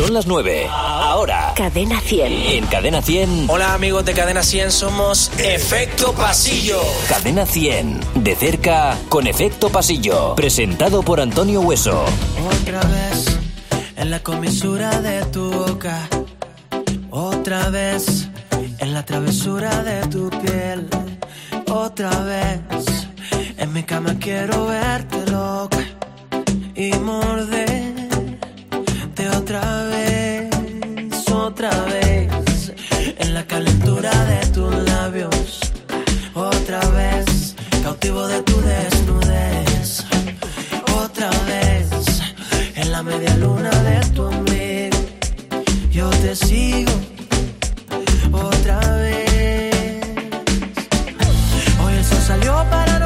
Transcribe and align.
Son 0.00 0.14
las 0.14 0.26
9. 0.26 0.66
Ahora. 0.70 1.52
Cadena 1.54 2.00
100. 2.00 2.32
En 2.32 2.66
Cadena 2.68 3.02
100. 3.02 3.50
Hola 3.50 3.74
amigos 3.74 4.02
de 4.06 4.14
Cadena 4.14 4.42
100, 4.42 4.72
somos 4.72 5.30
Efecto 5.38 6.14
Pasillo. 6.14 6.80
Cadena 7.06 7.44
100. 7.44 8.00
De 8.14 8.34
cerca 8.34 8.96
con 9.10 9.26
Efecto 9.26 9.68
Pasillo. 9.68 10.34
Presentado 10.36 11.02
por 11.02 11.20
Antonio 11.20 11.60
Hueso. 11.60 12.02
Otra 12.62 12.80
vez 12.80 13.26
en 13.96 14.10
la 14.10 14.22
comisura 14.22 15.02
de 15.02 15.22
tu 15.26 15.50
boca. 15.50 16.08
Otra 17.10 17.68
vez 17.68 18.30
en 18.78 18.94
la 18.94 19.04
travesura 19.04 19.82
de 19.82 20.06
tu 20.06 20.30
piel. 20.30 20.88
Otra 21.70 22.08
vez 22.20 22.60
en 23.58 23.72
mi 23.74 23.82
cama 23.82 24.16
quiero 24.18 24.64
verte 24.64 25.30
loca 25.30 25.84
y 26.74 26.90
otra 29.28 29.84
vez, 29.84 30.50
otra 31.30 31.70
vez 31.86 32.72
en 33.18 33.34
la 33.34 33.44
calentura 33.46 34.10
de 34.24 34.46
tus 34.48 34.74
labios. 34.74 35.60
Otra 36.34 36.80
vez 36.90 37.54
cautivo 37.82 38.26
de 38.28 38.42
tu 38.42 38.60
desnudez. 38.60 40.04
Otra 41.02 41.30
vez 41.46 41.88
en 42.76 42.92
la 42.92 43.02
media 43.02 43.36
luna 43.36 43.70
de 43.70 44.00
tu 44.14 44.26
amigo. 44.26 44.98
Yo 45.90 46.08
te 46.22 46.34
sigo 46.36 46.92
otra 48.32 48.78
vez. 48.96 50.00
Hoy 51.82 51.94
el 51.94 52.04
sol 52.04 52.22
salió 52.26 52.64
para 52.70 52.99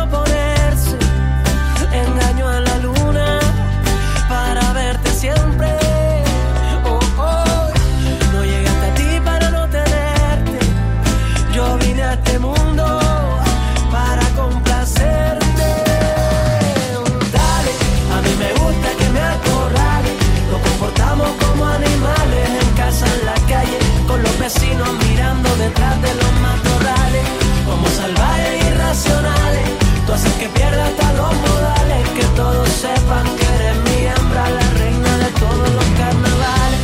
vecinos 24.45 24.93
mirando 25.09 25.49
detrás 25.57 25.97
de 26.03 26.15
los 26.21 26.33
matorrales. 26.47 27.27
Como 27.65 27.87
salvajes 27.89 28.67
irracionales, 28.69 29.67
tú 30.05 30.13
haces 30.13 30.33
que 30.35 30.49
pierda 30.51 30.85
hasta 30.85 31.13
los 31.15 31.33
modales. 31.45 32.03
Que 32.17 32.27
todos 32.41 32.69
sepan 32.69 33.25
que 33.39 33.47
eres 33.57 33.77
mi 33.87 33.99
hembra, 34.11 34.45
la 34.59 34.67
reina 34.81 35.13
de 35.25 35.31
todos 35.43 35.69
los 35.79 35.89
carnavales. 36.01 36.81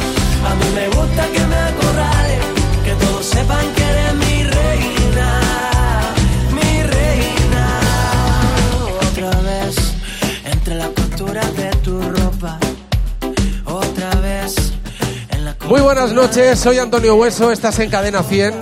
A 0.49 0.53
mí 0.59 0.69
me 0.79 0.87
gusta 0.97 1.23
que 1.35 1.43
me 1.53 1.59
acorrales, 1.71 2.43
que 2.85 2.93
todos 3.03 3.27
sepan 3.27 3.67
que 3.77 3.80
Muy 15.71 15.83
buenas 15.83 16.13
noches, 16.13 16.59
soy 16.59 16.79
Antonio 16.79 17.15
Hueso, 17.15 17.53
estás 17.53 17.79
en 17.79 17.91
Cadena 17.91 18.25
100. 18.25 18.55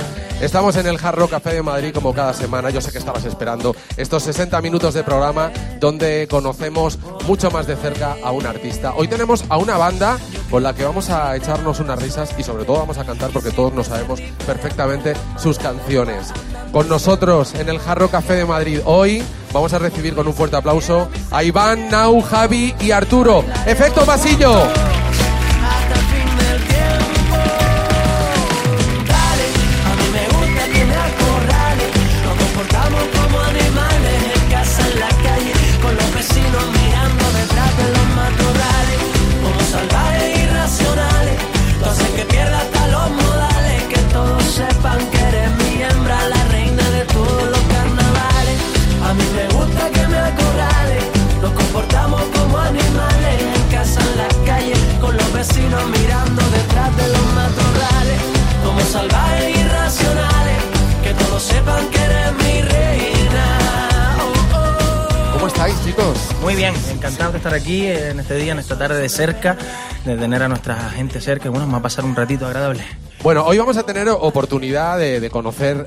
Estamos 0.43 0.77
en 0.77 0.87
el 0.87 1.03
Hard 1.03 1.17
Rock 1.17 1.31
Café 1.31 1.55
de 1.55 1.63
Madrid 1.63 1.91
como 1.95 2.13
cada 2.13 2.35
semana. 2.35 2.69
Yo 2.69 2.83
sé 2.83 2.93
que 2.93 2.99
estabas 2.99 3.25
esperando 3.25 3.75
estos 3.97 4.25
60 4.25 4.61
minutos 4.61 4.93
de 4.93 5.03
programa 5.03 5.51
donde 5.81 6.29
conocemos 6.29 6.99
mucho 7.27 7.51
más 7.51 7.67
de 7.67 7.77
cerca 7.77 8.17
a 8.23 8.31
un 8.31 8.45
artista. 8.45 8.93
Hoy 8.95 9.09
tenemos 9.09 9.43
a 9.49 9.57
una 9.57 9.79
banda 9.79 10.19
con 10.51 10.63
la 10.63 10.75
que 10.75 10.85
vamos 10.85 11.09
a 11.09 11.35
echarnos 11.35 11.81
unas 11.81 11.99
risas 11.99 12.35
y 12.37 12.43
sobre 12.43 12.67
todo 12.67 12.81
vamos 12.81 12.99
a 12.99 13.07
cantar 13.07 13.31
porque 13.31 13.53
todos 13.53 13.73
nos 13.73 13.87
sabemos 13.87 14.21
perfectamente 14.47 15.15
sus 15.39 15.59
canciones. 15.59 16.31
Con 16.73 16.91
nosotros 16.91 17.55
en 17.55 17.71
el 17.71 17.81
Hard 17.81 18.01
Rock 18.01 18.11
Café 18.11 18.35
de 18.35 18.45
Madrid 18.45 18.81
hoy 18.85 19.25
vamos 19.55 19.73
a 19.73 19.79
recibir 19.79 20.15
con 20.15 20.29
un 20.29 20.35
fuerte 20.35 20.57
aplauso 20.57 21.09
a 21.31 21.43
Iván, 21.43 21.89
Nau, 21.89 22.21
Javi 22.21 22.75
y 22.79 22.91
Arturo. 22.91 23.47
Efecto 23.67 24.05
pasillo. 24.05 24.98
¿Cómo 65.97 66.13
estáis, 66.13 66.23
chicos? 66.23 66.41
Muy 66.43 66.55
bien, 66.55 66.75
encantado 66.91 67.33
de 67.33 67.39
estar 67.39 67.55
aquí 67.55 67.87
en 67.87 68.21
este 68.21 68.35
día, 68.37 68.53
en 68.53 68.59
esta 68.59 68.77
tarde 68.79 69.01
de 69.01 69.09
cerca, 69.09 69.57
de 70.05 70.17
tener 70.17 70.43
a 70.43 70.49
nuestra 70.49 70.77
gente 70.91 71.21
cerca. 71.21 71.47
y 71.47 71.51
Bueno, 71.51 71.67
vamos 71.67 71.81
a 71.81 71.83
pasar 71.83 72.05
un 72.05 72.15
ratito 72.17 72.47
agradable. 72.47 72.83
Bueno, 73.23 73.45
hoy 73.45 73.59
vamos 73.59 73.77
a 73.77 73.83
tener 73.83 74.09
oportunidad 74.09 74.97
de, 74.97 75.19
de 75.19 75.29
conocer, 75.31 75.87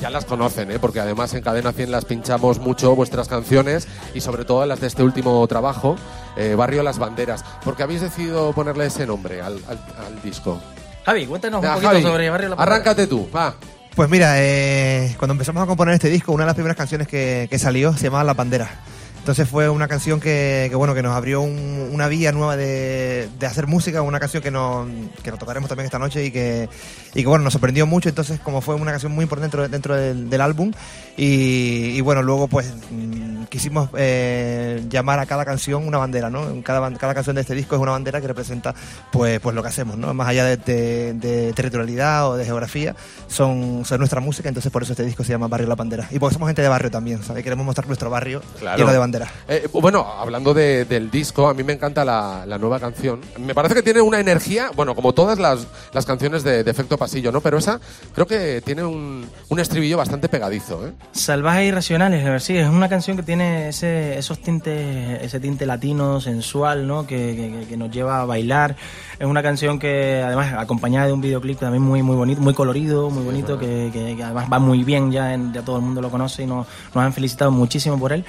ya 0.00 0.08
las 0.08 0.24
conocen, 0.24 0.70
¿eh? 0.70 0.78
porque 0.78 0.98
además 1.00 1.34
en 1.34 1.42
Cadena 1.42 1.72
100 1.72 1.90
las 1.90 2.06
pinchamos 2.06 2.58
mucho 2.58 2.94
vuestras 2.96 3.28
canciones 3.28 3.86
y 4.14 4.22
sobre 4.22 4.46
todo 4.46 4.64
las 4.64 4.80
de 4.80 4.86
este 4.86 5.02
último 5.02 5.46
trabajo, 5.46 5.96
eh, 6.38 6.54
Barrio 6.56 6.82
Las 6.82 6.98
Banderas. 6.98 7.44
porque 7.64 7.82
habéis 7.82 8.00
decidido 8.00 8.52
ponerle 8.54 8.86
ese 8.86 9.06
nombre 9.06 9.42
al, 9.42 9.60
al- 9.68 10.06
al 10.06 10.22
disco? 10.22 10.58
Javi, 11.04 11.26
cuéntanos 11.26 11.58
un 11.58 11.62
Venga, 11.62 11.74
poquito 11.74 11.90
Javi, 11.92 12.02
sobre 12.02 12.30
Barrio 12.30 12.48
La 12.50 12.56
Palmera. 12.56 12.74
Arráncate 12.76 13.06
tú, 13.06 13.28
va. 13.34 13.54
Pues 13.94 14.08
mira, 14.08 14.34
eh, 14.38 15.14
cuando 15.18 15.32
empezamos 15.32 15.62
a 15.62 15.66
componer 15.66 15.94
este 15.94 16.08
disco, 16.08 16.32
una 16.32 16.44
de 16.44 16.48
las 16.48 16.54
primeras 16.54 16.76
canciones 16.78 17.08
que, 17.08 17.46
que 17.50 17.58
salió 17.58 17.92
se 17.94 18.04
llamaba 18.04 18.24
La 18.24 18.32
Bandera. 18.34 18.70
Entonces 19.20 19.48
fue 19.48 19.68
una 19.68 19.86
canción 19.86 20.18
que, 20.18 20.70
bueno 20.74 20.94
que 20.94 21.02
nos 21.02 21.14
abrió 21.14 21.40
un- 21.42 21.90
una 21.92 22.08
vía 22.08 22.32
nueva 22.32 22.56
de, 22.56 23.28
de 23.38 23.46
hacer 23.46 23.66
música, 23.66 24.00
una 24.02 24.18
canción 24.18 24.42
que 24.42 24.50
nos, 24.50 24.88
que 25.22 25.30
nos 25.30 25.38
tocaremos 25.38 25.68
también 25.68 25.84
esta 25.84 25.98
noche 25.98 26.24
y 26.24 26.30
que, 26.30 26.68
y 27.14 27.22
que 27.22 27.26
bueno 27.28 27.44
nos 27.44 27.52
sorprendió 27.52 27.86
mucho. 27.86 28.08
Entonces 28.08 28.40
como 28.40 28.60
fue 28.60 28.74
una 28.74 28.90
canción 28.90 29.12
muy 29.12 29.22
importante 29.24 29.56
dentro, 29.56 29.68
dentro 29.68 29.96
del, 29.96 30.30
del 30.30 30.40
álbum 30.40 30.72
y, 31.16 31.96
y, 31.96 32.00
bueno 32.00 32.22
luego 32.22 32.48
pues 32.48 32.72
mm, 32.90 33.44
quisimos 33.44 33.90
eh, 33.96 34.82
llamar 34.88 35.18
a 35.18 35.26
cada 35.26 35.44
canción 35.44 35.86
una 35.86 35.98
bandera, 35.98 36.30
¿no? 36.30 36.62
Cada, 36.62 36.90
cada 36.94 37.14
canción 37.14 37.34
de 37.36 37.42
este 37.42 37.54
disco 37.54 37.74
es 37.76 37.80
una 37.82 37.92
bandera 37.92 38.20
que 38.20 38.26
representa 38.28 38.74
pues, 39.12 39.40
pues 39.40 39.54
lo 39.54 39.62
que 39.62 39.68
hacemos, 39.68 39.96
¿no? 39.98 40.14
Más 40.14 40.28
allá 40.28 40.44
de, 40.44 40.56
de- 40.56 41.12
de 41.14 41.52
territorialidad 41.52 42.28
o 42.30 42.36
de 42.36 42.44
geografía, 42.44 42.94
son, 43.28 43.84
son 43.84 43.98
nuestra 43.98 44.20
música, 44.20 44.48
entonces 44.48 44.70
por 44.72 44.82
eso 44.82 44.92
este 44.92 45.04
disco 45.04 45.24
se 45.24 45.32
llama 45.32 45.48
Barrio 45.48 45.68
La 45.68 45.74
Bandera. 45.74 46.06
Y 46.10 46.18
porque 46.18 46.34
somos 46.34 46.48
gente 46.48 46.62
de 46.62 46.68
barrio 46.68 46.90
también, 46.90 47.22
¿sabes? 47.22 47.42
Queremos 47.42 47.66
mostrar 47.66 47.86
nuestro 47.86 48.08
barrio 48.10 48.42
lleno 48.76 48.92
de 48.92 48.98
banderas. 48.98 49.30
Eh, 49.48 49.68
bueno, 49.72 50.06
hablando 50.18 50.54
de- 50.54 50.84
del 50.84 51.10
disco, 51.10 51.48
a 51.48 51.54
mí 51.54 51.62
me 51.64 51.72
encanta 51.72 52.04
la, 52.04 52.44
la 52.46 52.58
nueva 52.58 52.78
canción. 52.80 53.20
Me 53.38 53.54
parece 53.54 53.74
que 53.74 53.82
tiene 53.82 54.00
una 54.00 54.20
energía, 54.20 54.70
bueno, 54.74 54.94
como 54.94 55.12
todas 55.12 55.38
las, 55.38 55.66
las 55.92 56.06
canciones 56.06 56.42
de, 56.44 56.62
de 56.64 56.70
Efecto 56.70 56.96
Pasillo, 57.00 57.32
¿no? 57.32 57.40
Pero 57.40 57.58
esa 57.58 57.80
creo 58.14 58.26
que 58.26 58.60
tiene 58.64 58.84
un, 58.84 59.26
un 59.48 59.58
estribillo 59.58 59.96
bastante 59.96 60.28
pegadizo, 60.28 60.86
¿eh? 60.86 60.92
Salvajes 61.12 61.66
irracionales, 61.66 62.24
a 62.26 62.30
ver, 62.30 62.40
sí, 62.40 62.56
es 62.56 62.68
una 62.68 62.88
canción 62.88 63.16
que 63.16 63.22
tiene 63.24 63.70
ese, 63.70 64.18
esos 64.18 64.38
tintes, 64.40 65.20
ese 65.22 65.40
tinte 65.40 65.64
latino, 65.66 66.20
sensual, 66.20 66.86
¿no? 66.86 67.06
Que, 67.06 67.16
que- 67.34 67.66
que 67.70 67.76
nos 67.76 67.90
lleva 67.90 68.20
a 68.20 68.24
bailar. 68.26 68.76
Es 69.18 69.26
una 69.26 69.42
canción 69.42 69.78
que 69.78 70.22
además 70.24 70.52
acompañada 70.56 71.06
de 71.06 71.12
un 71.12 71.20
videoclip 71.20 71.58
también 71.58 71.82
muy 71.82 72.02
muy 72.02 72.16
bonito, 72.16 72.40
muy 72.40 72.54
colorido, 72.54 73.08
muy 73.10 73.24
bonito, 73.24 73.58
que 73.58 73.90
además 74.22 74.46
va 74.52 74.58
muy 74.58 74.84
bien, 74.84 75.10
ya, 75.10 75.32
en- 75.34 75.52
ya 75.52 75.62
todo 75.62 75.76
el 75.76 75.82
mundo 75.82 76.00
lo 76.02 76.10
conoce 76.10 76.42
y 76.42 76.46
nos, 76.46 76.66
nos 76.94 77.04
han 77.04 77.12
felicitado 77.14 77.50
muchísimo 77.50 77.98
por 77.98 78.12
él. 78.12 78.24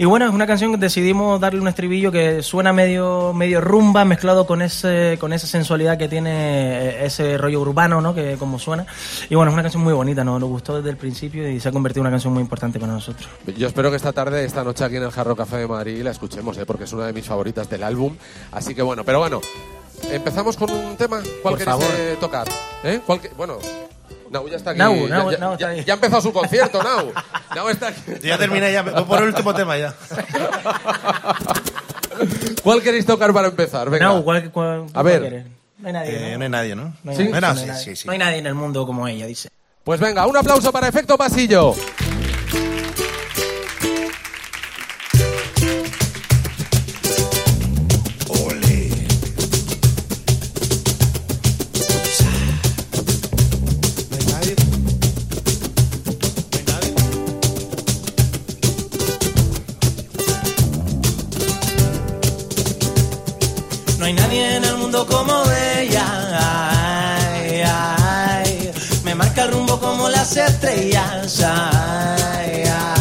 Y 0.00 0.04
bueno, 0.04 0.26
es 0.28 0.32
una 0.32 0.46
canción 0.46 0.70
que 0.70 0.76
decidimos 0.78 1.40
darle 1.40 1.60
un 1.60 1.66
estribillo 1.66 2.12
que 2.12 2.40
suena 2.44 2.72
medio, 2.72 3.32
medio 3.34 3.60
rumba, 3.60 4.04
mezclado 4.04 4.46
con 4.46 4.62
ese, 4.62 5.16
con 5.18 5.32
esa 5.32 5.48
sensualidad 5.48 5.98
que 5.98 6.06
tiene 6.08 6.30
eh, 7.00 7.04
ese 7.06 7.36
rollo 7.36 7.60
urbano, 7.60 8.00
¿no? 8.00 8.14
Que 8.14 8.36
como 8.38 8.60
suena. 8.60 8.86
Y 9.28 9.34
bueno, 9.34 9.50
es 9.50 9.54
una 9.54 9.62
canción 9.62 9.82
muy 9.82 9.92
bonita, 9.92 10.22
¿no? 10.22 10.38
Nos 10.38 10.48
gustó 10.48 10.76
desde 10.76 10.90
el 10.90 10.96
principio 10.96 11.50
y 11.50 11.58
se 11.58 11.68
ha 11.68 11.72
convertido 11.72 12.02
en 12.02 12.06
una 12.06 12.10
canción 12.12 12.32
muy 12.32 12.42
importante 12.42 12.78
para 12.78 12.92
nosotros. 12.92 13.28
Yo 13.56 13.66
espero 13.66 13.90
que 13.90 13.96
esta 13.96 14.12
tarde, 14.12 14.44
esta 14.44 14.62
noche 14.62 14.84
aquí 14.84 14.96
en 14.96 15.02
el 15.02 15.10
Jarro 15.10 15.34
Café 15.34 15.56
de 15.56 15.66
Madrid 15.66 16.00
la 16.02 16.12
escuchemos, 16.12 16.56
¿eh? 16.58 16.64
porque 16.64 16.84
es 16.84 16.92
una 16.92 17.06
de 17.06 17.12
mis 17.12 17.26
favoritas 17.26 17.68
del 17.68 17.82
álbum. 17.82 18.14
Así 18.52 18.76
que 18.76 18.82
bueno, 18.82 19.02
pero 19.04 19.18
bueno, 19.18 19.40
empezamos 20.12 20.56
con 20.56 20.70
un 20.70 20.96
tema. 20.96 21.20
¿Cuál 21.42 21.54
Por 21.56 21.58
queréis 21.58 21.76
favor. 21.76 21.94
eh, 21.98 22.16
tocar? 22.20 22.46
¿Eh? 22.84 23.00
¿Cuál 23.04 23.20
que- 23.20 23.30
Bueno, 23.36 23.58
Nau 24.30 24.48
ya 24.48 24.56
está 24.56 24.70
aquí. 24.70 24.78
Nau, 24.78 24.94
ya, 24.94 25.08
Nau, 25.08 25.30
ya- 25.30 25.38
Nau 25.38 25.52
está 25.54 25.74
ya- 25.74 25.82
ya 25.84 25.92
ha 25.92 25.96
empezado 25.96 26.20
su 26.22 26.32
concierto, 26.32 26.82
Nau. 26.82 27.12
Nau 27.54 27.68
está 27.68 27.88
aquí. 27.88 28.00
Ya 28.22 28.36
terminé, 28.38 28.72
ya. 28.72 28.82
Voy 28.82 29.04
por 29.04 29.18
el 29.22 29.28
último 29.28 29.54
tema 29.54 29.76
ya. 29.78 29.94
¿Cuál 32.62 32.82
queréis 32.82 33.06
tocar 33.06 33.32
para 33.32 33.48
empezar? 33.48 33.88
Venga. 33.90 34.06
Nau, 34.06 34.24
¿cuál, 34.24 34.50
cuál- 34.50 34.86
A 34.94 35.02
ver. 35.02 35.44
No 35.78 35.86
hay 35.86 35.92
nadie. 35.92 36.10
Eh, 36.16 36.32
¿no? 36.32 36.38
no 36.38 36.44
hay 36.44 36.50
nadie, 36.50 36.74
¿no? 36.76 36.94
No 37.04 37.10
hay, 37.12 37.16
Sí. 37.16 37.22
nadie, 37.22 37.30
Bueno, 37.30 37.46
no 37.46 37.52
hay 37.54 37.58
sí, 37.60 37.66
nadie. 37.66 37.84
sí, 37.84 37.96
sí. 37.96 38.06
No 38.06 38.12
hay 38.12 38.18
nadie 38.18 38.38
en 38.38 38.46
el 38.46 38.54
mundo 38.54 38.84
como 38.86 39.06
ella, 39.06 39.26
dice. 39.26 39.48
Pues 39.84 40.00
venga, 40.00 40.26
un 40.26 40.36
aplauso 40.36 40.72
para 40.72 40.88
Efecto 40.88 41.16
Pasillo. 41.16 41.74
Hay 64.08 64.14
nadie 64.14 64.56
en 64.56 64.64
el 64.64 64.76
mundo 64.78 65.06
como 65.06 65.34
ella. 65.76 66.06
Ay, 67.20 67.62
ay. 67.62 68.72
Me 69.04 69.14
marca 69.14 69.44
el 69.44 69.52
rumbo 69.52 69.78
como 69.78 70.08
las 70.08 70.34
estrellas. 70.34 71.42
Ay. 71.44 72.97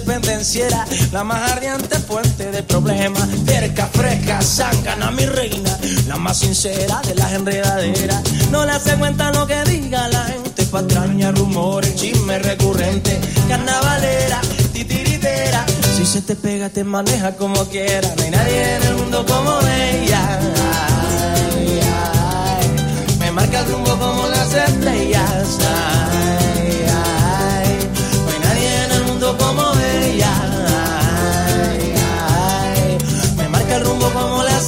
Pendenciera, 0.00 0.86
la 1.12 1.22
más 1.24 1.52
ardiente 1.52 1.98
fuente 1.98 2.50
de 2.50 2.62
problemas. 2.62 3.28
Cerca, 3.46 3.86
fresca, 3.86 4.40
zángana, 4.40 5.10
mi 5.10 5.26
reina, 5.26 5.76
la 6.06 6.16
más 6.16 6.38
sincera 6.38 7.00
de 7.06 7.14
las 7.14 7.32
enredaderas. 7.32 8.22
No 8.50 8.64
le 8.64 8.72
hace 8.72 8.96
cuenta 8.96 9.30
lo 9.32 9.46
que 9.46 9.62
diga 9.64 10.08
la 10.08 10.24
gente, 10.24 10.64
patraña, 10.64 11.30
rumores, 11.32 11.94
chisme 11.96 12.38
recurrente, 12.38 13.20
carnavalera, 13.48 14.40
titiritera. 14.72 15.66
Si 15.96 16.06
se 16.06 16.22
te 16.22 16.36
pega, 16.36 16.68
te 16.70 16.84
maneja 16.84 17.36
como 17.36 17.64
quiera. 17.66 18.08
No 18.16 18.22
hay 18.22 18.30
nadie 18.30 18.76
en 18.76 18.82
el 18.82 18.94
mundo 18.94 19.26
como 19.26 19.58
ella. 19.68 20.40
Me 23.18 23.30
marca 23.30 23.60
el 23.60 23.72
rumbo 23.72 23.96
como 23.98 24.28
las 24.28 24.54
estrellas. 24.54 25.58
Ay, 25.60 26.52
como 29.38 29.61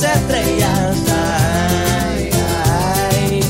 las 0.02 0.16
estrellas. 0.16 0.96
Ay, 1.08 2.30
ay. 2.64 3.40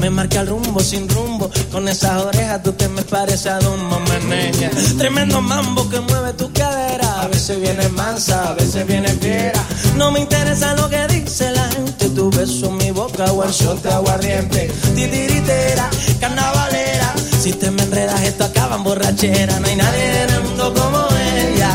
Me 0.00 0.10
marca 0.10 0.40
el 0.40 0.48
rumbo 0.48 0.80
sin 0.80 1.08
rumbo, 1.08 1.50
con 1.70 1.88
esas 1.88 2.22
orejas 2.22 2.62
tú 2.62 2.76
que 2.76 2.88
me 2.88 3.02
pareces 3.02 3.46
a 3.46 3.58
Dumbo, 3.58 4.00
menea. 4.00 4.70
Tremendo 4.98 5.40
mambo 5.40 5.88
que 5.88 6.00
mueve 6.00 6.32
tu 6.32 6.52
cadera, 6.52 7.22
a 7.22 7.28
veces 7.28 7.60
viene 7.60 7.88
mansa, 7.90 8.50
a 8.50 8.54
veces 8.54 8.86
viene 8.86 9.08
fiera. 9.08 9.62
No 9.96 10.10
me 10.10 10.20
interesa 10.20 10.74
lo 10.74 10.88
que 10.88 11.06
dice 11.08 11.50
la 11.52 11.68
gente, 11.70 12.08
tu 12.10 12.30
beso, 12.30 12.70
mi 12.70 12.90
boca 12.90 13.30
o 13.32 13.44
el 13.44 13.92
aguardiente. 13.92 14.72
Titiritera, 14.94 15.88
carnavalera, 16.18 17.14
si 17.40 17.52
te 17.52 17.70
me 17.70 17.82
enredas 17.82 18.20
esto 18.22 18.44
acaba 18.44 18.76
en 18.76 18.84
borrachera. 18.84 19.60
No 19.60 19.68
hay 19.68 19.76
nadie 19.76 20.22
en 20.22 20.30
el 20.30 20.42
mundo 20.42 20.74
como 20.74 20.98
ella. 21.16 21.70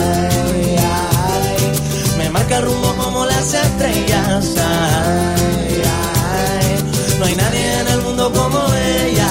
Ay, 0.00 0.76
ay. 0.76 2.18
Me 2.18 2.28
marca 2.30 2.58
el 2.58 2.64
rumbo 2.64 2.87
las 3.38 3.54
estrellas. 3.54 4.54
No 7.20 7.24
hay 7.24 7.36
nadie 7.36 7.80
en 7.80 7.88
el 7.88 8.00
mundo 8.02 8.32
como 8.32 8.58
ella. 8.74 9.30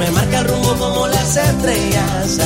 Me 0.00 0.10
marca 0.10 0.40
el 0.40 0.48
rumbo 0.48 0.74
como 0.76 1.06
las 1.06 1.36
estrellas. 1.36 2.38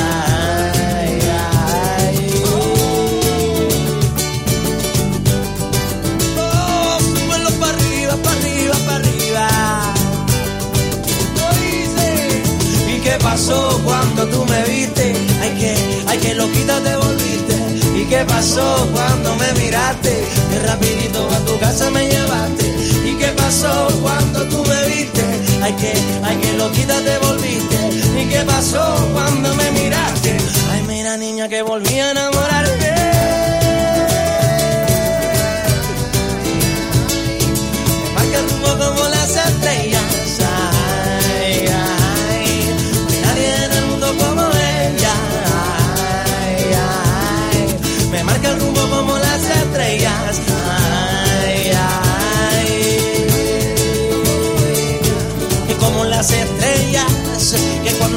Ay, 25.70 25.76
que, 25.76 25.92
ay, 26.24 26.36
que 26.38 26.52
loquita 26.54 27.00
te 27.00 27.16
volviste. 27.18 27.76
¿Y 28.20 28.26
qué 28.28 28.40
pasó 28.44 29.08
cuando 29.12 29.54
me 29.54 29.70
miraste? 29.70 30.36
Ay, 30.72 30.82
mira 30.88 31.16
niña 31.16 31.48
que 31.48 31.62
volví 31.62 31.89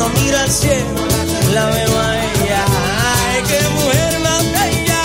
cuando 0.04 0.20
miro 0.22 0.38
al 0.38 0.50
cielo 0.50 1.08
la 1.54 1.66
veo 1.68 2.00
a 2.00 2.18
ella. 2.18 2.66
Ay, 3.16 3.44
qué 3.48 3.70
mujer 3.70 4.20
más 4.20 4.44
bella. 4.52 5.02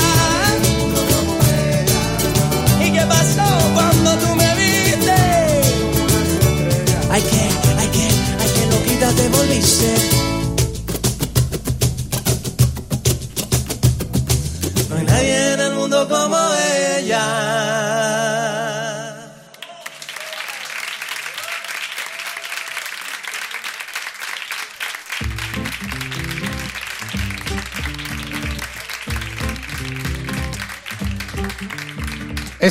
¿Y 2.84 2.92
qué 2.92 3.06
pasó 3.06 3.46
cuando 3.74 4.16
tú 4.18 4.34
me 4.34 4.54
viste? 4.56 5.14
Ay, 7.10 7.22
que, 7.22 7.48
ay, 7.78 7.88
que, 7.88 8.08
ay, 8.40 8.50
que 8.54 8.66
loquita 8.66 9.12
te 9.12 9.28
volviste. 9.28 10.17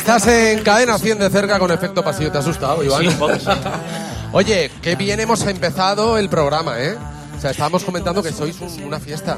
Estás 0.08 0.26
en 0.28 0.64
cadena 0.64 0.98
100 0.98 1.20
de 1.20 1.30
cerca 1.30 1.60
con 1.60 1.70
efecto 1.70 2.02
pasillo. 2.02 2.32
¿Te 2.32 2.38
ha 2.38 2.40
asustado, 2.40 2.82
Iván? 2.82 3.02
Sí, 3.02 3.08
un 3.10 3.16
poco, 3.16 3.36
sí. 3.36 3.46
Oye, 4.32 4.72
qué 4.82 4.96
bien 4.96 5.20
hemos 5.20 5.46
empezado 5.46 6.18
el 6.18 6.30
programa, 6.30 6.80
¿eh? 6.82 6.96
O 7.38 7.42
sea, 7.42 7.52
estábamos 7.52 7.84
comentando 7.84 8.24
que 8.24 8.32
sois 8.32 8.58
un- 8.62 8.84
una 8.86 9.02
fiesta 9.02 9.38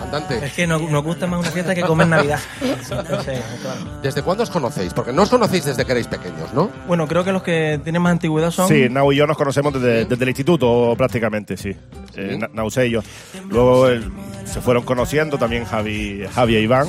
andante. 0.00 0.38
Es 0.46 0.52
que 0.52 0.68
no- 0.68 0.78
nos 0.78 1.02
gusta 1.02 1.26
más 1.26 1.40
una 1.40 1.50
fiesta 1.50 1.74
que 1.74 1.80
comer 1.82 2.06
Navidad. 2.06 2.38
Entonces, 2.62 3.40
claro. 3.60 4.00
¿Desde 4.04 4.22
cuándo 4.22 4.44
os 4.44 4.50
conocéis? 4.50 4.94
Porque 4.94 5.12
no 5.12 5.22
os 5.22 5.30
conocéis 5.30 5.64
desde 5.64 5.84
que 5.84 5.90
erais 5.90 6.06
pequeños, 6.06 6.54
¿no? 6.54 6.70
Bueno, 6.86 7.08
creo 7.08 7.24
que 7.24 7.32
los 7.32 7.42
que 7.42 7.80
tienen 7.82 8.00
más 8.00 8.12
antigüedad 8.12 8.52
son. 8.52 8.68
Sí, 8.68 8.86
Nau 8.88 9.10
y 9.12 9.16
yo 9.16 9.26
nos 9.26 9.36
conocemos 9.36 9.72
desde, 9.74 10.04
desde 10.04 10.22
el 10.22 10.28
instituto 10.28 10.94
prácticamente, 10.96 11.56
sí. 11.56 11.76
Eh, 12.16 12.36
Na- 12.38 12.50
Nause 12.52 12.86
y 12.86 12.90
yo. 12.90 13.00
Luego 13.48 13.88
el- 13.88 14.10
se 14.44 14.60
fueron 14.60 14.84
conociendo 14.84 15.38
también 15.38 15.64
Javi, 15.64 16.22
Javi 16.34 16.56
e 16.56 16.60
Iván. 16.60 16.88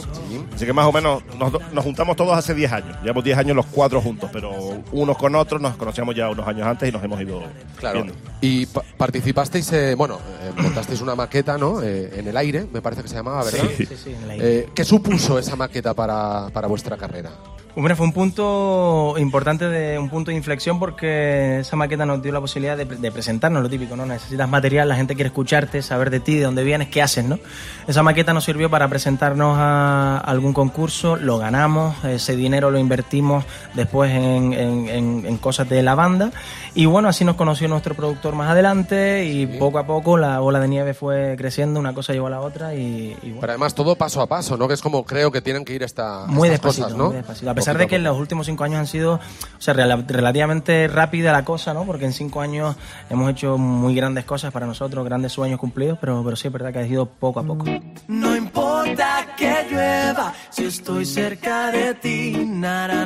Así 0.54 0.66
que 0.66 0.74
más 0.74 0.86
o 0.86 0.92
menos 0.92 1.24
nos, 1.40 1.52
nos 1.74 1.84
juntamos 1.84 2.16
todos 2.16 2.38
hace 2.38 2.54
10 2.54 2.72
años. 2.72 2.96
Llevamos 3.02 3.24
10 3.24 3.38
años 3.38 3.56
los 3.56 3.66
cuatro 3.66 4.02
juntos, 4.02 4.30
pero 4.32 4.52
unos 4.92 5.18
con 5.18 5.36
otros 5.36 5.60
nos 5.62 5.76
conocíamos 5.78 6.16
ya 6.16 6.30
unos 6.30 6.48
años 6.48 6.68
antes 6.68 6.88
y 6.88 6.92
nos 6.92 7.04
hemos 7.04 7.20
ido 7.22 7.44
Claro. 7.80 8.04
viendo. 8.04 8.14
Y 8.42 8.66
pa- 8.68 8.84
participasteis, 8.98 9.72
eh, 9.74 9.96
bueno, 9.96 10.20
eh, 10.42 10.52
montasteis 10.62 11.02
una 11.02 11.16
maqueta, 11.16 11.58
¿no? 11.58 11.82
Eh, 11.82 12.12
en 12.20 12.28
el 12.28 12.38
aire, 12.38 12.68
me 12.72 12.82
parece 12.82 13.02
que 13.02 13.08
se 13.10 13.16
llamaba, 13.16 13.44
¿verdad? 13.44 13.66
Sí. 13.78 13.86
Sí, 13.86 13.96
sí, 14.04 14.10
en 14.14 14.24
el 14.24 14.30
aire. 14.32 14.60
Eh, 14.60 14.70
¿Qué 14.76 14.84
supuso 14.84 15.40
esa 15.40 15.56
maqueta 15.56 15.94
para, 15.94 16.50
para 16.54 16.68
vuestra 16.68 16.98
carrera? 16.98 17.32
Hombre, 17.78 17.94
fue 17.98 18.06
un 18.06 18.14
punto 18.14 19.16
importante, 19.18 19.68
de 19.68 20.00
un 20.00 20.10
punto 20.10 20.32
de 20.32 20.38
inflexión 20.38 20.80
porque 20.80 21.60
esa 21.60 21.76
maqueta 21.76 22.06
nos 22.06 22.22
dio 22.22 22.32
la 22.32 22.40
posibilidad 22.40 22.78
de, 22.78 22.86
de 22.86 23.12
presentarnos, 23.12 23.62
lo 23.62 23.70
típico, 23.70 23.98
¿no? 23.98 24.06
Necesitas 24.06 24.48
material, 24.48 24.88
la 24.88 24.96
gente 24.96 25.14
quiere 25.14 25.28
escucharte, 25.28 25.82
saber 25.82 26.10
de 26.10 26.22
ti, 26.22 26.36
de 26.38 26.46
dónde 26.46 26.64
vienes, 26.64 26.88
qué 26.88 27.02
haces, 27.02 27.26
¿no? 27.26 27.38
Esa 27.86 28.02
maqueta 28.02 28.34
nos 28.34 28.46
sirvió 28.46 28.70
para 28.70 28.88
presentarnos 28.88 29.58
a 29.60 30.20
algún 30.20 30.54
concurso, 30.54 31.18
lo 31.18 31.38
ganamos, 31.38 32.02
ese 32.06 32.38
dinero 32.38 32.72
lo 32.72 32.80
invertimos 32.80 33.44
después 33.74 34.10
en, 34.12 34.54
en- 34.54 34.88
en- 34.88 35.26
en 35.26 35.38
cosas 35.38 35.68
de 35.68 35.84
la 35.84 35.96
banda 35.96 36.32
y 36.76 36.86
bueno, 36.86 37.10
así 37.10 37.26
nos 37.26 37.36
conoció 37.36 37.68
nuestro 37.68 37.94
productor 37.94 38.36
más 38.36 38.50
adelante 38.50 39.26
y 39.26 39.48
poco 39.48 39.80
a 39.80 39.86
poco 39.86 40.16
la 40.18 40.40
bola 40.40 40.62
de 40.62 40.70
nieve 40.70 40.94
fue 40.94 41.36
creciendo, 41.38 41.82
una 41.82 41.94
cosa 41.94 42.14
llevó 42.14 42.28
a 42.28 42.30
la 42.30 42.40
otra 42.40 42.74
y, 42.74 43.18
y 43.22 43.28
bueno. 43.32 43.42
Pero 43.42 43.52
además 43.52 43.76
todo 43.76 43.98
paso 43.98 44.22
a 44.22 44.28
paso, 44.28 44.56
¿no? 44.56 44.66
Que 44.70 44.76
es 44.76 44.82
como 44.82 45.04
creo 45.04 45.30
que 45.30 45.42
tienen 45.42 45.66
que 45.66 45.74
ir 45.74 45.84
esta, 45.84 46.26
Muy 46.28 46.48
estas 46.48 46.62
despacito, 46.78 46.84
cosas, 46.86 46.98
¿no? 46.98 47.06
muy 47.08 47.16
despacito. 47.18 47.50
A 47.52 47.54
pesar 47.54 47.65
pesar 47.66 47.76
poquito 47.76 47.80
de 47.80 47.84
a 47.84 47.88
que 47.88 47.96
poco. 48.04 48.10
los 48.12 48.20
últimos 48.22 48.46
cinco 48.48 48.64
años 48.64 48.80
han 48.80 48.88
sido, 48.88 49.14
o 49.16 49.20
sea, 49.62 49.74
rela- 49.74 50.06
relativamente 50.08 50.88
rápida 50.88 51.32
la 51.32 51.44
cosa, 51.46 51.74
¿no? 51.74 51.84
Porque 51.86 52.06
en 52.06 52.14
cinco 52.14 52.42
años 52.42 52.76
hemos 53.10 53.30
hecho 53.32 53.58
muy 53.58 53.94
grandes 53.96 54.26
cosas 54.26 54.52
para 54.52 54.66
nosotros, 54.66 55.04
grandes 55.06 55.32
sueños 55.32 55.60
cumplidos, 55.60 55.98
pero, 56.00 56.24
pero 56.24 56.36
sí 56.36 56.48
es 56.48 56.54
verdad 56.54 56.72
que 56.72 56.80
ha 56.80 56.88
sido 56.88 57.06
poco 57.06 57.40
a 57.40 57.44
poco. 57.44 57.66
No 58.08 58.36
importa 58.36 59.28
que 59.38 59.68
llueva 59.70 60.34
si 60.50 60.66
estoy 60.66 61.06
cerca 61.06 61.72
de 61.72 61.94
ti. 61.96 62.32
Na, 62.46 63.06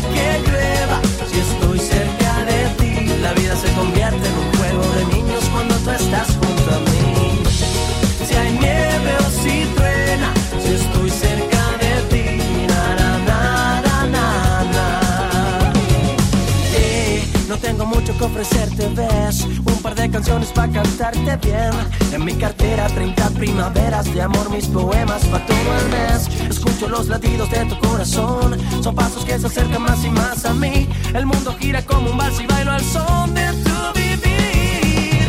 En 22.13 22.25
mi 22.25 22.33
cartera 22.35 22.87
30 22.87 23.29
primaveras 23.31 24.13
de 24.13 24.21
amor 24.21 24.49
Mis 24.49 24.67
poemas 24.67 25.25
para 25.25 25.45
todo 25.45 25.57
el 25.57 25.89
mes. 25.89 26.27
Escucho 26.49 26.87
los 26.87 27.07
latidos 27.07 27.49
de 27.49 27.65
tu 27.65 27.77
corazón. 27.79 28.57
Son 28.83 28.95
pasos 28.95 29.25
que 29.25 29.37
se 29.39 29.47
acercan 29.47 29.81
más 29.81 30.03
y 30.03 30.09
más 30.09 30.45
a 30.45 30.53
mí. 30.53 30.87
El 31.13 31.25
mundo 31.25 31.55
gira 31.59 31.81
como 31.85 32.11
un 32.11 32.17
vals 32.17 32.39
y 32.39 32.45
bailo 32.47 32.71
al 32.71 32.81
son 32.81 33.33
de 33.33 33.47
tu 33.63 33.99
vivir. 33.99 35.27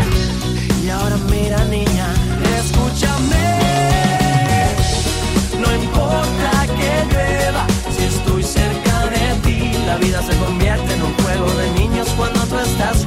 Y 0.85 0.91
ahora 0.91 1.17
mira 1.31 1.65
niña, 1.65 2.07
escúchame. 2.59 3.43
No 5.61 5.75
importa 5.75 6.67
que 6.77 7.15
llueva, 7.15 7.67
si 7.97 8.05
estoy 8.05 8.43
cerca 8.43 9.07
de 9.07 9.41
ti, 9.43 9.73
la 9.87 9.97
vida 9.97 10.23
se 10.23 10.37
convierte 10.37 10.95
en 10.95 11.03
un 11.03 11.15
juego 11.15 11.51
de 11.53 11.71
niños 11.73 12.09
cuando 12.17 12.41
tú 12.47 12.59
estás 12.59 13.05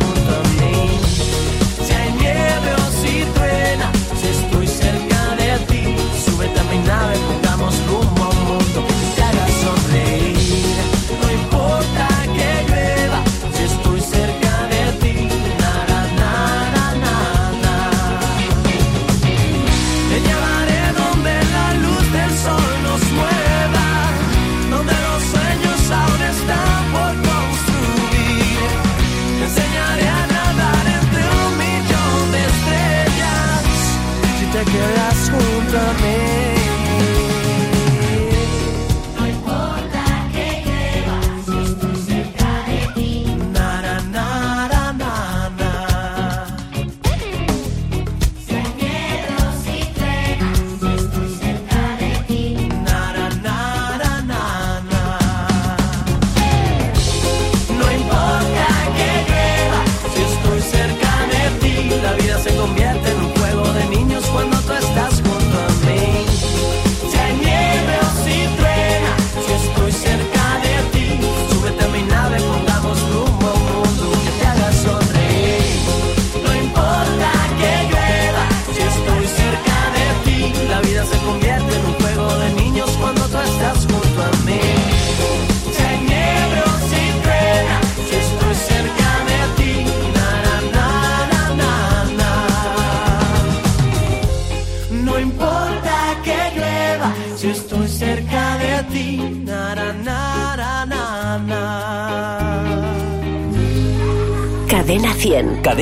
nave, 6.86 7.45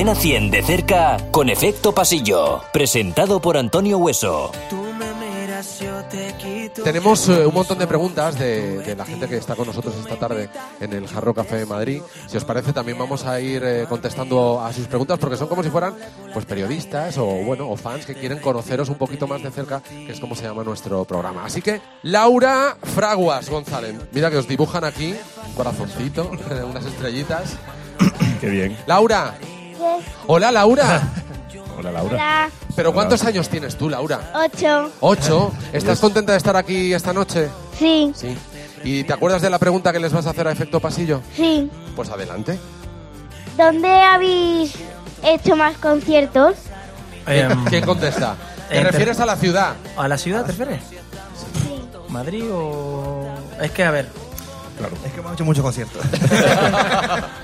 Cadena 0.04 0.20
100 0.20 0.50
de 0.50 0.62
cerca 0.62 1.16
con 1.30 1.48
efecto 1.48 1.94
pasillo. 1.94 2.60
Presentado 2.74 3.40
por 3.40 3.56
Antonio 3.56 3.96
Hueso. 3.96 4.52
Tenemos 6.84 7.26
eh, 7.30 7.46
un 7.46 7.54
montón 7.54 7.78
de 7.78 7.86
preguntas 7.86 8.38
de, 8.38 8.80
de 8.80 8.96
la 8.96 9.06
gente 9.06 9.26
que 9.26 9.38
está 9.38 9.56
con 9.56 9.66
nosotros 9.66 9.94
esta 9.96 10.16
tarde 10.18 10.50
en 10.78 10.92
el 10.92 11.08
Jarro 11.08 11.32
Café 11.32 11.56
de 11.56 11.64
Madrid. 11.64 12.02
Si 12.26 12.36
os 12.36 12.44
parece, 12.44 12.74
también 12.74 12.98
vamos 12.98 13.24
a 13.24 13.40
ir 13.40 13.62
eh, 13.64 13.86
contestando 13.88 14.60
a 14.60 14.74
sus 14.74 14.86
preguntas 14.88 15.18
porque 15.18 15.38
son 15.38 15.48
como 15.48 15.62
si 15.62 15.70
fueran 15.70 15.94
pues 16.34 16.44
periodistas 16.44 17.16
o 17.16 17.24
bueno 17.24 17.70
o 17.70 17.76
fans 17.78 18.04
que 18.04 18.14
quieren 18.14 18.40
conoceros 18.40 18.90
un 18.90 18.96
poquito 18.96 19.26
más 19.26 19.42
de 19.42 19.50
cerca, 19.50 19.80
que 19.80 20.12
es 20.12 20.20
como 20.20 20.34
se 20.34 20.42
llama 20.42 20.64
nuestro 20.64 21.06
programa. 21.06 21.46
Así 21.46 21.62
que 21.62 21.80
Laura 22.02 22.76
Fraguas 22.82 23.48
González, 23.48 23.94
mira 24.12 24.30
que 24.30 24.36
os 24.36 24.46
dibujan 24.46 24.84
aquí 24.84 25.14
un 25.46 25.54
corazoncito, 25.54 26.30
unas 26.70 26.84
estrellitas. 26.84 27.56
Qué 28.42 28.50
bien. 28.50 28.76
Laura. 28.86 29.34
Hola 30.26 30.50
Laura. 30.52 31.02
Hola, 31.76 31.90
Laura. 31.90 32.14
Hola, 32.14 32.50
Pero 32.76 32.92
¿cuántos 32.94 33.24
años 33.24 33.48
tienes 33.48 33.76
tú, 33.76 33.90
Laura? 33.90 34.20
ocho. 34.34 34.90
Ocho. 35.00 35.52
¿Estás 35.72 35.98
contenta 35.98 36.30
de 36.32 36.38
estar 36.38 36.56
aquí 36.56 36.92
esta 36.94 37.12
noche? 37.12 37.50
Sí, 37.78 38.12
Sí. 38.14 38.36
¿Y 38.84 39.02
te 39.04 39.12
acuerdas 39.12 39.42
de 39.42 39.50
la 39.50 39.58
pregunta 39.58 39.92
que 39.92 39.98
les 39.98 40.12
vas 40.12 40.26
a 40.26 40.30
hacer 40.30 40.46
a 40.46 40.52
efecto 40.52 40.78
pasillo? 40.80 41.20
sí. 41.34 41.70
Pues 41.96 42.10
adelante. 42.10 42.58
¿Dónde 43.56 43.88
habéis 43.88 44.74
hecho 45.22 45.56
más 45.56 45.76
conciertos? 45.78 46.54
Em, 47.26 47.64
¿Quién 47.66 47.84
contesta? 47.84 48.36
¿Te 48.68 48.80
refieres 48.82 49.18
a 49.20 49.26
la 49.26 49.36
ciudad? 49.36 49.74
¿A 49.96 50.06
la 50.08 50.18
ciudad 50.18 50.42
te 50.44 50.52
refieres? 50.52 50.82
Sí. 50.84 51.84
¿Madrid 52.08 52.44
o...? 52.52 53.26
Es 53.60 53.70
que, 53.70 53.84
a 53.84 53.90
ver, 53.90 54.08
Es 55.06 55.12
que 55.12 55.20
hemos 55.20 55.32
hecho 55.34 55.44
muchos 55.44 55.62
conciertos. 55.64 56.02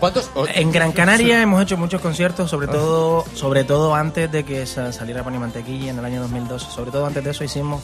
¿Cuántos? 0.00 0.30
En 0.54 0.72
Gran 0.72 0.92
Canaria 0.92 1.40
hemos 1.40 1.62
hecho 1.62 1.76
muchos 1.78 2.00
conciertos, 2.02 2.50
sobre 2.50 2.66
todo, 2.68 3.24
sobre 3.34 3.64
todo 3.64 3.94
antes 3.94 4.30
de 4.30 4.44
que 4.44 4.66
sa- 4.66 4.92
saliera 4.92 5.24
Pani 5.24 5.38
Mantequilla 5.38 5.90
en 5.90 5.98
el 5.98 6.04
año 6.04 6.20
2012. 6.20 6.70
Sobre 6.70 6.90
todo 6.90 7.06
antes 7.06 7.24
de 7.24 7.30
eso 7.30 7.44
hicimos, 7.44 7.82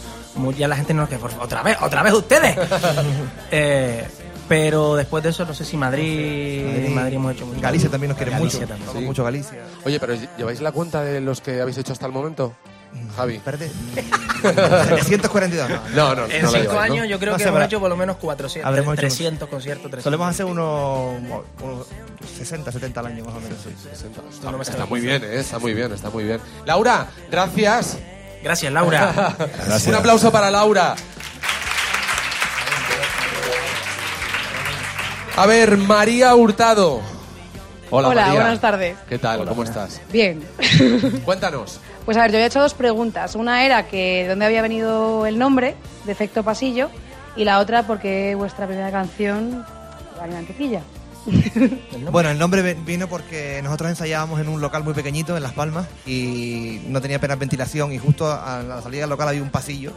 ya 0.59 0.69
la 0.69 0.77
gente 0.77 0.93
nos 0.93 1.09
que 1.09 1.17
otra 1.17 1.63
vez, 1.63 1.77
otra 1.81 2.03
vez 2.03 2.13
ustedes. 2.13 2.57
Eh, 3.51 4.07
pero 4.49 4.97
después 4.97 5.23
de 5.25 5.31
eso 5.31 5.45
no 5.47 5.55
sé 5.55 5.65
si 5.65 5.77
Madrid, 5.77 6.89
Madrid, 6.91 7.17
hemos 7.17 7.33
hecho 7.35 7.47
mucho. 7.47 7.61
Galicia 7.61 7.89
también 7.89 8.09
nos 8.11 8.17
quiere 8.19 8.33
Galicia 8.33 8.61
mucho. 8.61 8.69
también. 8.75 8.91
Sí. 8.93 9.05
mucho 9.05 9.25
Galicia. 9.25 9.59
Oye, 9.85 9.99
pero 10.01 10.15
¿lleváis 10.37 10.61
la 10.61 10.73
cuenta 10.73 11.03
de 11.03 11.21
los 11.21 11.41
que 11.41 11.61
habéis 11.63 11.79
hecho 11.79 11.93
hasta 11.93 12.07
el 12.07 12.13
momento? 12.13 12.53
Javi. 13.17 13.35
Espérate. 13.45 13.71
742. 14.43 15.69
no. 15.69 15.77
No, 15.95 16.15
no, 16.15 16.25
En 16.27 16.43
no 16.43 16.51
la 16.51 16.59
cinco 16.59 16.73
lleváis, 16.73 16.73
¿no? 16.75 16.81
años 16.81 17.09
yo 17.09 17.19
creo 17.19 17.33
No 17.33 17.37
que 17.39 17.43
hemos 17.45 17.55
pero- 17.55 17.67
hecho 17.67 17.81
por 17.81 17.91
lo 17.91 17.97
menos 17.97 18.17
400, 18.17 18.69
Habremos 18.69 18.95
hecho 18.95 19.01
300 19.01 19.49
conciertos. 19.49 19.91
300. 19.91 20.05
Solemos 20.05 20.29
hacer 20.29 20.47
unos, 20.47 21.21
unos 21.63 21.87
60, 22.39 22.73
70 22.73 23.01
al 23.01 23.07
año 23.07 23.25
más 23.25 23.35
o 23.35 23.41
menos. 23.41 23.59
Está, 23.67 24.51
no 24.51 24.57
me 24.59 24.63
está 24.65 24.87
muy 24.87 25.01
bien, 25.01 25.23
¿eh? 25.25 25.41
está 25.41 25.59
muy 25.59 25.75
bien, 25.75 25.93
está 25.93 26.11
muy 26.11 26.25
bien. 26.25 26.41
Laura, 26.65 27.07
gracias. 27.31 27.99
Gracias, 28.43 28.73
Laura. 28.73 29.35
Gracias. 29.39 29.87
Un 29.87 29.95
aplauso 29.95 30.33
para 30.33 30.51
Laura. 30.51 30.97
A 35.37 35.47
ver, 35.47 35.77
María 35.79 36.35
Hurtado. 36.35 37.01
Hola, 37.91 38.09
Hola, 38.09 38.23
María. 38.27 38.41
buenas 38.41 38.61
tardes. 38.61 38.97
¿Qué 39.09 39.19
tal? 39.19 39.47
¿Cómo 39.47 39.63
estás? 39.65 40.01
Bien. 40.11 40.43
Cuéntanos. 41.25 41.79
Pues 42.05 42.17
a 42.17 42.23
ver, 42.23 42.33
yo 42.33 42.39
había 42.39 42.47
hecho 42.47 42.61
dos 42.61 42.75
preguntas. 42.75 43.35
Una 43.35 43.65
era 43.65 43.87
que 43.87 44.23
de 44.25 44.29
dónde 44.29 44.47
había 44.47 44.63
venido 44.63 45.27
el 45.27 45.39
nombre 45.39 45.77
de 46.05 46.13
Efecto 46.13 46.43
Pasillo 46.43 46.91
y 47.37 47.45
la 47.45 47.59
otra 47.61 47.87
porque 47.87 48.35
vuestra 48.35 48.67
primera 48.67 48.91
canción, 48.91 49.65
Vale. 50.19 50.83
Bueno, 52.11 52.31
el 52.31 52.39
nombre 52.39 52.75
vino 52.75 53.09
porque 53.09 53.61
nosotros 53.63 53.91
ensayábamos 53.91 54.41
en 54.41 54.49
un 54.49 54.61
local 54.61 54.83
muy 54.85 54.95
pequeñito 54.95 55.37
en 55.37 55.43
Las 55.43 55.53
Palmas 55.53 55.87
y 56.07 56.81
no 56.89 57.01
tenía 57.01 57.19
apenas 57.19 57.39
ventilación 57.39 57.93
y 57.93 57.99
justo 57.99 58.31
a 58.31 58.63
la 58.63 58.83
salida 58.83 59.03
del 59.03 59.11
local 59.11 59.29
había 59.29 59.43
un 59.43 59.51
pasillo 59.51 59.93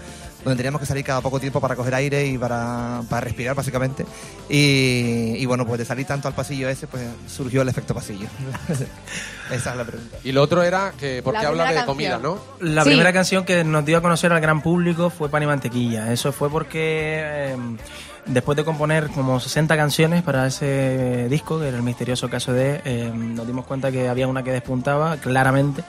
donde 0.45 0.55
teníamos 0.55 0.79
que 0.79 0.85
salir 0.87 1.03
cada 1.03 1.19
poco 1.19 1.39
tiempo 1.41 1.59
para 1.59 1.75
coger 1.75 1.93
aire 1.95 2.25
y 2.27 2.37
para, 2.37 3.01
para 3.09 3.19
respirar 3.21 3.53
básicamente 3.55 4.05
y, 4.47 5.35
y 5.37 5.45
bueno, 5.45 5.65
pues 5.65 5.79
de 5.79 5.85
salir 5.85 6.05
tanto 6.05 6.27
al 6.29 6.33
pasillo 6.33 6.69
ese 6.69 6.87
pues 6.87 7.03
surgió 7.27 7.61
el 7.63 7.67
efecto 7.69 7.93
pasillo. 7.93 8.27
Esa 9.51 9.71
es 9.71 9.77
la 9.77 9.83
pregunta. 9.83 10.17
Y 10.23 10.31
lo 10.31 10.41
otro 10.41 10.63
era 10.63 10.93
que, 10.97 11.21
¿por 11.23 11.33
La 11.33 11.39
qué 11.41 11.45
habla 11.47 11.71
de 11.71 11.85
comida, 11.85 12.17
no? 12.17 12.39
La 12.61 12.83
Sí. 12.83 12.89
primera 12.89 13.11
canción 13.13 13.43
que 13.45 13.63
nos 13.63 13.85
dio 13.85 13.97
a 13.97 14.01
conocer 14.01 14.31
al 14.33 14.41
gran 14.41 14.61
público 14.61 15.09
fue 15.09 15.29
Pan 15.29 15.43
y 15.43 15.45
Mantequilla. 15.45 16.11
Eso 16.11 16.31
fue 16.31 16.49
porque 16.49 17.21
eh, 17.23 17.55
después 18.25 18.55
de 18.55 18.63
componer 18.63 19.09
como 19.09 19.39
60 19.39 19.75
canciones 19.77 20.23
para 20.23 20.47
ese 20.47 21.27
disco, 21.29 21.59
que 21.59 21.67
era 21.67 21.77
el 21.77 21.83
misterioso 21.83 22.27
caso 22.29 22.53
de, 22.53 22.81
eh, 22.85 23.11
nos 23.13 23.45
dimos 23.45 23.65
cuenta 23.65 23.91
que 23.91 24.07
había 24.09 24.27
una 24.27 24.41
que 24.43 24.51
despuntaba 24.51 25.17
claramente 25.17 25.83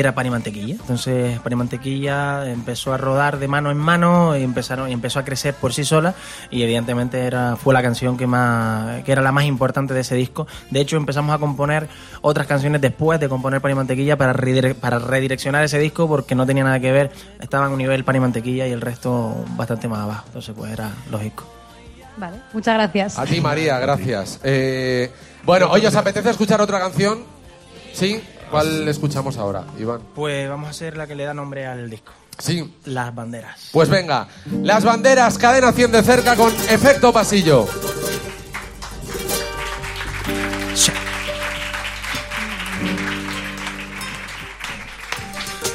era 0.00 0.14
Pan 0.14 0.26
y 0.26 0.30
Mantequilla. 0.30 0.74
Entonces 0.74 1.38
Pan 1.40 1.52
y 1.52 1.56
Mantequilla 1.56 2.50
empezó 2.50 2.92
a 2.92 2.96
rodar 2.96 3.38
de 3.38 3.48
mano 3.48 3.70
en 3.70 3.76
mano 3.76 4.36
y 4.36 4.42
empezaron 4.42 4.88
y 4.88 4.92
empezó 4.92 5.18
a 5.18 5.24
crecer 5.24 5.54
por 5.54 5.72
sí 5.72 5.84
sola 5.84 6.14
y 6.50 6.62
evidentemente 6.62 7.20
era 7.26 7.56
fue 7.56 7.72
la 7.74 7.82
canción 7.82 8.16
que 8.16 8.26
más 8.26 9.02
que 9.04 9.12
era 9.12 9.22
la 9.22 9.32
más 9.32 9.44
importante 9.44 9.94
de 9.94 10.00
ese 10.00 10.14
disco. 10.14 10.46
De 10.70 10.80
hecho 10.80 10.96
empezamos 10.96 11.34
a 11.34 11.38
componer 11.38 11.88
otras 12.22 12.46
canciones 12.46 12.80
después 12.80 13.20
de 13.20 13.28
componer 13.28 13.60
Pan 13.60 13.70
y 13.72 13.74
Mantequilla 13.74 14.16
para 14.16 14.32
redire- 14.34 14.74
para 14.74 14.98
redireccionar 14.98 15.64
ese 15.64 15.78
disco 15.78 16.08
porque 16.08 16.34
no 16.34 16.44
tenía 16.46 16.64
nada 16.64 16.80
que 16.80 16.90
ver, 16.92 17.10
estaban 17.40 17.68
a 17.68 17.70
un 17.70 17.78
nivel 17.78 18.04
Pan 18.04 18.16
y 18.16 18.20
Mantequilla 18.20 18.66
y 18.66 18.72
el 18.72 18.80
resto 18.80 19.44
bastante 19.56 19.88
más 19.88 20.00
abajo. 20.00 20.24
Entonces 20.26 20.54
pues 20.56 20.72
era 20.72 20.90
lógico. 21.10 21.44
Vale, 22.16 22.36
muchas 22.52 22.74
gracias. 22.74 23.18
A 23.18 23.24
ti, 23.26 23.40
María, 23.40 23.78
gracias. 23.80 24.38
Eh, 24.44 25.10
bueno, 25.44 25.68
oye, 25.70 25.88
¿os 25.88 25.94
apetece 25.96 26.30
escuchar 26.30 26.60
otra 26.60 26.78
canción? 26.78 27.24
¿Sí? 27.92 28.20
¿Cuál 28.50 28.86
escuchamos 28.88 29.36
ahora, 29.36 29.64
Iván? 29.78 30.00
Pues 30.14 30.48
vamos 30.48 30.68
a 30.68 30.70
hacer 30.70 30.96
la 30.96 31.06
que 31.06 31.14
le 31.14 31.24
da 31.24 31.34
nombre 31.34 31.66
al 31.66 31.88
disco. 31.90 32.12
Sí. 32.38 32.74
Las 32.86 33.14
banderas. 33.14 33.68
Pues 33.72 33.88
venga, 33.88 34.26
las 34.62 34.84
banderas, 34.84 35.38
cadena 35.38 35.72
100 35.72 35.92
de 35.92 36.02
cerca 36.02 36.36
con 36.36 36.52
efecto 36.68 37.12
pasillo. 37.12 37.66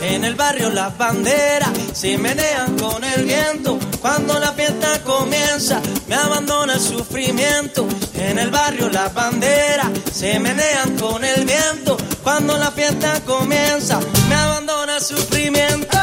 En 0.02 0.24
el 0.24 0.36
barrio 0.36 0.70
las 0.70 0.98
banderas 0.98 1.72
se 1.94 2.18
menean 2.18 2.78
con 2.78 3.04
el 3.04 3.26
viento. 3.26 3.78
Cuando 4.02 4.40
la 4.40 4.54
fiesta 4.54 5.04
comienza, 5.04 5.82
me 6.08 6.16
abandona 6.16 6.74
el 6.76 6.80
sufrimiento. 6.80 7.88
En 8.14 8.40
el 8.40 8.50
barrio 8.50 8.90
las 8.90 9.14
banderas 9.14 9.88
se 10.12 10.40
menean 10.40 10.98
con 10.98 11.24
el 11.24 11.46
viento. 11.46 11.98
Cuando 12.24 12.58
la 12.58 12.72
fiesta 12.72 13.22
comienza, 13.26 14.00
me 14.30 14.36
abandona 14.36 14.98
el 14.98 15.04
sufrimiento. 15.04 15.98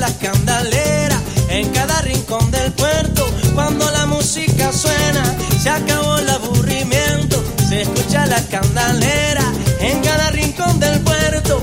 La 0.00 0.10
candalera 0.14 1.20
en 1.50 1.68
cada 1.70 2.00
rincón 2.00 2.50
del 2.50 2.72
puerto. 2.72 3.28
Cuando 3.54 3.88
la 3.90 4.06
música 4.06 4.72
suena, 4.72 5.22
se 5.62 5.68
acabó 5.68 6.16
el 6.16 6.28
aburrimiento. 6.30 7.42
Se 7.68 7.82
escucha 7.82 8.24
la 8.26 8.42
candalera 8.46 9.44
en 9.80 10.00
cada 10.00 10.30
rincón 10.30 10.80
del 10.80 11.00
puerto. 11.00 11.62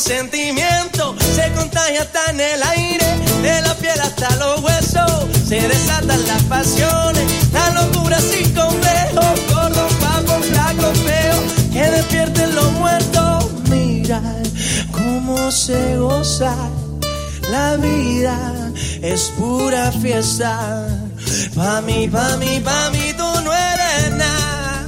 Sentimiento. 0.00 1.14
Se 1.34 1.50
contagia 1.52 2.02
hasta 2.02 2.30
en 2.30 2.40
el 2.40 2.62
aire, 2.62 3.06
de 3.42 3.60
la 3.62 3.74
piel 3.74 4.00
hasta 4.00 4.34
los 4.36 4.60
huesos. 4.60 5.26
Se 5.46 5.60
desatan 5.68 6.26
las 6.26 6.42
pasiones, 6.44 7.24
la 7.52 7.82
locura 7.82 8.18
sin 8.20 8.52
complejos. 8.54 9.40
Gordo, 9.52 9.88
guapo, 10.00 10.42
flaco, 10.42 10.92
feo, 11.06 11.42
que 11.72 11.90
despierten 11.90 12.54
los 12.54 12.72
muertos. 12.72 13.52
Mira 13.70 14.20
cómo 14.92 15.50
se 15.50 15.96
goza 15.96 16.54
la 17.50 17.76
vida, 17.76 18.36
es 19.02 19.32
pura 19.36 19.92
fiesta. 19.92 20.86
Pa' 21.54 21.80
mí, 21.82 22.08
pa' 22.08 22.36
mí, 22.38 22.60
pa' 22.64 22.90
mí, 22.90 23.12
tú 23.16 23.40
no 23.44 23.52
eres 23.52 24.10
nada. 24.16 24.86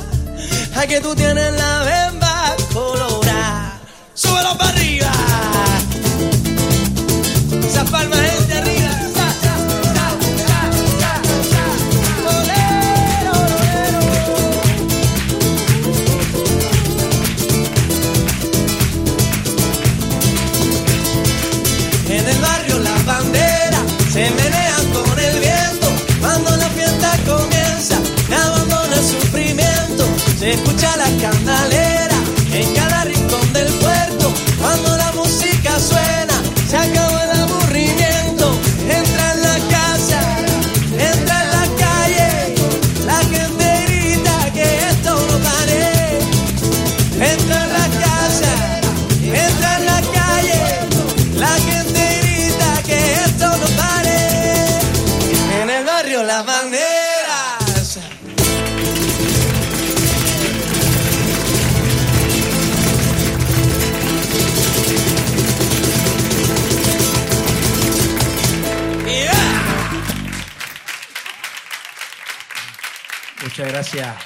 Ay, 0.74 0.88
que 0.88 1.00
tú 1.00 1.14
tienes 1.14 1.52
la 1.54 1.82
bemba 1.84 2.15
gracias. 73.76 74.16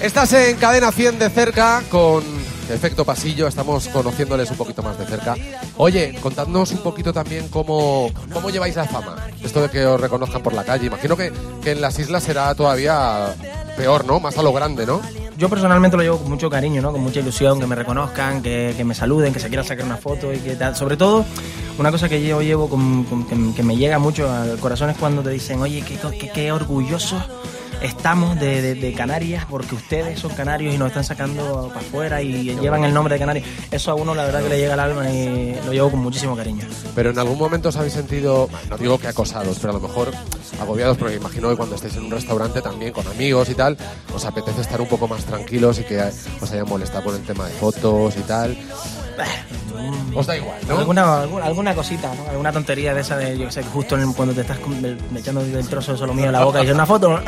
Estás 0.00 0.32
en 0.32 0.56
Cadena 0.56 0.90
100 0.90 1.18
de 1.18 1.28
cerca 1.28 1.82
con 1.90 2.24
Efecto 2.70 3.04
Pasillo, 3.04 3.46
estamos 3.46 3.86
conociéndoles 3.88 4.50
un 4.50 4.56
poquito 4.56 4.82
más 4.82 4.98
de 4.98 5.04
cerca. 5.04 5.36
Oye, 5.76 6.18
contadnos 6.22 6.72
un 6.72 6.78
poquito 6.78 7.12
también 7.12 7.48
cómo, 7.48 8.10
cómo 8.32 8.48
lleváis 8.48 8.76
la 8.76 8.86
fama. 8.86 9.28
Esto 9.42 9.60
de 9.60 9.68
que 9.68 9.84
os 9.84 10.00
reconozcan 10.00 10.42
por 10.42 10.54
la 10.54 10.64
calle. 10.64 10.86
Imagino 10.86 11.16
que, 11.16 11.32
que 11.62 11.72
en 11.72 11.82
las 11.82 11.98
islas 11.98 12.22
será 12.22 12.54
todavía 12.54 13.34
peor, 13.76 14.06
¿no? 14.06 14.18
Más 14.18 14.38
a 14.38 14.42
lo 14.42 14.52
grande, 14.52 14.86
¿no? 14.86 15.02
Yo 15.36 15.48
personalmente 15.48 15.96
lo 15.96 16.02
llevo 16.02 16.18
con 16.18 16.30
mucho 16.30 16.50
cariño, 16.50 16.82
¿no? 16.82 16.92
Con 16.92 17.02
mucha 17.02 17.20
ilusión, 17.20 17.58
que 17.58 17.66
me 17.66 17.74
reconozcan, 17.74 18.42
que, 18.42 18.74
que 18.76 18.84
me 18.84 18.94
saluden, 18.94 19.32
que 19.32 19.40
se 19.40 19.48
quieran 19.48 19.66
sacar 19.66 19.84
una 19.86 19.96
foto 19.96 20.32
y 20.32 20.38
que 20.38 20.56
tal. 20.56 20.76
Sobre 20.76 20.96
todo, 20.96 21.24
una 21.78 21.90
cosa 21.90 22.08
que 22.08 22.22
yo 22.22 22.42
llevo 22.42 22.68
con, 22.68 23.04
que, 23.26 23.54
que 23.56 23.62
me 23.62 23.76
llega 23.76 23.98
mucho 23.98 24.30
al 24.30 24.58
corazón 24.58 24.90
es 24.90 24.96
cuando 24.96 25.22
te 25.22 25.30
dicen, 25.30 25.60
oye, 25.60 25.82
qué, 25.82 25.98
qué, 26.18 26.30
qué 26.30 26.52
orgullosos 26.52 27.22
estamos 27.82 28.38
de, 28.38 28.94
Canarias 28.96 29.46
porque 29.48 29.74
ustedes 29.74 30.20
son 30.20 30.32
canarios 30.34 30.74
y 30.74 30.78
nos 30.78 30.88
están 30.88 31.04
sacando 31.04 31.68
para 31.68 31.80
afuera 31.80 32.22
y 32.22 32.54
llevan 32.60 32.84
el 32.84 32.92
nombre 32.94 33.14
de 33.14 33.20
Canarias. 33.20 33.46
Eso 33.70 33.90
a 33.90 33.94
uno 33.94 34.14
la 34.14 34.24
verdad 34.24 34.42
que 34.42 34.48
le 34.50 34.58
llega 34.58 34.74
al 34.74 34.80
alma 34.80 35.10
y 35.10 35.54
lo 35.64 35.72
llevo 35.72 35.90
con 35.90 36.00
muchísimo 36.00 36.36
cariño. 36.36 36.66
Pero 36.94 37.10
en 37.10 37.18
algún 37.18 37.38
momento 37.38 37.70
os 37.70 37.76
habéis 37.76 37.94
sentido, 37.94 38.48
no 38.68 38.78
digo 38.78 38.98
que 38.98 39.08
acosados, 39.08 39.58
pero 39.58 39.70
a 39.70 39.76
lo 39.76 39.80
mejor 39.80 40.12
agobiados, 40.60 40.98
porque 40.98 41.16
imagino 41.16 41.48
que 41.50 41.56
cuando 41.56 41.76
estáis 41.76 41.96
en 41.96 42.04
un 42.04 42.10
restaurante 42.10 42.60
también 42.60 42.92
con 42.92 43.06
amigos 43.06 43.48
y 43.48 43.54
tal, 43.54 43.76
os 44.14 44.24
apetece 44.24 44.60
estar 44.60 44.80
un 44.80 44.88
poco 44.88 45.08
más 45.08 45.24
tranquilos 45.24 45.78
y 45.78 45.84
que 45.84 46.00
os 46.00 46.52
hayan 46.52 46.68
molestado 46.68 47.04
con 47.04 47.16
el 47.16 47.22
tema 47.22 47.46
de 47.46 47.52
fotos 47.52 48.16
y 48.16 48.22
tal. 48.22 48.56
Os 50.14 50.26
da 50.26 50.36
igual, 50.36 50.58
¿no? 50.68 50.78
Alguna, 50.78 51.20
alguna, 51.22 51.44
alguna 51.46 51.74
cosita, 51.74 52.12
¿no? 52.14 52.28
Alguna 52.30 52.52
tontería 52.52 52.92
de 52.94 53.00
esa 53.00 53.16
de, 53.16 53.36
yo 53.38 53.50
sé, 53.50 53.62
justo 53.62 53.94
en 53.96 54.02
el- 54.08 54.14
cuando 54.14 54.34
te 54.34 54.42
estás 54.42 54.58
echando 55.16 55.40
el 55.40 55.66
trozo 55.68 55.92
de 55.92 55.98
solo 55.98 56.12
mío 56.14 56.26
en 56.26 56.32
la 56.32 56.44
boca 56.44 56.58
y 56.58 56.62
dices 56.62 56.74
una 56.74 56.86
foto. 56.86 57.18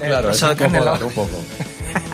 Claro, 0.00 0.30
es 0.30 0.38
trozo 0.38 0.48
de 0.48 0.56
carne 0.56 0.78
en 0.78 0.84
la 0.84 0.94
incómodo, 0.94 0.94
boca. 0.94 0.98
¿no? 1.00 1.06
un 1.06 1.12
poco. 1.14 1.36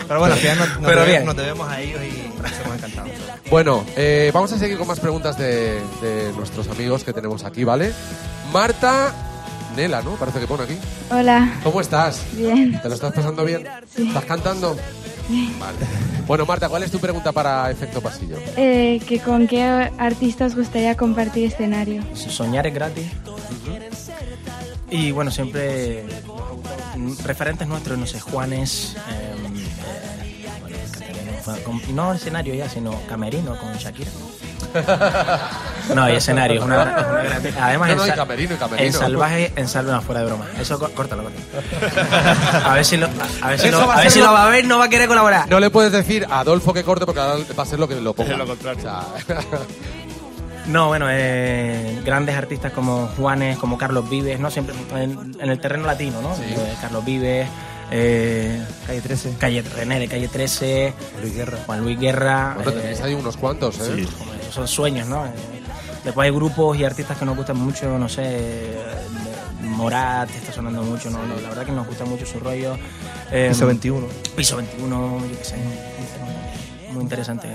Pero 0.09 0.21
bueno, 0.21 0.35
al 0.35 0.41
final 0.41 0.59
nos, 0.59 0.69
nos 0.69 0.79
Pero 0.89 1.01
debe- 1.01 1.11
bien. 1.11 1.25
nos 1.27 1.37
debemos 1.37 1.69
a 1.69 1.81
ellos 1.81 2.01
y 2.03 2.47
estamos 2.47 2.77
encantados. 2.77 3.11
Bueno, 3.51 3.85
eh, 3.97 4.31
vamos 4.33 4.53
a 4.53 4.59
seguir 4.59 4.79
con 4.79 4.87
más 4.89 5.01
preguntas 5.01 5.37
de, 5.39 5.81
de 6.01 6.33
nuestros 6.37 6.69
amigos 6.69 7.05
que 7.05 7.13
tenemos 7.13 7.45
aquí, 7.45 7.65
¿vale? 7.65 7.93
Marta 8.53 9.13
Nela, 9.77 10.03
¿no? 10.03 10.13
Parece 10.17 10.41
que 10.41 10.47
pone 10.47 10.65
aquí. 10.65 10.79
Hola, 11.11 11.53
¿Cómo 11.63 11.81
estás? 11.81 12.23
bien. 12.33 12.81
¿Te 12.81 12.89
lo 12.89 12.95
estás 12.95 13.13
pasando 13.13 13.45
bien? 13.45 13.67
¿Estás 13.97 14.25
cantando? 14.25 14.77
Vale. 15.29 15.79
Bueno, 16.27 16.47
Marta, 16.47 16.69
¿cuál 16.69 16.83
es 16.83 16.91
tu 16.91 16.99
pregunta 16.99 17.33
para 17.33 17.71
Efecto 17.71 18.01
Pasillo? 18.01 18.37
Eh, 18.57 19.01
que 19.07 19.21
¿Con 19.21 19.47
qué 19.47 19.63
artista 19.63 20.47
os 20.47 20.55
gustaría 20.55 20.97
compartir 20.97 21.47
escenario? 21.47 22.03
Soñar 22.15 22.67
es 22.67 22.75
gratis. 22.75 23.07
Y 24.91 25.11
bueno, 25.11 25.31
siempre 25.31 26.05
referentes 27.25 27.69
nuestros, 27.69 27.99
no 27.99 28.07
sé, 28.07 28.21
Juanes, 28.21 28.97
eh, 29.11 29.35
eh, 31.03 31.63
bueno, 31.65 31.81
y 31.87 31.93
no 31.93 32.13
escenario 32.15 32.55
ya, 32.55 32.69
sino 32.69 32.99
camerino 33.07 33.59
con 33.59 33.75
Shakira. 33.75 34.11
No, 35.95 36.09
y 36.09 36.15
escenario, 36.17 36.61
es 36.61 36.65
una, 36.67 36.83
es 36.83 37.07
una 37.07 37.23
gran- 37.23 37.63
Además, 37.63 37.89
No, 37.89 37.93
en 37.93 37.99
no, 37.99 38.07
y 38.07 38.09
sa- 38.11 38.15
camerino, 38.17 38.55
y 38.55 38.57
camerino. 38.59 38.87
En 38.87 38.93
salvaje, 38.93 39.53
en 39.57 39.69
salve, 39.69 39.93
no, 39.93 40.03
fuera 40.03 40.21
de 40.21 40.27
broma. 40.27 40.47
Eso, 40.61 40.79
có- 40.79 40.91
córtalo, 40.91 41.25
córtalo. 41.25 41.45
A 42.71 42.75
ver 42.75 42.85
si 42.85 42.97
lo, 42.97 43.07
a 43.43 43.49
ver 43.49 43.59
si 43.59 43.71
lo, 43.71 43.87
va 43.87 43.95
a 43.95 43.99
a 43.99 44.01
ver 44.03 44.11
si 44.11 44.19
lo- 44.21 44.27
lo 44.27 44.33
va 44.33 44.47
a 44.47 44.51
ver, 44.51 44.65
no 44.67 44.79
va 44.79 44.85
a 44.85 44.89
querer 44.89 45.09
colaborar. 45.09 45.49
No 45.49 45.61
le 45.61 45.71
puedes 45.71 45.93
decir 45.93 46.27
a 46.31 46.41
Adolfo 46.41 46.73
que 46.75 46.85
corte 46.85 47.07
porque 47.07 47.21
va 47.21 47.63
a 47.63 47.67
ser 47.67 47.79
lo 47.79 47.89
que 47.89 48.01
lo 48.01 48.13
ponga. 48.15 48.33
Es 48.33 48.39
lo 48.39 48.47
contrario. 48.47 48.79
O 48.79 48.83
sea, 48.83 49.03
No, 50.67 50.89
bueno, 50.89 51.07
eh, 51.09 51.99
grandes 52.05 52.37
artistas 52.37 52.73
como 52.73 53.07
Juanes, 53.17 53.57
como 53.57 53.79
Carlos 53.79 54.09
Vives, 54.11 54.39
¿no? 54.39 54.51
Siempre 54.51 54.75
en, 54.97 55.35
en 55.41 55.49
el 55.51 55.59
terreno 55.61 55.87
latino, 55.87 56.21
¿no? 56.21 56.35
Eh, 56.45 56.75
Carlos 56.83 57.03
Vives, 57.07 57.49
eh, 57.91 58.63
Calle 58.87 59.01
13. 59.01 59.37
Calle 59.39 59.63
René 59.63 59.99
de 59.99 60.09
Calle 60.09 60.29
13, 60.29 60.93
Luis 61.23 61.35
Guerra. 61.35 61.57
Juan 61.65 61.81
Luis 61.81 61.99
Guerra. 61.99 62.53
bueno, 62.57 62.71
eh, 62.73 62.83
tenéis 62.83 63.01
ahí 63.01 63.15
unos 63.15 63.39
cuantos, 63.39 63.79
¿eh? 63.81 63.95
Sí. 63.97 64.09
como 64.19 64.35
esos 64.35 64.55
son 64.55 64.69
sueños, 64.69 65.09
¿no? 65.09 65.25
Después 66.05 66.27
hay 66.27 66.35
grupos 66.35 66.79
y 66.79 66.85
artistas 66.85 67.19
que 67.19 67.25
nos 67.25 67.37
gustan 67.37 67.57
mucho, 67.59 67.99
no 67.99 68.09
sé, 68.09 68.23
eh, 68.25 68.83
Morat 69.63 70.31
está 70.35 70.53
sonando 70.53 70.83
mucho, 70.83 71.11
¿no? 71.11 71.19
No, 71.27 71.37
La 71.41 71.49
verdad 71.51 71.67
que 71.67 71.73
nos 71.73 71.87
gusta 71.87 72.05
mucho 72.05 72.25
su 72.25 72.41
rollo. 72.41 72.77
Eh, 73.31 73.49
Piso 73.51 73.67
21. 73.67 74.07
Piso 74.37 74.57
21, 74.57 75.21
yo 75.27 75.39
qué 75.39 75.45
sé, 75.45 75.57
muy 76.93 77.03
interesante. 77.03 77.49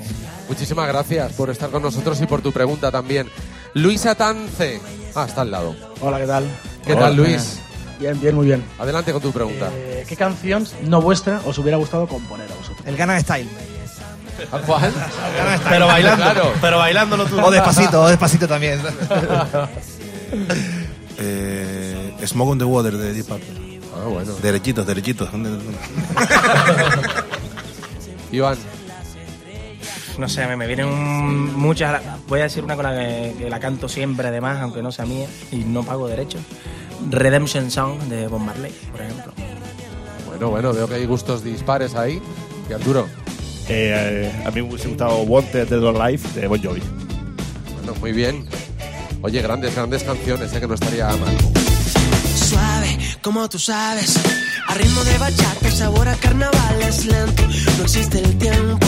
Muchísimas 0.48 0.88
gracias 0.88 1.34
por 1.34 1.50
estar 1.50 1.70
con 1.70 1.82
nosotros 1.82 2.20
y 2.22 2.28
por 2.28 2.42
tu 2.42 2.52
pregunta 2.52 2.92
también. 2.92 3.28
Luisa 3.74 4.14
Tance. 4.16 4.80
Ah, 5.16 5.26
está 5.28 5.42
al 5.42 5.52
lado. 5.52 5.76
Hola, 6.02 6.20
¿qué 6.20 6.28
tal? 6.28 6.46
¿Qué 6.86 6.94
Hola. 6.94 7.02
tal, 7.02 7.16
Luis? 7.16 7.60
Bien, 8.00 8.20
bien, 8.20 8.36
muy 8.36 8.46
bien. 8.48 8.64
Adelante 8.78 9.12
con 9.12 9.22
tu 9.22 9.32
pregunta. 9.32 9.70
Eh, 9.74 10.06
¿Qué 10.08 10.16
canción 10.16 10.68
no 10.84 11.02
vuestra 11.02 11.42
os 11.46 11.58
hubiera 11.58 11.78
gustado 11.78 12.08
componer 12.08 12.52
a 12.52 12.56
vosotros? 12.56 12.86
El 12.86 12.96
Gangnam 12.98 13.20
Style. 13.22 13.50
¿A 14.52 14.58
cuál? 14.60 14.94
Pero 15.70 15.88
bailando, 15.88 16.24
Claro. 16.24 16.54
pero 16.62 16.78
bailándolo 16.80 17.26
tú. 17.26 17.40
O 17.40 17.52
despacito, 17.52 18.02
o 18.04 18.08
despacito 18.08 18.48
también. 18.48 18.80
Eh, 21.20 22.12
Smoke 22.26 22.50
on 22.52 22.58
the 22.58 22.66
Water 22.66 22.98
de 22.98 23.14
Deep 23.14 23.28
Purple. 23.28 23.80
Ah, 23.96 24.08
bueno. 24.08 24.34
Derechitos, 24.42 24.86
derechitos. 24.86 25.30
Iván. 28.32 28.58
No 30.18 30.28
sé, 30.30 30.46
me, 30.48 30.56
me 30.56 30.68
vienen 30.68 30.88
un- 30.88 31.56
muchas. 31.56 32.02
Voy 32.28 32.40
a 32.40 32.44
decir 32.44 32.64
una 32.64 32.76
con 32.76 32.86
la 32.86 32.94
que, 32.96 33.36
que 33.38 33.50
la 33.50 33.60
canto 33.60 33.88
siempre, 33.88 34.28
además, 34.28 34.60
aunque 34.62 34.82
no 34.82 34.92
sea 34.92 35.06
mía 35.06 35.28
y 35.52 35.58
no 35.58 35.84
pago 35.84 36.08
derechos. 36.08 36.42
Redemption 37.10 37.70
Song 37.72 38.00
de 38.04 38.28
Bob 38.28 38.40
Marley, 38.42 38.72
por 38.92 39.02
ejemplo. 39.02 39.34
Bueno, 40.28 40.50
bueno, 40.50 40.74
veo 40.74 40.88
que 40.88 40.96
hay 40.96 41.06
gustos 41.06 41.44
dispares 41.44 41.96
ahí. 41.96 42.22
Y 42.70 42.74
Arturo. 42.74 43.08
Eh, 43.70 44.32
a 44.46 44.52
mí 44.52 44.62
me 44.62 44.70
hubiese 44.70 44.88
gustado 44.88 45.18
Wanted 45.22 45.68
Dead 45.68 45.84
or 45.84 45.96
Life 45.96 46.40
de 46.40 46.48
Bon 46.48 46.62
Jovi. 46.62 46.82
Bueno, 47.76 47.96
muy 48.00 48.12
bien. 48.12 48.46
Oye, 49.22 49.42
grandes, 49.42 49.74
grandes 49.74 50.04
canciones, 50.04 50.54
¿eh? 50.54 50.60
que 50.60 50.68
no 50.68 50.74
estaría 50.74 51.08
mal. 51.08 51.38
Suave, 52.36 52.98
como 53.22 53.48
tú 53.48 53.58
sabes. 53.58 54.20
A 54.68 54.76
ritmo 54.76 55.04
de 55.04 55.18
bachata, 55.18 55.72
sabor 55.72 56.08
a 56.08 56.16
carnaval 56.16 56.82
es 56.82 57.06
lento. 57.06 57.44
No 57.78 57.84
existe 57.84 58.20
el 58.20 58.38
tiempo. 58.38 58.86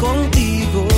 Contigo. 0.00 0.89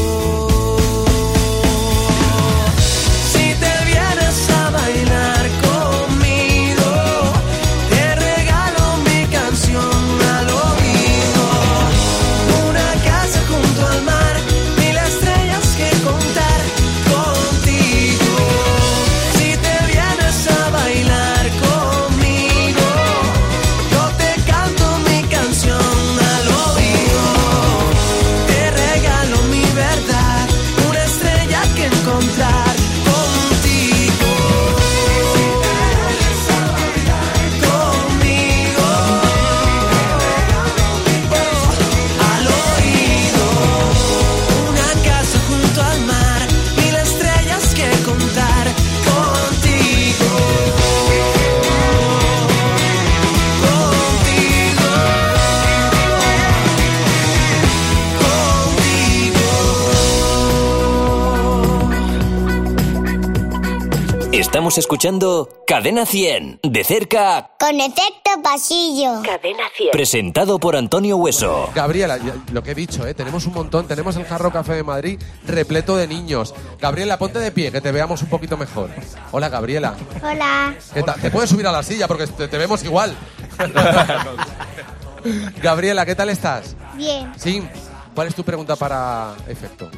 Estamos 64.63 64.79
escuchando 64.79 65.49
Cadena 65.67 66.07
100. 66.07 66.61
De 66.63 66.85
cerca, 66.85 67.51
Con 67.59 67.81
efecto 67.81 68.31
pasillo. 68.45 69.21
Cadena 69.25 69.65
100. 69.77 69.91
presentado 69.91 70.61
por 70.61 70.77
Antonio 70.77 71.17
Hueso. 71.17 71.69
Gabriela, 71.75 72.17
lo 72.53 72.63
que 72.63 72.71
he 72.71 72.75
dicho, 72.77 73.05
¿eh? 73.05 73.13
tenemos 73.13 73.45
un 73.47 73.55
montón. 73.55 73.89
Tenemos 73.89 74.15
el 74.15 74.25
Jarro 74.25 74.53
Café 74.53 74.75
de 74.75 74.85
Madrid 74.85 75.21
repleto 75.45 75.97
de 75.97 76.07
niños. 76.07 76.55
Gabriela, 76.81 77.19
ponte 77.19 77.41
de 77.41 77.51
pie, 77.51 77.73
que 77.73 77.81
te 77.81 77.91
veamos 77.91 78.23
un 78.23 78.29
poquito 78.29 78.57
mejor. 78.57 78.89
Hola, 79.33 79.49
Gabriela. 79.49 79.97
Hola. 80.23 80.77
¿Qué 80.95 81.03
tal? 81.03 81.21
Te 81.21 81.33
puedes 81.33 81.51
subir 81.51 81.67
a 81.67 81.73
la 81.73 81.83
silla 81.83 82.07
porque 82.07 82.29
te, 82.29 82.47
te 82.47 82.57
vemos 82.57 82.85
igual. 82.85 83.17
Gabriela, 85.61 86.07
¿qué 86.07 86.15
tal 86.15 86.29
estás? 86.29 86.77
Bien. 86.95 87.33
Sí. 87.37 87.67
¿Cuál 88.15 88.29
es 88.29 88.35
tu 88.37 88.45
pregunta 88.45 88.77
para 88.77 89.35
efecto? 89.49 89.91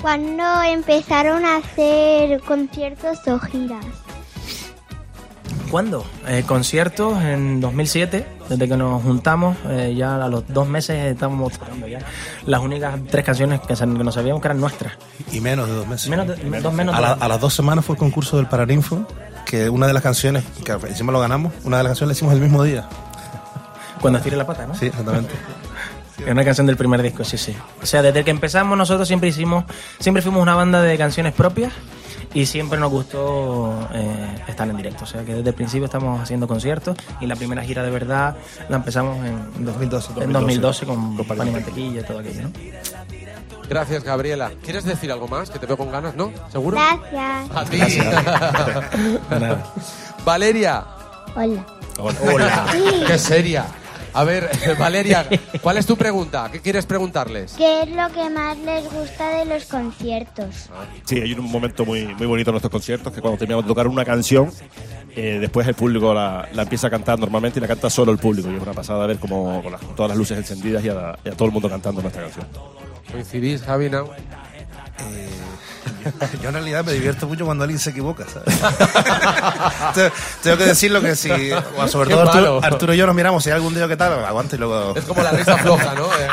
¿Cuándo 0.00 0.44
empezaron 0.62 1.44
a 1.44 1.56
hacer 1.58 2.40
conciertos 2.40 3.18
o 3.28 3.38
giras? 3.38 3.84
¿Cuándo? 5.70 6.04
Eh, 6.26 6.42
conciertos 6.46 7.22
en 7.22 7.60
2007, 7.60 8.26
desde 8.48 8.68
que 8.68 8.76
nos 8.76 9.02
juntamos, 9.02 9.56
eh, 9.68 9.94
ya 9.96 10.16
a 10.16 10.28
los 10.28 10.44
dos 10.48 10.66
meses 10.66 11.12
estábamos 11.12 11.52
tocando 11.56 11.86
ya 11.86 12.00
las 12.46 12.60
únicas 12.60 12.98
tres 13.08 13.24
canciones 13.24 13.60
que, 13.60 13.76
se- 13.76 13.84
que 13.84 14.04
nos 14.04 14.14
sabíamos 14.14 14.40
que 14.42 14.48
eran 14.48 14.58
nuestras. 14.60 14.94
Y 15.30 15.40
menos 15.40 15.68
de 15.68 15.74
dos 15.74 15.86
meses. 15.86 16.08
Menos 16.10 16.26
de- 16.26 16.60
dos 16.60 16.72
menos 16.72 16.92
a, 16.94 16.98
de- 16.98 17.02
la- 17.06 17.12
a 17.12 17.28
las 17.28 17.40
dos 17.40 17.54
semanas 17.54 17.84
fue 17.84 17.94
el 17.94 17.98
concurso 18.00 18.36
del 18.38 18.46
Paraninfo, 18.46 19.06
que 19.46 19.68
una 19.68 19.86
de 19.86 19.92
las 19.92 20.02
canciones, 20.02 20.42
que 20.64 20.72
encima 20.72 21.12
lo 21.12 21.20
ganamos, 21.20 21.52
una 21.64 21.76
de 21.76 21.82
las 21.84 21.90
canciones 21.90 22.16
la 22.16 22.18
hicimos 22.18 22.34
el 22.34 22.40
mismo 22.40 22.64
día. 22.64 22.88
Cuando 24.00 24.18
estire 24.18 24.36
la 24.36 24.46
pata, 24.46 24.66
¿no? 24.66 24.74
Sí, 24.74 24.86
exactamente. 24.86 25.34
Es 26.24 26.32
una 26.32 26.44
canción 26.44 26.66
del 26.66 26.76
primer 26.76 27.02
disco, 27.02 27.24
sí, 27.24 27.38
sí. 27.38 27.54
O 27.82 27.86
sea, 27.86 28.02
desde 28.02 28.24
que 28.24 28.30
empezamos 28.30 28.76
nosotros 28.76 29.08
siempre 29.08 29.28
hicimos, 29.28 29.64
siempre 29.98 30.22
fuimos 30.22 30.42
una 30.42 30.54
banda 30.54 30.82
de 30.82 30.96
canciones 30.98 31.32
propias 31.32 31.72
y 32.34 32.46
siempre 32.46 32.78
nos 32.78 32.90
gustó 32.90 33.88
eh, 33.92 34.42
estar 34.48 34.68
en 34.68 34.76
directo. 34.76 35.04
O 35.04 35.06
sea, 35.06 35.24
que 35.24 35.34
desde 35.34 35.50
el 35.50 35.54
principio 35.54 35.86
estamos 35.86 36.20
haciendo 36.20 36.46
conciertos 36.46 36.96
y 37.20 37.26
la 37.26 37.36
primera 37.36 37.62
gira 37.62 37.82
de 37.82 37.90
verdad 37.90 38.36
la 38.68 38.76
empezamos 38.76 39.16
en 39.24 39.64
2012. 39.64 40.22
En 40.22 40.32
2012 40.32 40.86
con 40.86 41.16
Pan 41.24 41.48
y 41.48 41.50
Mantequilla 41.50 42.00
y 42.00 42.04
todo 42.04 42.18
aquello, 42.20 42.42
¿no? 42.42 42.50
Gracias, 43.68 44.02
Gabriela. 44.02 44.50
¿Quieres 44.64 44.84
decir 44.84 45.12
algo 45.12 45.28
más? 45.28 45.48
Que 45.48 45.60
te 45.60 45.66
veo 45.66 45.76
con 45.76 45.92
ganas, 45.92 46.16
¿no? 46.16 46.32
¿Seguro? 46.50 46.76
Gracias. 46.76 47.50
A 47.54 47.64
ti. 47.64 47.80
Valeria. 50.24 50.84
Hola. 51.36 51.66
Hola. 51.98 52.66
Qué 53.06 53.16
seria. 53.16 53.66
A 54.12 54.24
ver, 54.24 54.50
Valeria, 54.78 55.26
¿cuál 55.62 55.76
es 55.78 55.86
tu 55.86 55.96
pregunta? 55.96 56.48
¿Qué 56.50 56.60
quieres 56.60 56.84
preguntarles? 56.86 57.52
¿Qué 57.56 57.82
es 57.82 57.88
lo 57.88 58.08
que 58.12 58.28
más 58.30 58.58
les 58.58 58.84
gusta 58.92 59.36
de 59.38 59.44
los 59.44 59.64
conciertos? 59.66 60.68
Sí, 61.04 61.20
hay 61.20 61.32
un 61.32 61.50
momento 61.50 61.84
muy, 61.84 62.06
muy 62.14 62.26
bonito 62.26 62.50
en 62.50 62.54
nuestros 62.54 62.70
conciertos 62.72 63.12
que 63.12 63.20
cuando 63.20 63.38
terminamos 63.38 63.64
de 63.64 63.68
tocar 63.68 63.86
una 63.86 64.04
canción, 64.04 64.50
eh, 65.14 65.38
después 65.40 65.66
el 65.68 65.74
público 65.74 66.12
la, 66.14 66.48
la 66.52 66.62
empieza 66.62 66.88
a 66.88 66.90
cantar 66.90 67.18
normalmente 67.18 67.58
y 67.58 67.62
la 67.62 67.68
canta 67.68 67.88
solo 67.90 68.10
el 68.12 68.18
público. 68.18 68.50
Y 68.50 68.56
es 68.56 68.62
una 68.62 68.72
pasada 68.72 69.06
ver 69.06 69.18
como 69.18 69.62
con, 69.62 69.72
las- 69.72 69.80
con 69.80 69.94
todas 69.94 70.08
las 70.10 70.18
luces 70.18 70.38
encendidas 70.38 70.84
y 70.84 70.88
a, 70.88 71.16
y 71.24 71.28
a 71.28 71.32
todo 71.32 71.46
el 71.46 71.52
mundo 71.52 71.68
cantando 71.68 72.00
nuestra 72.02 72.22
canción. 72.22 72.46
¿Coincidís, 73.12 73.62
Javi, 73.62 73.90
now? 73.90 74.08
Yo 76.42 76.48
en 76.48 76.54
realidad 76.54 76.84
me 76.84 76.92
divierto 76.92 77.26
mucho 77.26 77.44
cuando 77.44 77.64
alguien 77.64 77.78
se 77.78 77.90
equivoca, 77.90 78.24
Tengo 80.42 80.56
que 80.56 80.64
decirlo 80.64 81.00
que 81.00 81.14
si, 81.16 81.30
o 81.76 81.88
sobre 81.88 82.10
todo 82.10 82.22
Arturo. 82.22 82.60
Arturo 82.62 82.94
y 82.94 82.96
yo 82.96 83.06
nos 83.06 83.14
miramos, 83.14 83.42
si 83.44 83.50
hay 83.50 83.56
algún 83.56 83.74
día 83.74 83.86
que 83.88 83.96
tal, 83.96 84.24
aguante 84.24 84.56
y 84.56 84.58
luego... 84.58 84.94
Es 84.96 85.04
como 85.04 85.22
la 85.22 85.30
risa 85.32 85.58
floja, 85.58 85.94
¿no? 85.94 86.06
Eh, 86.06 86.28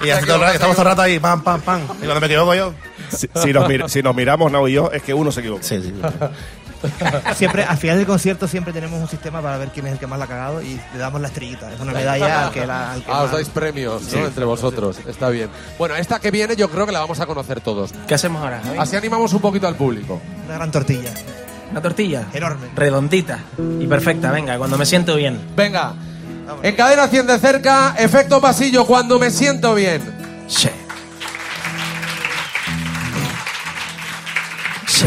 Sí. 0.00 0.06
Y 0.06 0.10
así 0.10 0.26
todo 0.26 0.46
estamos 0.46 0.76
todo 0.76 0.82
el 0.84 0.88
rato 0.90 1.02
ahí, 1.02 1.18
pam, 1.18 1.42
pam, 1.42 1.60
pam. 1.60 1.82
Y 2.00 2.04
cuando 2.04 2.20
me 2.20 2.26
equivoco 2.26 2.54
yo... 2.54 2.72
Si, 3.10 3.28
si 3.34 3.52
nos, 3.52 3.68
mir- 3.68 3.88
si 3.88 4.02
nos 4.02 4.14
miramos, 4.14 4.50
Nao 4.50 4.66
y 4.68 4.72
yo, 4.72 4.90
es 4.90 5.02
que 5.02 5.12
uno 5.12 5.30
se 5.30 5.40
equivoca. 5.40 5.62
Sí, 5.62 5.80
sí. 5.82 5.92
Siempre, 7.36 7.64
al 7.64 7.76
final 7.76 7.96
del 7.98 8.06
concierto 8.06 8.46
siempre 8.48 8.72
tenemos 8.72 9.00
un 9.00 9.08
sistema 9.08 9.40
para 9.40 9.56
ver 9.58 9.68
quién 9.68 9.86
es 9.86 9.92
el 9.92 9.98
que 9.98 10.06
más 10.06 10.18
la 10.18 10.24
ha 10.24 10.28
cagado 10.28 10.62
y 10.62 10.80
le 10.92 10.98
damos 10.98 11.20
la 11.20 11.28
estrellita. 11.28 11.72
Es 11.72 11.80
una 11.80 11.92
medalla 11.92 12.46
al 12.46 12.52
que 12.52 12.66
la... 12.66 12.92
al 12.92 13.04
que 13.04 13.10
Ah, 13.10 13.18
os 13.18 13.22
más- 13.24 13.32
dais 13.32 13.48
premios, 13.48 14.02
¿no? 14.12 14.26
Entre 14.26 14.44
vosotros. 14.44 14.98
Está 15.06 15.28
bien. 15.28 15.48
Bueno, 15.78 15.94
esta 15.96 16.18
que 16.20 16.30
viene 16.30 16.56
yo 16.56 16.68
creo 16.70 16.86
que 16.86 16.92
la 16.92 17.00
vamos 17.00 17.20
a 17.20 17.26
conocer 17.26 17.60
todos. 17.60 17.92
¿Qué 18.06 18.14
hacemos 18.14 18.42
ahora? 18.42 18.60
Javi? 18.64 18.78
Así 18.78 18.96
animamos 18.96 19.32
un 19.32 19.40
poquito 19.40 19.66
al 19.68 19.76
público. 19.76 20.20
Una 20.46 20.54
gran 20.54 20.70
tortilla. 20.70 21.10
Una 21.70 21.80
tortilla. 21.80 22.26
Enorme. 22.32 22.68
Redondita 22.76 23.38
y 23.80 23.86
perfecta, 23.86 24.30
venga, 24.30 24.58
cuando 24.58 24.76
me 24.76 24.84
siento 24.86 25.16
bien. 25.16 25.40
Venga. 25.56 25.94
En 26.62 26.74
cadena 26.76 27.08
100 27.08 27.26
de 27.26 27.38
cerca, 27.38 27.94
efecto 27.96 28.40
pasillo 28.40 28.84
cuando 28.86 29.18
me 29.18 29.30
siento 29.30 29.74
bien. 29.74 30.02
Sí. 30.48 30.68
Sí. 34.86 35.06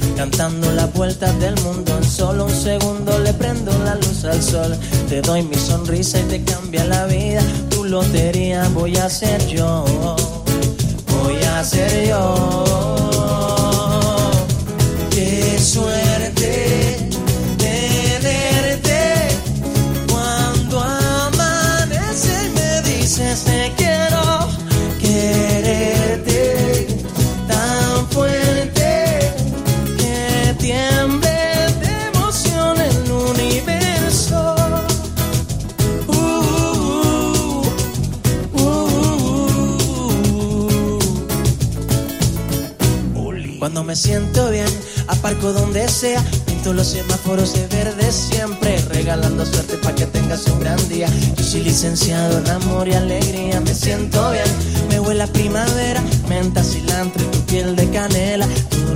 cantando 0.15 0.71
las 0.71 0.91
vueltas 0.93 1.37
del 1.39 1.55
mundo 1.61 1.97
en 1.97 2.03
solo 2.03 2.45
un 2.45 2.51
segundo 2.51 3.17
le 3.19 3.33
prendo 3.33 3.71
la 3.83 3.95
luz 3.95 4.23
al 4.25 4.41
sol. 4.41 4.77
Te 5.09 5.21
doy 5.21 5.43
mi 5.43 5.55
sonrisa 5.55 6.19
y 6.19 6.23
te 6.23 6.43
cambia 6.43 6.85
la 6.85 7.05
vida. 7.05 7.41
Tu 7.69 7.83
lotería 7.85 8.69
voy 8.73 8.97
a 8.97 9.09
ser 9.09 9.45
yo 9.47 9.85
voy 11.23 11.43
a 11.43 11.63
ser 11.63 12.07
yo 12.07 12.90
me 43.91 43.95
siento 43.97 44.49
bien, 44.49 44.69
aparco 45.07 45.51
donde 45.51 45.85
sea, 45.89 46.23
Pinto 46.45 46.71
los 46.71 46.87
semáforos 46.87 47.53
de 47.53 47.67
verde 47.67 48.09
siempre, 48.09 48.77
regalando 48.87 49.45
suerte 49.45 49.75
para 49.79 49.95
que 49.95 50.05
tengas 50.05 50.47
un 50.47 50.61
gran 50.61 50.77
día. 50.87 51.09
Yo 51.35 51.43
soy 51.43 51.63
licenciado 51.63 52.39
en 52.39 52.49
amor 52.51 52.87
y 52.87 52.93
alegría, 52.93 53.59
me 53.59 53.73
siento 53.73 54.31
bien. 54.31 54.45
Me 54.87 54.97
huele 55.01 55.23
a 55.23 55.27
primavera, 55.27 56.01
menta, 56.29 56.63
cilantro 56.63 57.21
y 57.21 57.27
tu 57.31 57.39
piel 57.47 57.75
de 57.75 57.89
canela. 57.89 58.47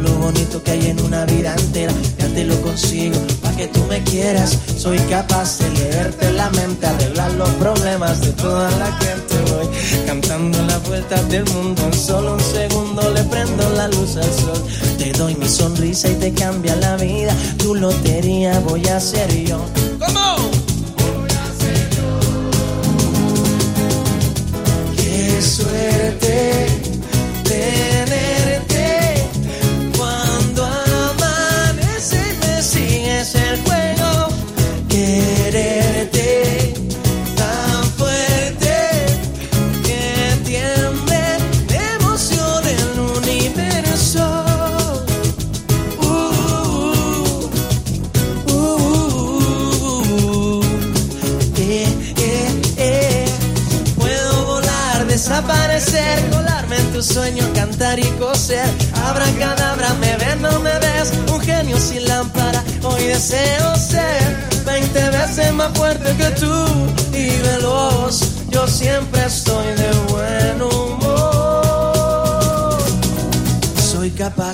Lo 0.05 0.13
bonito 0.19 0.61
que 0.61 0.71
hay 0.71 0.87
en 0.87 1.01
una 1.01 1.25
vida 1.25 1.55
entera, 1.57 1.93
ya 2.19 2.27
te 2.27 2.43
lo 2.45 2.55
consigo 2.61 3.19
para 3.41 3.55
que 3.57 3.67
tú 3.67 3.83
me 3.89 4.03
quieras. 4.03 4.57
Soy 4.77 4.99
capaz 5.09 5.57
de 5.59 5.69
leerte 5.71 6.31
la 6.33 6.49
mente, 6.51 6.85
arreglar 6.85 7.31
los 7.33 7.49
problemas 7.61 8.21
de 8.21 8.31
toda 8.33 8.69
la 8.77 8.91
gente. 8.97 9.35
Voy 9.51 9.67
cantando 10.05 10.61
las 10.63 10.87
vueltas 10.87 11.27
del 11.29 11.45
mundo, 11.45 11.81
en 11.85 11.93
solo 11.93 12.33
un 12.33 12.39
segundo 12.39 13.11
le 13.13 13.23
prendo 13.23 13.69
la 13.71 13.87
luz 13.87 14.15
al 14.17 14.31
sol. 14.31 14.61
Te 14.99 15.11
doy 15.13 15.33
mi 15.35 15.49
sonrisa 15.49 16.07
y 16.09 16.15
te 16.15 16.33
cambia 16.33 16.75
la 16.75 16.97
vida. 16.97 17.35
Tu 17.57 17.73
lotería 17.73 18.59
voy 18.59 18.85
a 18.87 18.99
ser 18.99 19.33
yo. 19.43 19.59
¿Cómo? 19.99 20.54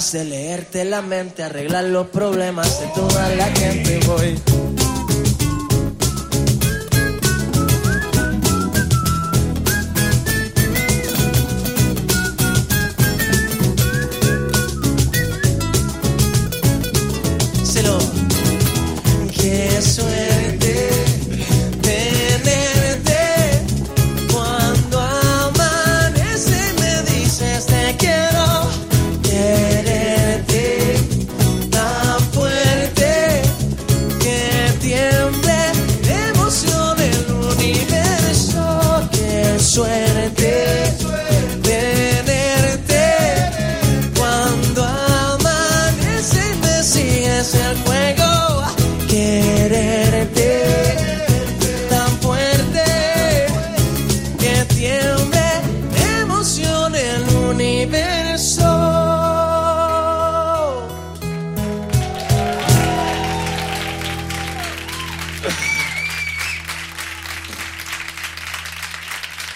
De 0.02 0.26
leerte 0.26 0.84
la 0.84 1.04
mente, 1.04 1.44
arreglar 1.44 1.84
los 1.84 2.08
problemas 2.08 2.82
de 2.82 2.88
toda 2.88 3.30
la 3.36 3.46
gente. 3.46 4.00
Voy. 4.08 4.71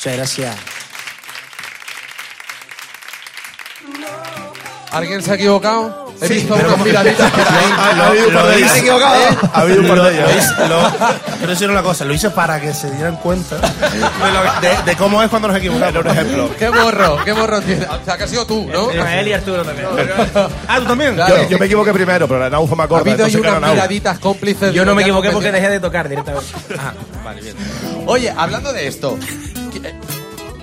Muchas 0.06 0.18
gracias. 0.18 0.56
¿Alguien 4.92 5.22
se 5.24 5.32
ha 5.32 5.34
equivocado? 5.34 6.06
He 6.22 6.28
visto 6.30 6.54
unas 6.54 6.78
miraditas 6.78 7.32
por 7.32 7.40
ahí. 7.42 7.48
Ha 7.78 8.08
habido 8.08 8.28
un 8.30 8.34
par 8.36 8.46
de 8.46 8.58
ellas. 8.58 8.78
¿Eh? 8.78 9.38
Ha 9.52 9.60
habido 9.62 9.82
un 9.82 9.88
par 9.88 10.02
de 10.04 10.14
ellas. 10.16 10.54
Quiero 11.38 11.50
decir 11.52 11.70
una 11.72 11.82
cosa, 11.82 12.06
lo 12.06 12.14
hice 12.14 12.30
para 12.30 12.62
que 12.62 12.72
se 12.74 12.90
dieran 12.92 13.16
cuenta 13.18 13.58
de, 13.58 14.00
lo- 14.00 14.62
de- 14.62 14.84
de 14.86 14.96
cómo 14.96 15.22
es 15.24 15.30
cuando 15.30 15.48
nos 15.50 15.58
equivocamos. 15.58 16.04
Por 16.04 16.08
ejemplo. 16.08 16.50
¿Qué 16.58 16.70
morro? 16.70 17.18
¿Qué 17.26 17.34
morro 17.34 17.62
tiene? 17.62 17.86
O 17.88 18.06
sea, 18.06 18.16
que 18.16 18.24
has 18.26 18.30
sido 18.30 18.46
tú, 18.46 18.70
¿no? 18.72 18.92
él 18.92 19.28
y 19.28 19.34
Arturo 19.34 19.64
también. 19.66 19.88
Ah, 20.68 20.78
tú 20.80 20.86
también. 20.86 21.16
Claro. 21.16 21.36
Yo, 21.42 21.50
yo 21.50 21.58
me 21.60 21.66
equivoqué 21.66 21.92
primero, 21.94 22.28
pero 22.28 22.40
la 22.42 22.50
Nau 22.52 22.68
fue 22.68 22.78
más 22.78 22.86
Ha 22.86 22.90
corta. 22.90 23.10
habido 23.10 23.26
ahí 23.26 23.32
entonces 23.34 23.52
unas 23.52 23.62
Nau. 23.62 23.74
miraditas 23.74 24.20
cómplices. 24.20 24.72
Yo 24.74 24.86
no 24.86 24.94
me 24.94 25.02
equivoqué 25.02 25.32
porque 25.32 25.52
dejé 25.52 25.70
de 25.70 25.80
tocar 25.80 26.08
directamente. 26.08 26.48
Ah, 26.80 26.94
vale, 27.26 27.42
bien. 27.42 27.56
Oye, 28.08 28.32
hablando 28.38 28.72
de 28.72 28.88
esto, 28.88 29.18
eh, 29.20 29.65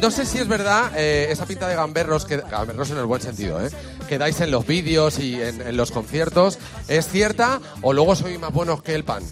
no 0.03 0.11
sé 0.11 0.27
si 0.27 0.39
es 0.39 0.49
verdad 0.49 0.91
eh, 0.97 1.29
esa 1.31 1.47
pinta 1.47 1.69
de 1.69 1.77
gamberros, 1.77 2.25
que, 2.27 2.37
gamberros 2.39 2.91
en 2.91 2.99
el 2.99 3.07
buen 3.07 3.23
sentido, 3.23 3.65
¿eh? 3.65 3.71
que 4.09 4.19
dais 4.19 4.39
en 4.41 4.51
los 4.51 4.67
vídeos 4.67 5.19
y 5.19 5.41
en, 5.41 5.63
en 5.63 5.77
los 5.77 5.91
conciertos, 5.93 6.59
¿es 6.89 7.09
cierta 7.09 7.61
o 7.81 7.93
luego 7.93 8.15
sois 8.17 8.39
más 8.39 8.53
buenos 8.53 8.83
que 8.83 8.95
el 8.95 9.05
pan? 9.05 9.23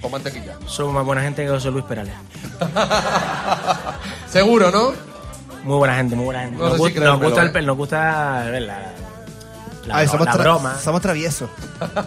Con 0.00 0.12
mantequilla. 0.12 0.56
Somos 0.66 0.94
más 0.94 1.04
buena 1.04 1.22
gente 1.22 1.42
que 1.44 1.48
José 1.48 1.70
Luis 1.72 1.84
Perales. 1.84 2.12
Seguro, 4.30 4.70
¿no? 4.70 4.92
Muy 5.64 5.78
buena 5.78 5.96
gente, 5.96 6.14
muy 6.14 6.26
buena 6.26 6.42
gente. 6.42 6.56
No 6.58 6.70
sé 6.70 6.78
nos, 6.78 6.88
si 6.88 6.94
gu- 6.94 7.02
nos 7.02 7.20
gusta 7.20 7.42
el 7.42 7.66
nos 7.66 7.76
gusta 7.76 8.44
la, 9.88 10.06
somos, 10.08 10.26
la 10.26 10.32
tra- 10.34 10.38
broma. 10.38 10.78
somos 10.82 11.00
traviesos. 11.02 11.50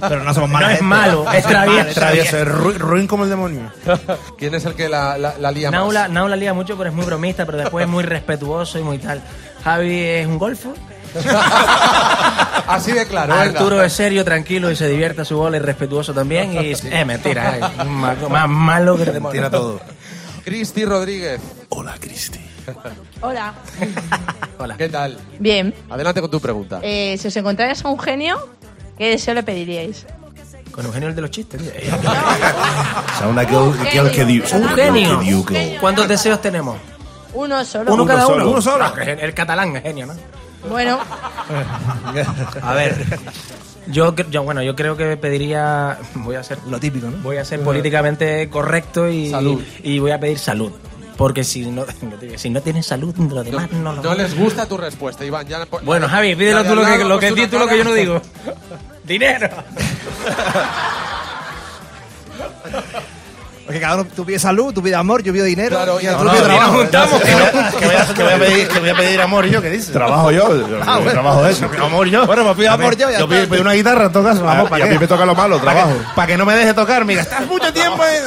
Pero 0.01 0.23
no 0.23 0.33
somos 0.33 0.49
No 0.49 0.59
malos. 0.59 0.71
es 0.71 0.81
malo, 0.81 1.31
es 1.31 1.43
travieso. 1.45 1.93
Travieso, 1.93 2.37
es 2.37 2.47
ru- 2.47 2.77
ruin 2.77 3.07
como 3.07 3.23
el 3.25 3.29
demonio. 3.29 3.71
¿Quién 4.37 4.53
es 4.55 4.65
el 4.65 4.73
que 4.75 4.87
la, 4.89 5.17
la, 5.17 5.37
la 5.37 5.51
lía 5.51 5.71
más? 5.71 5.79
Naula, 5.79 6.07
Naula 6.07 6.35
lía 6.35 6.53
mucho, 6.53 6.77
pero 6.77 6.89
es 6.89 6.95
muy 6.95 7.05
bromista, 7.05 7.45
pero 7.45 7.57
después 7.57 7.83
es 7.85 7.89
muy 7.91 8.03
respetuoso 8.03 8.79
y 8.79 8.83
muy 8.83 8.97
tal. 8.97 9.21
Javi 9.63 9.99
es 9.99 10.27
un 10.27 10.37
golfo. 10.39 10.73
Así 12.67 12.91
de 12.93 13.05
claro. 13.05 13.33
venga. 13.33 13.59
Arturo 13.59 13.83
es 13.83 13.91
serio, 13.93 14.23
tranquilo 14.23 14.71
y 14.71 14.75
se 14.75 14.87
divierte 14.87 15.21
a 15.21 15.25
su 15.25 15.37
bola 15.37 15.57
y 15.57 15.59
respetuoso 15.59 16.13
también. 16.13 16.53
Y 16.53 16.71
es 16.71 17.05
mentira, 17.05 17.57
es 17.79 17.85
más, 17.85 18.17
más 18.29 18.49
malo 18.49 18.95
que 18.97 19.03
el 19.03 19.13
demonio. 19.13 19.33
Tira 19.41 19.49
todo. 19.49 19.81
Cristi 20.43 20.85
Rodríguez. 20.85 21.39
Hola, 21.69 21.95
Cristi. 21.99 22.39
Hola. 23.21 23.53
Hola. 24.59 24.77
¿Qué 24.77 24.89
tal? 24.89 25.17
Bien. 25.39 25.73
Adelante 25.89 26.21
con 26.21 26.29
tu 26.31 26.39
pregunta. 26.39 26.79
Eh, 26.83 27.17
si 27.19 27.27
os 27.27 27.35
encontráis 27.37 27.83
a 27.83 27.89
un 27.89 27.99
genio, 27.99 28.49
¿qué 28.97 29.09
deseo 29.09 29.33
le 29.33 29.43
pediríais? 29.43 30.05
Con 30.71 30.85
Eugenio 30.85 31.09
el 31.09 31.15
de 31.15 31.21
los 31.21 31.31
chistes. 31.31 31.61
tío. 31.61 31.71
O 31.95 33.17
sea, 33.17 33.27
una 33.27 33.45
que, 33.45 33.55
que, 33.91 34.01
que, 34.01 34.11
que, 34.11 34.25
di- 34.25 34.39
Un 34.53 34.69
genio. 34.69 35.19
que 35.19 35.25
diu 35.25 35.45
que- 35.45 35.77
¿Cuántos 35.81 36.07
deseos 36.07 36.41
tenemos? 36.41 36.77
Uno 37.33 37.63
solo. 37.65 37.93
Uno 37.93 38.05
cada 38.05 38.27
uno. 38.27 38.49
Uno 38.49 38.61
solo. 38.61 38.85
Ah, 38.85 38.93
el 39.03 39.33
catalán 39.33 39.75
es 39.75 39.83
genio, 39.83 40.05
¿no? 40.05 40.13
Bueno, 40.69 40.99
A 42.61 42.73
ver. 42.73 43.03
Yo, 43.87 44.13
bueno, 44.43 44.61
yo 44.61 44.75
creo 44.75 44.95
que 44.95 45.17
pediría. 45.17 45.97
Voy 46.15 46.35
a 46.35 46.43
ser. 46.43 46.59
Lo 46.69 46.79
típico, 46.79 47.07
¿no? 47.09 47.17
Voy 47.17 47.37
a 47.37 47.45
ser 47.45 47.61
políticamente 47.61 48.47
correcto 48.49 49.09
y. 49.09 49.31
Salud. 49.31 49.61
Y 49.83 49.99
voy 49.99 50.11
a 50.11 50.19
pedir 50.19 50.37
salud. 50.39 50.71
Porque 51.17 51.43
si 51.43 51.65
no, 51.69 51.85
si 52.37 52.49
no 52.49 52.61
tienes 52.61 52.85
salud, 52.87 53.15
lo 53.15 53.43
demás 53.43 53.71
no, 53.71 53.93
lo 53.93 54.01
No 54.01 54.13
les 54.15 54.35
gusta 54.35 54.65
tu 54.65 54.77
respuesta, 54.77 55.23
Iván. 55.25 55.47
Ya, 55.47 55.59
Bueno, 55.83 56.07
Javi, 56.09 56.35
pídelo 56.35 56.63
tú 56.63 56.75
lo 56.75 56.85
que, 56.85 57.03
lo 57.03 57.19
que 57.19 57.31
dices 57.31 57.49
tú 57.51 57.59
lo 57.59 57.67
que 57.67 57.77
yo 57.77 57.83
no 57.83 57.93
digo. 57.93 58.21
Dinero. 59.03 59.49
Porque 63.65 63.79
cada 63.79 63.95
uno, 63.95 64.07
tú 64.13 64.25
pides 64.25 64.41
salud, 64.41 64.73
tú 64.73 64.81
pides 64.81 64.97
amor, 64.97 65.23
yo 65.23 65.31
pido 65.31 65.45
dinero. 65.45 65.77
Claro, 65.77 66.01
y 66.01 66.05
no, 66.05 66.17
pide 66.17 66.25
no, 66.25 66.43
trabajo. 66.43 66.71
no, 66.73 66.77
Juntamos, 66.79 67.21
que, 67.21 67.31
voy 67.33 67.43
a, 67.43 67.51
que, 67.71 67.85
voy 67.85 67.95
a, 67.95 68.13
que 68.13 68.23
voy 68.23 68.33
a 68.33 68.37
pedir, 68.39 68.67
que 68.67 68.79
voy 68.79 68.89
a 68.89 68.95
pedir 68.95 69.21
amor 69.21 69.45
yo, 69.45 69.61
¿qué 69.61 69.69
dices? 69.69 69.91
Trabajo 69.93 70.31
yo, 70.31 70.49
Ah, 70.85 70.95
bueno. 70.97 71.11
trabajo 71.11 71.47
eso. 71.47 71.69
Amor 71.81 72.07
yo. 72.07 72.25
Bueno, 72.25 72.43
pues 72.43 72.57
pido 72.57 72.71
amor 72.71 72.97
yo, 72.97 73.09
ya 73.09 73.19
Yo 73.19 73.29
pido, 73.29 73.47
pido 73.47 73.61
una 73.61 73.71
guitarra 73.73 74.05
en 74.07 74.11
todo 74.11 74.23
caso, 74.25 74.43
vamos, 74.43 74.65
y 74.65 74.69
¿para 74.71 74.83
a 74.85 74.87
qué? 74.87 74.93
mí 74.95 74.99
me 74.99 75.07
toca 75.07 75.25
lo 75.25 75.35
malo, 75.35 75.57
Para 75.59 75.71
trabajo. 75.71 75.97
que, 75.99 76.05
pa' 76.15 76.27
que 76.27 76.37
no 76.37 76.45
me 76.45 76.55
deje 76.55 76.73
tocar, 76.73 77.05
mira, 77.05 77.21
estás 77.21 77.47
mucho 77.47 77.71
tiempo 77.71 78.03
en... 78.05 78.23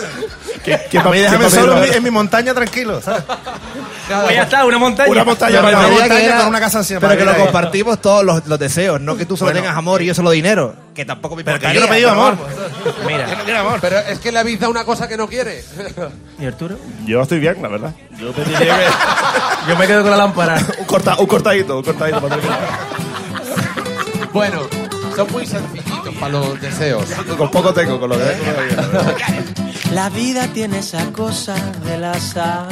¿Qué- 0.64 0.80
qué 0.90 0.98
a 0.98 1.02
mí 1.04 1.18
déjame 1.18 1.50
solo 1.50 1.76
en 1.76 1.90
mi, 1.90 1.96
en 1.96 2.02
mi 2.02 2.10
montaña 2.10 2.54
tranquilo, 2.54 3.00
¿sabes? 3.02 3.22
Pues 3.24 4.34
ya 4.36 4.42
está, 4.42 4.64
una 4.64 4.78
montaña. 4.78 5.10
Una 5.10 5.24
montaña, 5.24 5.52
Yo 5.54 5.60
una 5.60 5.88
montaña 5.88 6.16
que 6.16 6.24
era- 6.26 6.38
con 6.38 6.46
una 6.48 6.60
casa 6.60 6.78
encima. 6.78 7.00
Pero 7.00 7.16
que 7.16 7.24
lo 7.24 7.34
compartimos 7.36 8.00
todos 8.00 8.24
los, 8.24 8.46
los 8.46 8.58
deseos, 8.58 9.00
no 9.00 9.16
que 9.16 9.26
tú 9.26 9.36
solo 9.36 9.50
Bueno. 9.50 9.60
tengas 9.60 9.76
amor 9.78 10.02
y 10.02 10.06
yo 10.06 10.14
solo 10.14 10.30
dinero. 10.30 10.74
Que 10.94 11.04
tampoco 11.04 11.36
me 11.36 11.44
Pero 11.44 11.58
que 11.58 11.72
yo 11.74 11.80
no 11.80 11.86
he 11.86 11.88
pedido 11.88 12.10
pero 12.10 12.20
amor. 12.22 12.38
vamos. 12.38 12.94
Mira, 13.06 13.78
Pero 13.80 13.98
es 13.98 14.18
que 14.18 14.30
le 14.32 14.56
dado 14.56 14.70
una 14.70 14.84
cosa 14.84 15.08
que 15.08 15.16
no 15.16 15.26
quiere. 15.28 15.64
¿y 16.38 16.46
Arturo? 16.46 16.76
Yo 17.04 17.22
estoy 17.22 17.38
bien, 17.40 17.60
la 17.60 17.68
verdad. 17.68 17.92
Yo 18.18 18.32
pediría 18.32 18.58
que- 18.78 19.68
Yo 19.70 19.76
me 19.76 19.86
quedo 19.86 20.02
con 20.02 20.10
la 20.10 20.16
lámpara. 20.18 20.56
un, 20.78 20.84
corta, 20.84 21.16
un 21.18 21.26
cortadito, 21.26 21.76
un 21.78 21.82
cortadito 21.84 22.20
para 22.20 22.34
terminar. 22.36 22.60
Bueno, 24.32 24.62
son 25.14 25.32
muy 25.32 25.46
sencillitos 25.46 26.14
para 26.20 26.32
los 26.32 26.60
deseos. 26.60 27.04
Con 27.36 27.50
poco 27.50 27.72
tengo, 27.72 27.98
con 28.00 28.10
lo 28.10 28.16
que. 28.18 28.34
La 29.92 30.10
vida 30.10 30.48
tiene 30.48 30.78
esa 30.78 31.04
cosa 31.12 31.54
del 31.84 32.04
azar. 32.04 32.68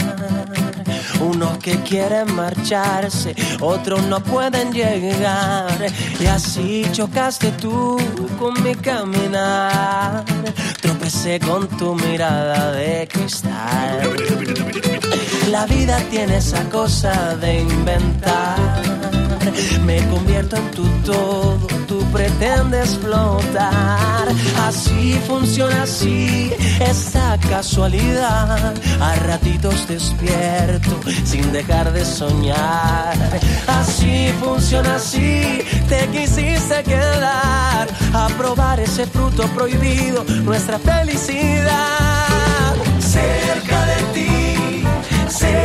Unos 1.21 1.59
que 1.59 1.77
quieren 1.83 2.35
marcharse, 2.35 3.37
otros 3.61 4.03
no 4.07 4.21
pueden 4.21 4.73
llegar. 4.73 5.71
Y 6.19 6.27
así 6.27 6.85
chocaste 6.91 7.53
tú 7.53 7.97
con 8.39 8.61
mi 8.65 8.75
caminar. 8.75 10.25
Tropecé 10.81 11.39
con 11.39 11.69
tu 11.69 11.95
mirada 11.95 12.73
de 12.73 13.09
cristal. 13.09 14.01
La 15.51 15.67
vida 15.67 15.99
tiene 16.11 16.39
esa 16.39 16.69
cosa 16.71 17.37
de 17.37 17.61
inventar. 17.61 19.02
Me 19.85 19.99
convierto 20.09 20.57
en 20.57 20.71
tu 20.71 20.85
todo, 21.05 21.67
tú 21.87 22.05
pretendes 22.13 22.99
flotar. 22.99 24.29
Así 24.67 25.19
funciona 25.27 25.83
así 25.83 26.53
esta 26.81 27.39
casualidad. 27.49 28.75
A 29.01 29.15
ratitos 29.27 29.89
despierto 29.89 31.01
sin 31.25 31.53
dejar 31.53 31.93
de 31.93 32.05
soñar. 32.05 33.41
Así 33.67 34.33
funciona 34.41 34.97
así, 34.97 35.63
te 35.89 36.07
quisiste 36.09 36.83
quedar 36.85 37.89
a 38.15 38.29
probar 38.39 38.81
ese 38.81 39.07
fruto 39.07 39.45
prohibido, 39.49 40.25
nuestra 40.45 40.79
felicidad. 40.79 42.75
Cerca 43.01 43.87
de 43.87 44.03
ti, 44.15 44.83
cerca 45.29 45.62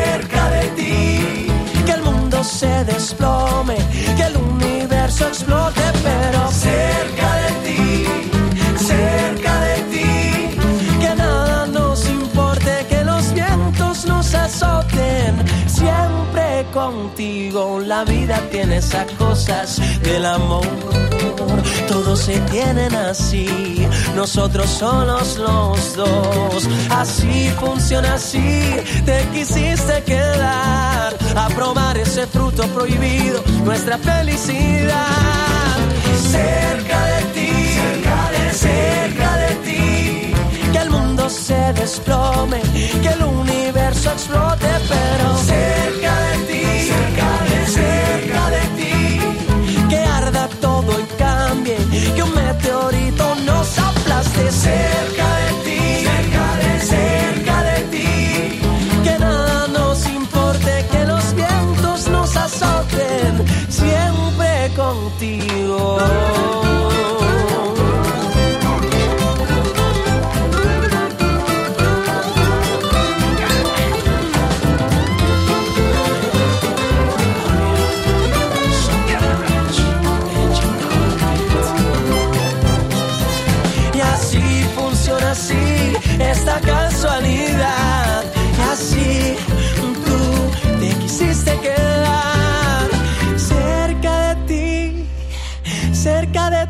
mundo 2.38 2.44
se 2.44 2.84
desplome, 2.86 3.78
que 4.16 4.24
el 4.24 4.38
universo 4.38 5.28
explote, 5.28 5.82
pero 6.04 6.52
cerca 6.52 7.36
de 7.36 7.52
ti, 7.66 8.06
cerca 8.78 9.27
contigo 16.78 17.80
la 17.80 18.04
vida 18.04 18.40
tiene 18.52 18.78
esas 18.78 19.08
cosas 19.14 19.82
del 20.02 20.24
amor. 20.26 20.68
Todos 21.88 22.20
se 22.20 22.40
tienen 22.52 22.94
así, 22.94 23.88
nosotros 24.16 24.70
solos 24.70 25.38
los 25.38 25.96
dos. 25.96 26.70
Así 26.92 27.50
funciona 27.60 28.14
así, 28.14 28.76
te 29.06 29.26
quisiste 29.34 30.04
quedar 30.04 31.18
a 31.36 31.48
probar 31.56 31.98
ese 31.98 32.28
fruto 32.28 32.64
prohibido, 32.68 33.44
nuestra 33.64 33.98
felicidad. 33.98 35.78
Cerca 36.32 37.00
de 37.12 37.22
ti, 37.34 37.52
cerca 37.80 38.32
de, 38.32 38.54
cerca 38.54 39.17
se 41.30 41.74
desplome, 41.74 42.62
que 43.02 43.10
el 43.10 43.24
universo 43.24 44.12
explote, 44.12 44.68
pero 44.88 45.38
cerca 45.38 46.16
de 46.22 46.38
ti, 46.48 46.64
cerca 46.88 47.32
de, 47.50 47.68
cerca 47.68 48.50
de 48.50 48.64
ti, 48.78 49.20
que 49.90 49.98
arda 49.98 50.48
todo 50.62 51.00
y 51.00 51.04
cambie, 51.18 51.78
que 52.16 52.24
un 52.24 52.34
meteorito 52.34 53.36
nos 53.46 53.78
aplaste 53.78 54.52
cerca 54.52 55.28
de 55.42 55.52
ti, 55.66 56.06
cerca 56.06 56.46
de, 56.62 56.80
cerca 56.96 57.64
de 57.64 57.82
ti, 57.94 58.60
que 59.04 59.20
nada 59.20 59.68
nos 59.68 60.08
importe, 60.08 60.86
que 60.92 61.06
los 61.06 61.34
vientos 61.34 62.08
nos 62.08 62.38
azoten, 62.38 63.46
siempre 63.70 64.72
contigo. 64.78 65.98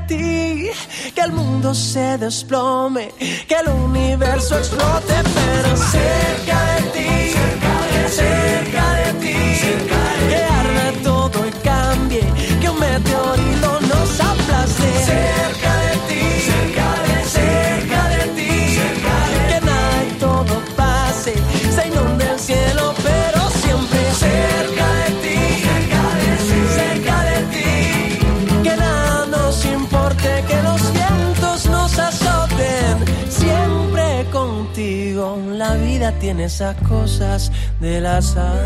Que 0.07 1.21
el 1.21 1.33
mundo 1.33 1.73
se 1.75 2.17
desplome, 2.17 3.11
que 3.47 3.55
el 3.55 3.67
universo 3.67 4.57
explote, 4.57 5.13
pero 5.35 5.75
cerca 5.75 6.46
vida 36.07 36.19
tiene 36.19 36.45
esas 36.45 36.75
cosas 36.87 37.51
del 37.79 38.05
azar. 38.05 38.57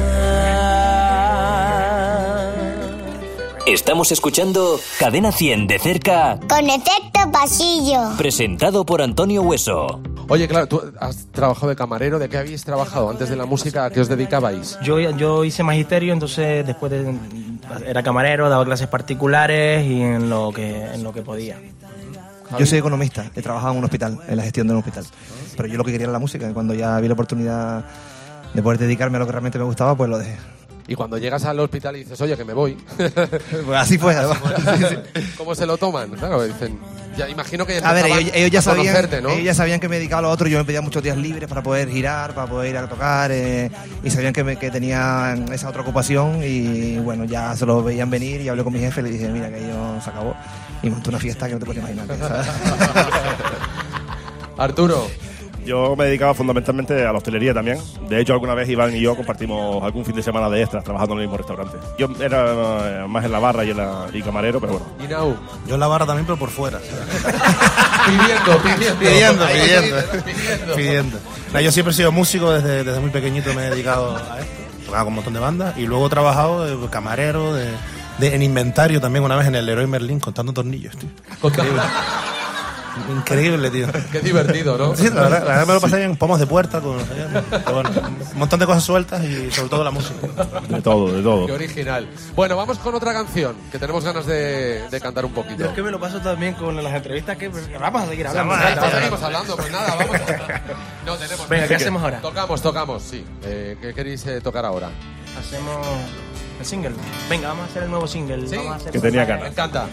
Estamos 3.67 4.11
escuchando 4.11 4.79
Cadena 4.99 5.31
100 5.31 5.67
de 5.67 5.79
cerca, 5.79 6.39
Con 6.49 6.69
efecto 6.69 7.31
pasillo. 7.31 8.17
presentado 8.17 8.85
por 8.85 9.01
Antonio 9.01 9.43
Hueso. 9.43 10.01
Oye, 10.27 10.47
claro, 10.47 10.67
tú 10.67 10.81
has 10.99 11.27
trabajado 11.27 11.69
de 11.69 11.75
camarero. 11.75 12.17
¿De 12.17 12.27
qué 12.29 12.37
habéis 12.37 12.63
trabajado 12.63 13.09
antes 13.09 13.29
de 13.29 13.35
la 13.35 13.45
música? 13.45 13.85
¿A 13.85 13.89
qué 13.89 14.01
os 14.01 14.07
dedicabais? 14.07 14.79
Yo, 14.81 14.99
yo 14.99 15.43
hice 15.43 15.61
magisterio, 15.63 16.13
entonces 16.13 16.65
después 16.65 16.91
de, 16.91 17.15
era 17.85 18.01
camarero, 18.01 18.49
daba 18.49 18.65
clases 18.65 18.87
particulares 18.87 19.85
y 19.85 20.01
en 20.01 20.29
lo 20.29 20.51
que, 20.51 20.85
en 20.85 21.03
lo 21.03 21.13
que 21.13 21.21
podía. 21.21 21.57
Yo 22.57 22.65
soy 22.65 22.79
economista, 22.79 23.29
he 23.35 23.41
trabajado 23.41 23.73
en 23.73 23.79
un 23.79 23.85
hospital, 23.85 24.19
en 24.27 24.37
la 24.37 24.43
gestión 24.43 24.67
de 24.67 24.73
un 24.73 24.79
hospital. 24.79 25.05
Pero 25.57 25.67
yo 25.69 25.77
lo 25.77 25.83
que 25.83 25.91
quería 25.91 26.05
era 26.05 26.13
la 26.13 26.19
música, 26.19 26.49
y 26.49 26.53
cuando 26.53 26.73
ya 26.73 26.99
vi 26.99 27.07
la 27.07 27.13
oportunidad 27.13 27.85
de 28.53 28.61
poder 28.61 28.79
dedicarme 28.79 29.17
a 29.17 29.19
lo 29.19 29.25
que 29.25 29.31
realmente 29.31 29.57
me 29.57 29.65
gustaba, 29.65 29.95
pues 29.95 30.09
lo 30.09 30.17
dejé. 30.17 30.37
Y 30.87 30.95
cuando 30.95 31.17
llegas 31.17 31.45
al 31.45 31.59
hospital 31.59 31.95
y 31.95 31.99
dices, 31.99 32.19
oye, 32.21 32.35
que 32.35 32.43
me 32.43 32.53
voy. 32.53 32.75
Pues 32.97 33.79
así 33.79 33.97
fue, 33.97 34.15
además. 34.15 34.39
Sí, 34.79 34.85
sí. 34.89 35.21
¿Cómo 35.37 35.55
se 35.55 35.65
lo 35.65 35.77
toman? 35.77 36.09
Claro, 36.11 36.43
dicen. 36.43 36.77
Ya 37.15 37.29
imagino 37.29 37.65
que 37.65 37.77
A 37.83 37.91
ver, 37.93 38.05
ellos, 38.05 38.31
ellos 38.33 38.51
ya 38.51 38.61
sabían, 38.61 38.95
ellos 39.31 39.43
ya 39.43 39.53
sabían 39.53 39.79
que 39.81 39.89
me 39.89 39.97
dedicaba 39.97 40.19
a 40.19 40.21
lo 40.23 40.29
otro, 40.29 40.47
yo 40.47 40.57
me 40.57 40.63
pedía 40.65 40.81
muchos 40.81 41.03
días 41.03 41.17
libres 41.17 41.47
para 41.49 41.61
poder 41.61 41.89
girar, 41.89 42.33
para 42.33 42.47
poder 42.49 42.69
ir 42.71 42.77
a 42.77 42.87
tocar, 42.87 43.31
eh, 43.33 43.69
y 44.01 44.09
sabían 44.09 44.31
que, 44.31 44.45
me- 44.45 44.55
que 44.57 44.71
tenía 44.71 45.35
esa 45.51 45.67
otra 45.69 45.81
ocupación 45.81 46.39
y 46.41 46.97
bueno, 46.99 47.25
ya 47.25 47.53
se 47.57 47.65
lo 47.65 47.83
veían 47.83 48.09
venir 48.09 48.39
y 48.41 48.47
hablé 48.49 48.63
con 48.63 48.71
mi 48.71 48.79
jefe 48.79 49.01
y 49.01 49.03
le 49.03 49.09
dije, 49.11 49.27
mira, 49.27 49.49
que 49.49 49.57
ello 49.57 50.01
se 50.01 50.09
acabó 50.09 50.33
y 50.81 50.89
monté 50.89 51.09
una 51.09 51.19
fiesta 51.19 51.47
que 51.47 51.53
no 51.53 51.59
te 51.59 51.65
puedes 51.65 51.83
imaginar. 51.83 52.07
¿sabes? 52.17 52.47
Arturo. 54.57 55.07
Yo 55.65 55.95
me 55.95 56.05
dedicaba 56.05 56.33
fundamentalmente 56.33 57.05
a 57.05 57.11
la 57.11 57.17
hostelería 57.19 57.53
también. 57.53 57.77
De 58.09 58.19
hecho, 58.19 58.33
alguna 58.33 58.55
vez 58.55 58.67
Iván 58.67 58.95
y 58.95 58.99
yo 59.01 59.15
compartimos 59.15 59.83
algún 59.83 60.03
fin 60.03 60.15
de 60.15 60.23
semana 60.23 60.49
de 60.49 60.61
extras 60.61 60.83
trabajando 60.83 61.13
en 61.13 61.21
el 61.21 61.27
mismo 61.27 61.37
restaurante. 61.37 61.77
Yo 61.99 62.09
era 62.19 63.03
eh, 63.03 63.07
más 63.07 63.23
en 63.25 63.31
la 63.31 63.39
barra 63.39 63.63
y, 63.63 63.69
en 63.71 63.77
la, 63.77 64.07
y 64.11 64.21
camarero, 64.23 64.59
pero 64.59 64.73
bueno. 64.73 64.87
Y 65.03 65.07
Nau. 65.07 65.35
Yo 65.67 65.75
en 65.75 65.79
la 65.79 65.87
barra 65.87 66.05
también, 66.07 66.25
pero 66.25 66.37
por 66.37 66.49
fuera. 66.49 66.79
Pidiendo, 68.05 68.57
pidiendo. 68.63 68.99
Pidiendo, 68.99 69.45
pidiendo. 69.47 69.97
pidiendo. 70.23 70.75
pidiendo. 70.75 71.17
No, 71.53 71.59
yo 71.61 71.71
siempre 71.71 71.91
he 71.93 71.95
sido 71.95 72.11
músico, 72.11 72.51
desde, 72.51 72.83
desde 72.83 72.99
muy 72.99 73.11
pequeñito 73.11 73.53
me 73.53 73.67
he 73.67 73.69
dedicado 73.69 74.15
a 74.15 74.39
esto. 74.39 74.51
Tocaba 74.85 75.03
con 75.03 75.09
un 75.09 75.15
montón 75.15 75.33
de 75.33 75.39
bandas 75.39 75.77
y 75.77 75.85
luego 75.85 76.07
he 76.07 76.09
trabajado 76.09 76.65
de 76.65 76.89
camarero, 76.89 77.53
de, 77.53 77.67
de- 78.17 78.35
en 78.35 78.41
inventario 78.41 78.99
también 78.99 79.23
una 79.23 79.35
vez 79.35 79.47
en 79.47 79.55
el 79.55 79.65
Leroy 79.65 79.85
Merlin 79.87 80.19
contando 80.19 80.51
tornillos, 80.53 80.95
tío. 80.97 81.09
Increíble. 81.43 81.81
Increíble, 83.09 83.69
tío. 83.71 83.87
Qué 84.11 84.19
divertido, 84.19 84.77
¿no? 84.77 84.95
Sí, 84.95 85.05
la 85.09 85.21
verdad, 85.23 85.39
la 85.39 85.45
verdad 85.49 85.67
me 85.67 85.73
lo 85.75 85.81
pasé 85.81 85.97
bien. 85.97 86.15
Pomos 86.17 86.39
de 86.39 86.47
puerta, 86.47 86.81
con, 86.81 86.97
con 87.63 87.87
un 87.87 88.37
montón 88.37 88.59
de 88.59 88.65
cosas 88.65 88.83
sueltas 88.83 89.23
y 89.23 89.49
sobre 89.51 89.69
todo 89.69 89.83
la 89.83 89.91
música. 89.91 90.27
De 90.69 90.81
todo, 90.81 91.11
de 91.11 91.21
todo. 91.23 91.45
Qué 91.45 91.53
original. 91.53 92.09
Bueno, 92.35 92.57
vamos 92.57 92.77
con 92.79 92.93
otra 92.95 93.13
canción 93.13 93.55
que 93.71 93.79
tenemos 93.79 94.03
ganas 94.03 94.25
de, 94.25 94.87
de 94.89 95.01
cantar 95.01 95.25
un 95.25 95.33
poquito. 95.33 95.59
Yo 95.59 95.65
es 95.67 95.71
que 95.73 95.83
me 95.83 95.91
lo 95.91 95.99
paso 95.99 96.19
también 96.19 96.53
con 96.55 96.75
las 96.81 96.93
entrevistas 96.93 97.37
que 97.37 97.49
pues, 97.49 97.69
vamos 97.79 98.01
a 98.03 98.07
seguir 98.07 98.27
hablando. 98.27 98.53
Vamos, 98.53 98.75
ya 98.75 98.91
seguimos 98.91 99.23
hablando, 99.23 99.55
pues 99.55 99.71
nada, 99.71 99.95
vamos 99.95 100.15
a... 100.15 100.61
No, 101.05 101.15
tenemos... 101.15 101.49
Venga, 101.49 101.67
¿qué 101.67 101.75
hacemos 101.75 102.03
ahora? 102.03 102.21
Tocamos, 102.21 102.61
tocamos, 102.61 103.01
sí. 103.03 103.25
Eh, 103.43 103.77
¿Qué 103.81 103.93
queréis 103.93 104.25
eh, 104.27 104.39
tocar 104.41 104.65
ahora? 104.65 104.89
Hacemos 105.39 105.87
el 106.59 106.65
single. 106.65 106.91
Venga, 107.29 107.47
vamos 107.49 107.63
a 107.67 107.69
hacer 107.69 107.83
el 107.83 107.89
nuevo 107.89 108.05
single. 108.07 108.47
¿Sí? 108.47 108.55
Vamos 108.57 108.73
a 108.73 108.75
hacer 108.75 108.91
Que 108.91 108.99
tenía 108.99 109.21
Me 109.21 109.27
ganas. 109.27 109.47
encanta. 109.51 109.87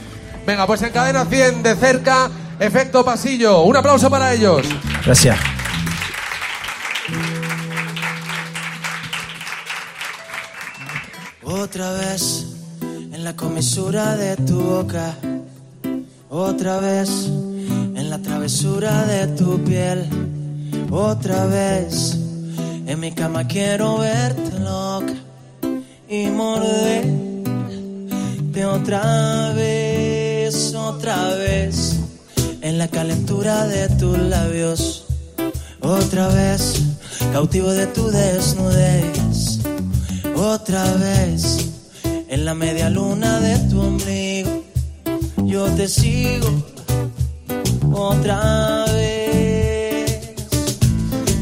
Venga, 0.48 0.66
pues 0.66 0.80
en 0.80 0.92
cadena 0.92 1.26
100 1.26 1.62
de 1.62 1.76
cerca, 1.76 2.30
efecto 2.58 3.04
pasillo. 3.04 3.64
Un 3.64 3.76
aplauso 3.76 4.08
para 4.08 4.32
ellos. 4.32 4.66
Gracias. 5.04 5.38
Otra 11.42 11.92
vez 11.92 12.46
en 12.80 13.24
la 13.24 13.36
comisura 13.36 14.16
de 14.16 14.36
tu 14.36 14.58
boca. 14.58 15.16
Otra 16.30 16.78
vez 16.80 17.10
en 17.26 18.08
la 18.08 18.16
travesura 18.22 19.04
de 19.04 19.26
tu 19.26 19.62
piel. 19.62 20.08
Otra 20.90 21.44
vez 21.44 22.16
en 22.86 22.98
mi 22.98 23.12
cama 23.12 23.46
quiero 23.46 23.98
verte 23.98 24.58
loca 24.60 25.12
y 26.08 26.28
morderte 26.28 27.28
otra 28.64 29.52
vez, 29.54 29.77
otra 30.88 31.34
vez 31.34 31.96
en 32.62 32.78
la 32.78 32.88
calentura 32.88 33.66
de 33.66 33.88
tus 34.00 34.18
labios. 34.18 35.04
Otra 35.80 36.28
vez 36.28 36.80
cautivo 37.32 37.70
de 37.72 37.86
tu 37.88 38.08
desnudez. 38.10 39.60
Otra 40.34 40.84
vez 40.94 41.66
en 42.28 42.44
la 42.44 42.54
media 42.54 42.88
luna 42.88 43.40
de 43.40 43.58
tu 43.70 43.80
ombligo. 43.80 44.64
Yo 45.44 45.66
te 45.76 45.88
sigo 45.88 46.48
otra 47.92 48.86
vez. 48.86 50.20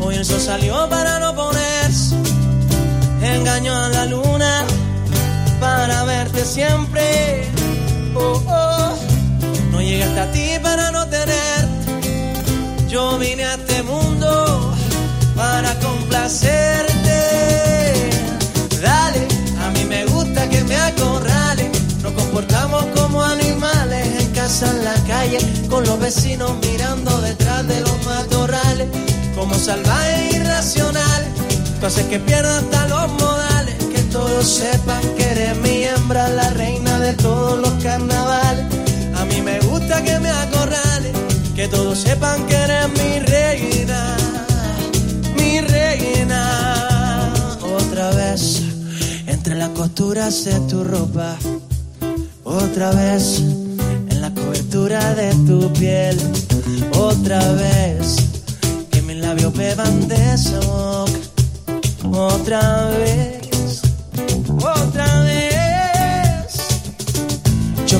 Hoy 0.00 0.16
el 0.16 0.24
sol 0.24 0.40
salió 0.40 0.88
para 0.88 1.20
no 1.20 1.34
ponerse. 1.36 2.16
Engañó 3.22 3.74
a 3.76 3.88
la 3.90 4.06
luna 4.06 4.64
para 5.60 6.04
verte 6.04 6.44
siempre. 6.44 7.44
Oh, 8.14 8.42
oh. 8.48 8.65
Llegué 9.86 10.02
hasta 10.02 10.32
ti 10.32 10.50
para 10.60 10.90
no 10.90 11.06
tenerte. 11.06 12.32
Yo 12.88 13.18
vine 13.18 13.44
a 13.44 13.54
este 13.54 13.84
mundo 13.84 14.74
para 15.36 15.78
complacerte. 15.78 17.20
Dale, 18.82 19.28
a 19.64 19.70
mí 19.70 19.84
me 19.84 20.04
gusta 20.06 20.48
que 20.48 20.64
me 20.64 20.74
acorrale. 20.74 21.70
Nos 22.02 22.12
comportamos 22.14 22.84
como 22.96 23.22
animales 23.22 24.08
en 24.22 24.32
casa, 24.32 24.68
en 24.72 24.84
la 24.84 24.94
calle, 25.06 25.38
con 25.70 25.84
los 25.86 26.00
vecinos 26.00 26.50
mirando 26.62 27.20
detrás 27.20 27.64
de 27.68 27.80
los 27.80 28.04
matorrales. 28.04 28.88
Como 29.36 29.54
salvaje 29.54 30.30
irracional, 30.32 31.26
tú 31.78 31.86
haces 31.86 32.06
que 32.06 32.18
pierda 32.18 32.58
hasta 32.58 32.88
los 32.88 33.12
modales. 33.22 33.76
Que 33.94 34.02
todos 34.10 34.48
sepan 34.48 35.00
que 35.16 35.30
eres 35.30 35.56
mi 35.58 35.84
hembra, 35.84 36.28
la 36.30 36.50
reina 36.50 36.98
de 36.98 37.12
todos 37.12 37.60
los 37.60 37.84
carnavales. 37.84 38.85
Mí 39.36 39.42
me 39.42 39.60
gusta 39.60 40.02
que 40.02 40.18
me 40.18 40.30
acorrale, 40.30 41.12
que 41.54 41.68
todos 41.68 41.98
sepan 41.98 42.46
que 42.46 42.54
eres 42.54 42.88
mi 42.88 43.18
reina, 43.18 44.16
mi 45.36 45.60
reina. 45.60 47.34
Otra 47.76 48.10
vez, 48.12 48.62
entre 49.26 49.56
las 49.56 49.68
costuras 49.70 50.42
de 50.46 50.58
tu 50.60 50.82
ropa, 50.84 51.36
otra 52.44 52.92
vez, 52.92 53.40
en 54.08 54.22
la 54.22 54.32
cobertura 54.32 55.14
de 55.14 55.34
tu 55.46 55.70
piel, 55.74 56.18
otra 56.98 57.40
vez, 57.52 58.16
que 58.90 59.02
mis 59.02 59.18
labios 59.18 59.52
beban 59.52 60.08
de 60.08 60.32
esa 60.32 60.60
boca, 60.60 61.12
otra 62.10 62.86
vez, 62.86 63.35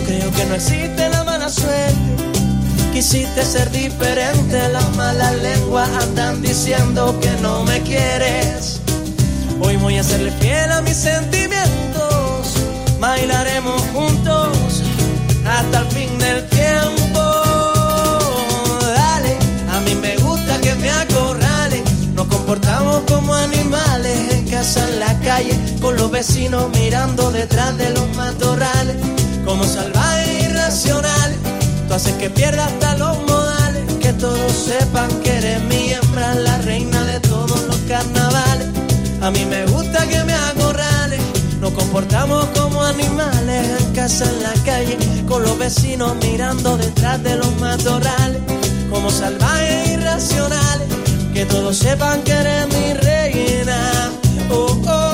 creo 0.07 0.31
que 0.31 0.45
no 0.47 0.55
existe 0.55 1.09
la 1.09 1.25
mala 1.25 1.49
suerte. 1.49 1.95
Quisiste 2.93 3.45
ser 3.45 3.71
diferente, 3.71 4.69
las 4.69 4.97
malas 4.97 5.35
lenguas 5.43 5.89
andan 6.03 6.41
diciendo 6.41 7.19
que 7.21 7.31
no 7.43 7.65
me 7.65 7.83
quieres. 7.83 8.81
Hoy 9.61 9.77
voy 9.77 9.99
a 9.99 10.03
serle 10.03 10.31
fiel 10.41 10.71
a 10.73 10.81
mis 10.83 10.97
sentimientos, 10.97 12.55
bailaremos 13.01 13.83
juntos 13.93 14.83
hasta 15.47 15.81
el 15.81 15.87
fin 15.89 16.19
del 16.19 16.49
tiempo. 16.49 17.21
Dale, 18.81 19.37
a 19.73 19.81
mí 19.81 19.95
me 19.95 20.17
gusta 20.17 20.59
que 20.61 20.75
me 20.77 20.91
acorrale, 20.91 21.83
nos 22.15 22.27
comportamos 22.29 23.03
como 23.11 23.35
animales 23.35 24.33
en 24.33 24.49
casa, 24.49 24.89
en 24.89 25.01
la 25.01 25.19
calle, 25.21 25.55
con 25.83 25.97
los 25.97 26.11
vecinos 26.11 26.71
mirando 26.71 27.31
detrás 27.31 27.77
de 27.77 27.91
los 27.91 28.17
matorrales, 28.17 28.97
como 29.47 29.65
salvajes 29.65 30.43
irracionales. 30.43 31.39
Tú 31.89 31.95
haces 31.95 32.15
que 32.15 32.29
pierda 32.29 32.67
hasta 32.67 32.97
los 32.97 33.17
modales, 33.23 33.85
que 34.03 34.13
todos 34.15 34.53
sepan 34.53 35.09
que 35.23 35.39
eres 35.39 35.63
mi 35.65 35.93
hembra, 35.93 36.35
la 36.35 36.59
reina 36.59 37.01
de 37.05 37.21
todos 37.21 37.63
los 37.67 37.77
carnavales. 37.89 38.67
A 39.23 39.31
mí 39.31 39.45
me 39.47 39.65
gusta 39.67 40.07
que 40.07 40.23
me 40.25 40.35
acorrales, 40.35 41.21
nos 41.61 41.73
comportamos 41.73 42.45
como 42.59 42.83
animales 42.83 43.81
en 43.81 43.95
casa, 43.95 44.29
en 44.29 44.43
la 44.43 44.53
calle, 44.65 44.99
con 45.27 45.43
los 45.43 45.57
vecinos 45.59 46.15
mirando 46.23 46.77
detrás 46.77 47.23
de 47.23 47.37
los 47.37 47.57
matorrales, 47.61 48.43
como 48.91 49.11
salvajes 49.11 49.89
irracionales, 49.93 50.89
que 51.33 51.47
todos 51.47 51.79
sepan 51.79 52.23
que 52.23 52.33
eres 52.33 52.67
mi 52.69 52.95
reina. 52.95 54.11
Oh, 54.51 54.83
oh. 54.87 55.06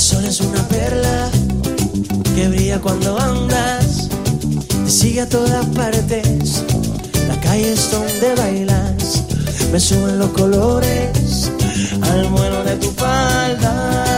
El 0.00 0.06
sol 0.06 0.24
es 0.24 0.40
una 0.40 0.66
perla 0.66 1.28
que 2.34 2.48
brilla 2.48 2.80
cuando 2.80 3.20
andas, 3.20 4.08
te 4.86 4.90
sigue 4.90 5.20
a 5.20 5.28
todas 5.28 5.66
partes, 5.76 6.64
la 7.28 7.38
calle 7.38 7.74
es 7.74 7.90
donde 7.90 8.34
bailas, 8.34 9.24
me 9.70 9.78
suben 9.78 10.18
los 10.18 10.30
colores 10.30 11.52
al 12.00 12.26
vuelo 12.28 12.64
de 12.64 12.76
tu 12.76 12.90
falda. 12.92 14.09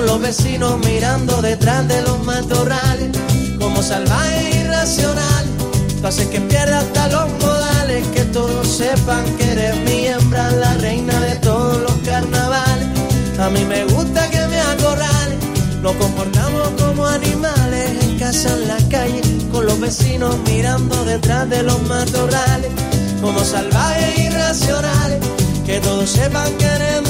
Con 0.00 0.06
los 0.06 0.20
vecinos 0.22 0.78
mirando 0.86 1.42
detrás 1.42 1.86
de 1.86 2.00
los 2.00 2.24
matorrales, 2.24 3.10
como 3.58 3.82
salvajes 3.82 4.56
irracionales. 4.56 5.50
Tú 6.00 6.06
haces 6.06 6.26
que 6.28 6.40
pierda 6.40 6.78
hasta 6.78 7.08
los 7.08 7.28
modales, 7.38 8.06
que 8.14 8.24
todos 8.24 8.66
sepan 8.66 9.22
que 9.36 9.52
eres 9.52 9.76
mi 9.84 10.06
hembra, 10.06 10.50
la 10.52 10.72
reina 10.74 11.20
de 11.20 11.34
todos 11.36 11.82
los 11.82 11.92
carnavales. 11.98 12.88
A 13.38 13.50
mí 13.50 13.62
me 13.66 13.84
gusta 13.84 14.30
que 14.30 14.40
me 14.46 14.58
acorrale, 14.58 15.36
nos 15.82 15.92
comportamos 15.96 16.68
como 16.78 17.06
animales 17.06 18.02
en 18.02 18.18
casa, 18.18 18.54
en 18.54 18.68
la 18.68 18.78
calle, 18.88 19.20
con 19.52 19.66
los 19.66 19.78
vecinos 19.80 20.34
mirando 20.46 21.04
detrás 21.04 21.50
de 21.50 21.62
los 21.62 21.82
matorrales, 21.82 22.70
como 23.20 23.44
salvajes 23.44 24.18
irracionales, 24.18 25.18
que 25.66 25.78
todos 25.80 26.08
sepan 26.08 26.50
que 26.56 26.64
eres 26.64 27.02
mi 27.02 27.09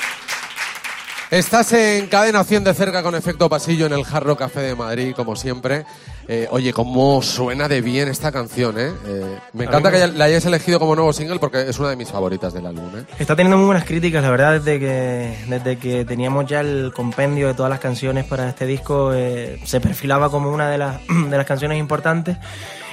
Estás 1.31 1.71
en 1.71 2.07
cadena 2.07 2.43
100 2.43 2.65
de 2.65 2.73
cerca 2.73 3.01
con 3.01 3.15
efecto 3.15 3.47
pasillo 3.47 3.85
en 3.85 3.93
el 3.93 4.03
Jarro 4.03 4.35
Café 4.35 4.59
de 4.59 4.75
Madrid, 4.75 5.13
como 5.15 5.37
siempre. 5.37 5.85
Eh, 6.27 6.45
oye, 6.51 6.73
cómo 6.73 7.21
suena 7.21 7.69
de 7.69 7.79
bien 7.79 8.09
esta 8.09 8.33
canción, 8.33 8.77
¿eh? 8.77 8.91
Eh, 9.07 9.39
me 9.53 9.63
encanta 9.63 9.91
que 9.91 10.07
la 10.07 10.25
hayáis 10.25 10.45
elegido 10.45 10.77
como 10.77 10.93
nuevo 10.93 11.13
single 11.13 11.39
porque 11.39 11.69
es 11.69 11.79
una 11.79 11.89
de 11.89 11.95
mis 11.95 12.09
favoritas 12.09 12.53
del 12.53 12.65
álbum, 12.65 12.89
¿eh? 12.97 13.05
Está 13.17 13.33
teniendo 13.37 13.55
muy 13.55 13.67
buenas 13.67 13.85
críticas, 13.85 14.21
la 14.21 14.29
verdad, 14.29 14.59
desde 14.59 14.77
que, 14.77 15.37
desde 15.47 15.77
que 15.77 16.03
teníamos 16.03 16.47
ya 16.47 16.59
el 16.59 16.91
compendio 16.93 17.47
de 17.47 17.53
todas 17.53 17.69
las 17.69 17.79
canciones 17.79 18.25
para 18.25 18.49
este 18.49 18.65
disco, 18.65 19.13
eh, 19.13 19.57
se 19.63 19.79
perfilaba 19.79 20.29
como 20.29 20.51
una 20.51 20.69
de 20.69 20.79
las, 20.79 20.99
de 21.29 21.37
las 21.37 21.45
canciones 21.45 21.79
importantes. 21.79 22.35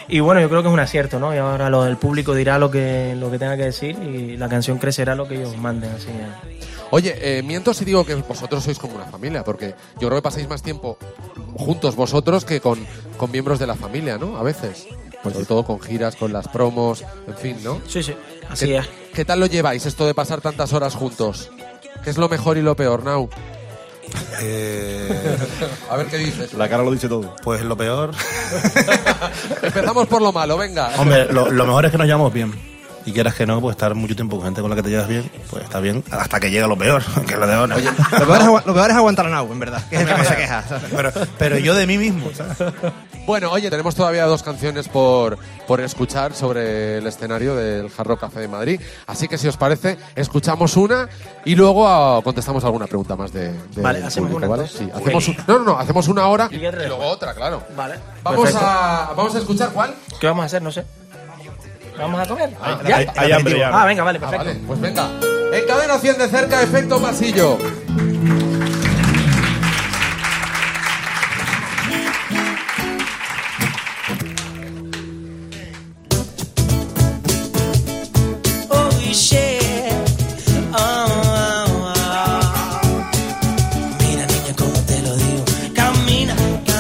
Y 0.09 0.21
bueno, 0.21 0.41
yo 0.41 0.49
creo 0.49 0.63
que 0.63 0.69
es 0.69 0.73
un 0.75 0.81
acierto, 0.81 1.19
¿no? 1.21 1.35
Y 1.35 1.39
ahora 1.39 1.69
lo, 1.69 1.87
el 1.87 1.97
público 1.99 2.35
dirá 2.35 2.59
lo 2.59 2.71
que, 2.71 3.15
lo 3.17 3.31
que 3.31 3.39
tenga 3.39 3.57
que 3.57 3.65
decir 3.65 3.97
y 4.03 4.37
la 4.37 4.49
canción 4.49 4.79
crecerá 4.79 5.15
lo 5.15 5.29
que 5.29 5.37
ellos 5.37 5.57
manden. 5.59 5.91
Así 5.93 6.07
que- 6.07 6.59
Oye, 6.91 7.15
eh, 7.21 7.43
miento 7.43 7.75
si 7.75 7.85
digo 7.85 8.07
que 8.07 8.15
vosotros 8.15 8.65
sois 8.65 8.79
como 8.79 8.95
una 8.95 9.05
familia, 9.05 9.45
porque 9.45 9.75
yo 10.01 10.09
creo 10.09 10.15
que 10.19 10.23
pasáis 10.23 10.49
más 10.49 10.63
tiempo 10.63 10.97
juntos 11.55 11.95
vosotros 11.97 12.47
que 12.47 12.61
con, 12.63 12.79
con 13.19 13.31
miembros 13.31 13.59
de 13.59 13.67
la 13.67 13.75
familia, 13.75 14.17
¿no? 14.17 14.39
A 14.39 14.43
veces. 14.43 14.87
Pues 15.23 15.35
sobre 15.35 15.47
todo 15.47 15.65
con 15.65 15.81
giras, 15.81 16.17
con 16.17 16.33
las 16.33 16.49
promos, 16.49 17.05
en 17.27 17.37
fin, 17.37 17.57
¿no? 17.63 17.81
Sí, 17.89 18.03
sí, 18.03 18.15
así 18.49 18.67
¿Qué, 18.67 18.77
es. 18.79 18.87
¿Qué 19.13 19.25
tal 19.25 19.41
lo 19.41 19.47
lleváis 19.47 19.85
esto 19.85 20.07
de 20.07 20.15
pasar 20.15 20.41
tantas 20.41 20.73
horas 20.73 20.95
juntos? 20.95 21.51
¿Qué 22.05 22.11
es 22.11 22.17
lo 22.19 22.29
mejor 22.29 22.57
y 22.57 22.63
lo 22.63 22.77
peor, 22.77 23.03
Nau? 23.05 23.29
A 25.91 25.97
ver 25.97 26.07
qué 26.07 26.19
dices. 26.19 26.53
La 26.55 26.69
cara 26.69 26.83
lo 26.83 26.91
dice 26.93 27.09
todo. 27.09 27.35
Pues 27.43 27.63
lo 27.63 27.77
peor. 27.77 28.13
Empezamos 29.63 30.07
por 30.07 30.23
lo 30.23 30.33
malo, 30.33 30.57
venga. 30.59 30.91
Hombre, 30.99 31.33
lo, 31.33 31.51
lo 31.51 31.67
mejor 31.67 31.85
es 31.87 31.91
que 31.93 31.99
nos 31.99 32.07
llevamos 32.07 32.33
bien. 32.33 32.53
Y 33.07 33.13
quieras 33.13 33.35
que 33.35 33.47
no, 33.47 33.59
pues 33.61 33.75
estar 33.75 33.95
mucho 33.95 34.15
tiempo 34.15 34.37
con 34.37 34.45
gente 34.47 34.61
con 34.61 34.69
la 34.69 34.77
que 34.77 34.83
te 34.83 34.91
llevas 34.91 35.09
bien, 35.09 35.31
pues 35.49 35.65
está 35.65 35.81
bien, 35.81 36.05
hasta 36.11 36.39
que 36.41 36.51
llega 36.51 36.67
lo 36.67 36.77
peor, 36.77 37.03
que 37.27 37.33
es 37.33 37.39
lo 37.39 37.47
de 37.47 37.55
ahora. 37.55 37.77
Lo 37.79 38.27
peor, 38.27 38.37
es, 38.41 38.45
agua- 38.45 38.63
lo 38.67 38.75
peor 38.75 38.91
es 38.91 38.97
aguantar 38.97 39.27
a 39.27 39.31
Nau, 39.31 39.51
en 39.51 39.59
verdad. 39.59 39.83
Que 39.89 39.97
es 39.97 40.03
el 40.03 40.15
que 40.15 40.25
se 40.25 40.37
queja. 40.37 40.65
pero, 40.95 41.13
pero 41.39 41.57
yo 41.59 41.75
de 41.75 41.87
mí 41.87 41.97
mismo, 41.97 42.31
¿sabes? 42.35 42.59
Bueno, 43.29 43.51
oye, 43.53 43.69
tenemos 43.69 43.95
todavía 43.95 44.25
dos 44.25 44.43
canciones 44.43 44.89
por, 44.89 45.37
por 45.67 45.83
escuchar 45.83 46.33
sobre 46.33 46.97
el 46.97 47.07
escenario 47.07 47.55
del 47.55 47.91
Hard 47.95 48.07
Rock 48.09 48.21
Café 48.21 48.41
de 48.41 48.49
Madrid. 48.49 48.81
Así 49.07 49.29
que 49.29 49.37
si 49.37 49.47
os 49.47 49.59
parece, 49.59 49.99
escuchamos 50.17 50.79
una 50.79 51.11
y 51.45 51.55
luego 51.55 51.87
ah, 51.87 52.23
contestamos 52.25 52.65
alguna 52.65 52.87
pregunta 52.87 53.17
más 53.17 53.31
de, 53.31 53.53
de- 53.53 53.83
Vale, 53.83 54.03
hacemos 54.03 54.31
público, 54.31 54.51
una, 54.51 54.57
¿vale? 54.63 54.67
Sí, 54.67 54.89
hacemos 54.95 55.29
no, 55.47 55.59
no, 55.59 55.65
no, 55.65 55.79
hacemos 55.79 56.09
una 56.09 56.27
hora 56.27 56.49
y, 56.51 56.57
luego 56.57 57.05
otra, 57.05 57.35
claro. 57.35 57.63
Vale. 57.77 57.97
Vamos 58.23 58.55
a, 58.55 59.13
vamos 59.15 59.35
a 59.35 59.39
escuchar 59.41 59.73
cuál. 59.75 59.95
¿Qué 60.19 60.27
vamos 60.27 60.45
a 60.45 60.47
hacer? 60.47 60.63
No 60.63 60.73
sé. 60.73 60.87
¿Vamos 61.99 62.21
a 62.23 62.27
comer? 62.27 62.57
Ah, 62.63 62.81
¿Ya? 62.89 62.97
hay- 62.97 63.07
hay 63.15 63.33
hambre 63.33 63.59
ya, 63.59 63.69
¿no? 63.71 63.77
Ah, 63.77 63.85
venga, 63.85 64.05
vale, 64.05 64.21
Ah, 64.23 64.31
perfecto. 64.31 64.47
vale, 64.47 64.61
pues 64.67 64.81
venga. 64.81 65.07
En 65.53 65.67
cadena 65.67 65.99
100 65.99 66.17
de 66.17 66.29
cerca, 66.29 66.63
efecto 66.63 66.99
pasillo. 66.99 67.59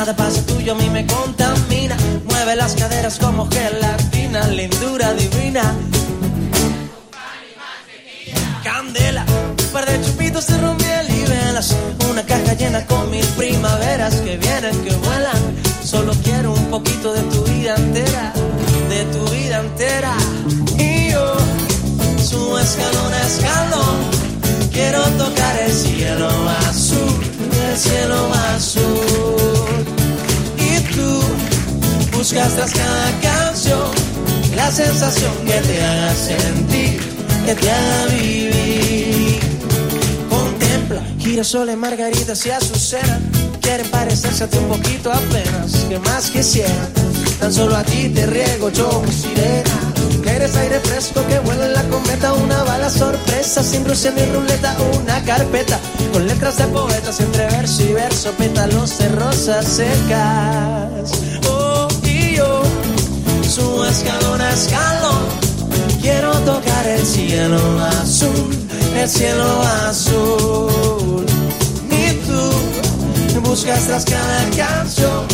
Cada 0.09 0.25
paso 0.25 0.41
tuyo 0.43 0.73
a 0.73 0.75
mí 0.75 0.89
me 0.89 1.07
contamina. 1.07 1.95
Mueve 2.25 2.57
las 2.57 2.75
caderas 2.75 3.19
como 3.19 3.47
gelatina, 3.51 4.47
lindura 4.49 5.13
divina. 5.13 5.75
Candela, 8.65 9.27
un 9.51 9.73
par 9.73 9.85
de 9.85 10.01
chupitos 10.01 10.47
de 10.47 10.57
rumiel 10.59 11.07
y 11.11 11.25
velas. 11.29 11.77
Una 12.11 12.23
caja 12.23 12.55
llena 12.55 12.87
con 12.87 13.11
mil 13.11 13.27
primaveras 13.37 14.15
que 14.23 14.39
vienen, 14.39 14.83
que 14.83 14.95
vuelan. 14.97 15.43
Solo 15.85 16.15
quiero 16.25 16.55
un 16.55 16.67
poquito 16.71 17.13
de 17.13 17.23
tu 17.25 17.45
vida 17.45 17.75
entera, 17.77 18.33
de 18.89 19.05
tu 19.13 19.31
vida 19.31 19.61
entera. 19.61 20.15
Y 20.79 21.11
yo 21.11 21.35
subo 22.25 22.59
escalón 22.59 23.13
a 23.13 23.27
escalón. 23.27 23.99
Quiero 24.73 25.03
tocar 25.19 25.38
cada 32.55 33.21
canción 33.21 33.91
la 34.57 34.71
sensación 34.73 35.33
que 35.47 35.61
te 35.61 35.85
haga 35.85 36.15
sentir, 36.15 37.01
que 37.45 37.55
te 37.55 37.71
haga 37.71 38.07
vivir. 38.07 39.41
Contempla 40.29 41.03
girasoles, 41.19 41.77
margaritas 41.77 42.45
y 42.47 42.51
azucenas. 42.51 43.21
Quieren 43.61 43.89
parecerse 43.91 44.45
a 44.45 44.47
ti 44.49 44.59
un 44.59 44.69
poquito 44.69 45.13
apenas, 45.13 45.73
que 45.89 45.99
más 45.99 46.31
quisiera. 46.31 46.89
Tan 47.39 47.53
solo 47.53 47.77
a 47.77 47.85
ti 47.85 48.09
te 48.09 48.27
riego 48.27 48.71
yo, 48.71 49.03
sirena. 49.11 49.79
Que 50.23 50.31
eres 50.31 50.57
aire 50.57 50.81
fresco 50.81 51.25
que 51.29 51.39
vuela 51.41 51.67
en 51.67 51.75
la 51.75 51.83
cometa, 51.85 52.33
una 52.33 52.63
bala 52.65 52.91
sorpresa, 52.91 53.63
sin 53.63 53.85
Rusia 53.85 54.11
ni 54.11 54.25
ruleta, 54.25 54.77
una 55.01 55.23
carpeta 55.23 55.79
con 56.13 56.27
letras 56.27 56.57
de 56.59 56.65
poetas 56.65 57.21
entre 57.21 57.47
verso 57.47 57.83
y 57.85 57.93
verso, 57.93 58.33
pétalos 58.33 58.99
de 58.99 59.09
rosas 59.11 59.67
secas. 59.67 61.28
Subo 63.59 63.85
escalón 63.87 64.41
a 64.41 64.53
escalón. 64.53 65.25
Quiero 66.01 66.31
tocar 66.43 66.87
el 66.87 67.05
cielo 67.05 67.59
azul, 68.01 68.57
el 68.95 69.09
cielo 69.09 69.63
azul. 69.89 71.27
Y 71.91 72.13
tú 72.25 73.41
buscas 73.41 73.85
tras 73.87 74.05
cada 74.05 74.45
canción 74.57 75.27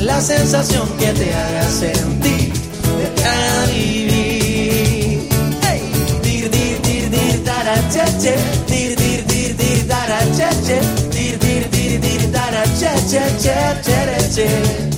la 0.00 0.22
sensación 0.22 0.88
que 0.98 1.12
te 1.12 1.34
haga 1.34 1.68
sentir, 1.68 2.52
que 2.52 3.06
te 3.14 3.24
haga 3.24 3.66
vivir. 3.66 5.28
Hey. 5.60 5.82
Dir, 6.22 6.50
dir, 6.50 6.80
dir, 6.80 7.10
dir, 7.10 7.44
tara, 7.44 7.74
che, 7.92 8.04
che. 8.22 8.36
Dir, 8.68 8.96
dir, 8.96 9.26
dir, 9.26 9.54
dir, 9.54 9.86
tara, 9.86 10.20
che, 10.34 10.48
che. 10.66 10.80
Dir, 11.10 11.38
dir, 11.38 11.70
dir, 11.70 12.00
dir, 12.00 12.32
tara, 12.32 12.62
che, 12.80 12.92
che, 13.10 13.22
che, 13.42 13.54
che, 13.84 14.04
re, 14.06 14.30
che. 14.34 14.95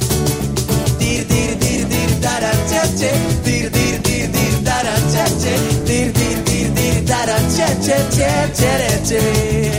Tara, 2.28 2.50
che, 2.68 2.82
che. 2.98 3.10
Dir, 3.42 3.70
dir, 3.70 3.98
dir, 4.00 4.28
dir, 4.28 4.62
tara, 4.62 4.94
che, 5.12 5.24
che. 5.40 5.54
Dir, 5.84 6.12
dir, 6.12 6.42
dir, 6.42 6.70
dir, 6.72 7.04
tara, 7.04 7.36
che, 7.56 7.68
che, 7.84 7.98
che, 8.16 8.50
che, 8.58 9.00
che. 9.08 9.78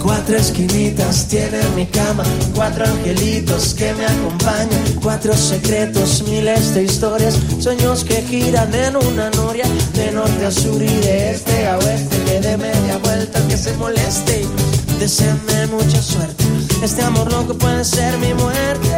Cuatro 0.00 0.36
esquinitas 0.36 1.26
tiene 1.26 1.58
mi 1.74 1.84
cama, 1.86 2.22
cuatro 2.54 2.84
angelitos 2.84 3.74
que 3.74 3.92
me 3.94 4.04
acompañan, 4.06 4.84
cuatro 5.02 5.36
secretos, 5.36 6.22
miles 6.28 6.74
de 6.74 6.84
historias, 6.84 7.34
sueños 7.58 8.04
que 8.04 8.22
giran 8.22 8.72
en 8.72 8.94
una 8.94 9.28
noria, 9.30 9.66
de 9.94 10.12
norte 10.12 10.46
a 10.46 10.50
sur 10.52 10.80
y 10.80 11.00
de 11.00 11.32
este 11.32 11.66
a 11.66 11.76
oeste, 11.78 12.16
que 12.24 12.40
de 12.40 12.56
media 12.56 12.98
vuelta 13.02 13.40
que 13.48 13.56
se 13.56 13.72
moleste, 13.74 14.46
deseenme 15.00 15.66
mucha 15.72 16.00
suerte, 16.00 16.44
este 16.82 17.02
amor 17.02 17.32
loco 17.32 17.54
puede 17.54 17.84
ser 17.84 18.16
mi 18.18 18.32
muerte. 18.32 18.95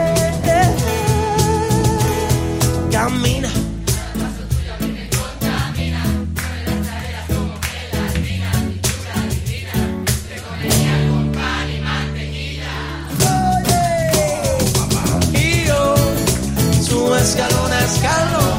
Subo 16.83 17.17
escalón 17.17 17.73
a 17.73 17.85
escalón. 17.85 18.59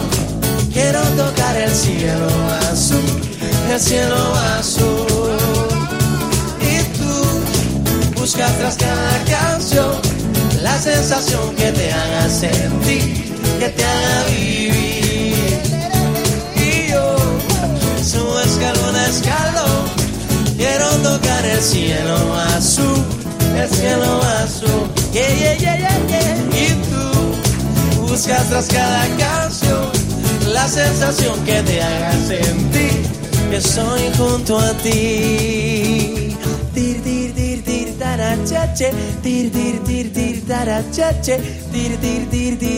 Quiero 0.72 1.02
tocar 1.18 1.58
el 1.58 1.72
cielo 1.72 2.28
azul, 2.72 3.00
el 3.72 3.80
cielo 3.80 4.36
azul. 4.58 5.38
Y 6.62 6.84
tú 6.98 8.20
buscas 8.20 8.58
tras 8.58 8.76
cada 8.78 9.24
canción 9.26 10.20
la 10.62 10.78
sensación 10.80 11.56
que 11.56 11.72
te 11.72 11.92
haga 11.92 12.30
sentir, 12.30 13.39
que 13.60 13.70
te 13.70 13.84
haga 13.84 14.26
vivir. 14.30 15.62
Y 16.56 16.92
yo 16.92 17.16
subo 18.02 18.40
escalón 18.40 18.96
a 18.96 19.08
escalón. 19.08 19.84
Quiero 20.58 20.88
tocar 21.04 21.46
el 21.46 21.62
cielo 21.62 22.36
azul, 22.56 23.04
el 23.58 23.70
cielo 23.70 24.22
azul. 24.44 24.90
Yeah, 25.12 25.28
yeah, 25.30 25.56
yeah, 25.58 25.78
yeah, 25.78 26.08
yeah. 26.08 26.64
Y 26.64 26.68
tú 26.90 28.02
buscas 28.02 28.50
tras 28.50 28.68
cada 28.68 29.06
canción 29.18 29.92
la 30.54 30.68
sensación 30.68 31.44
que 31.46 31.62
te 31.64 31.82
haga 31.82 32.12
sentir 32.28 33.04
que 33.50 33.58
estoy 33.58 34.02
junto 34.18 34.58
a 34.58 34.74
ti 34.76 36.19
tarachache, 38.70 38.92
tir 39.22 39.52
tir 39.52 39.82
tir 39.84 40.12
tir 40.14 40.44
tarachache, 40.48 41.60
tir 41.72 41.98
tir 42.00 42.30
tir. 42.30 42.70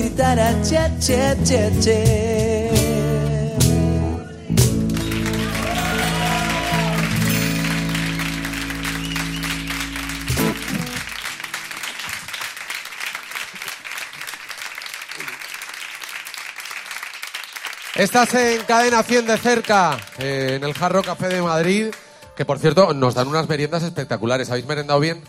Estás 17.96 18.34
en 18.34 18.64
Cadena 18.64 19.04
100 19.04 19.28
de 19.28 19.38
cerca, 19.38 19.98
eh, 20.18 20.54
en 20.56 20.64
el 20.64 20.74
Jarro 20.74 21.04
Café 21.04 21.28
de 21.28 21.42
Madrid, 21.42 21.88
que 22.36 22.46
por 22.46 22.58
cierto 22.58 22.94
nos 22.96 23.14
dan 23.14 23.28
unas 23.28 23.48
meriendas 23.48 23.84
espectaculares. 23.84 24.50
¿Habéis 24.50 24.66
merendado 24.66 25.00
bien? 25.00 25.22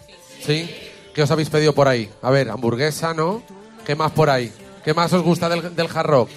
¿Sí? 0.44 0.74
¿Qué 1.14 1.22
os 1.22 1.30
habéis 1.30 1.50
pedido 1.50 1.74
por 1.74 1.88
ahí? 1.88 2.10
A 2.22 2.30
ver, 2.30 2.50
hamburguesa, 2.50 3.12
¿no? 3.14 3.42
¿Qué 3.84 3.94
más 3.94 4.12
por 4.12 4.30
ahí? 4.30 4.52
¿Qué 4.84 4.94
más 4.94 5.12
os 5.12 5.22
gusta 5.22 5.48
del, 5.48 5.74
del 5.74 5.88
Hard 5.94 6.06
Rock? 6.06 6.30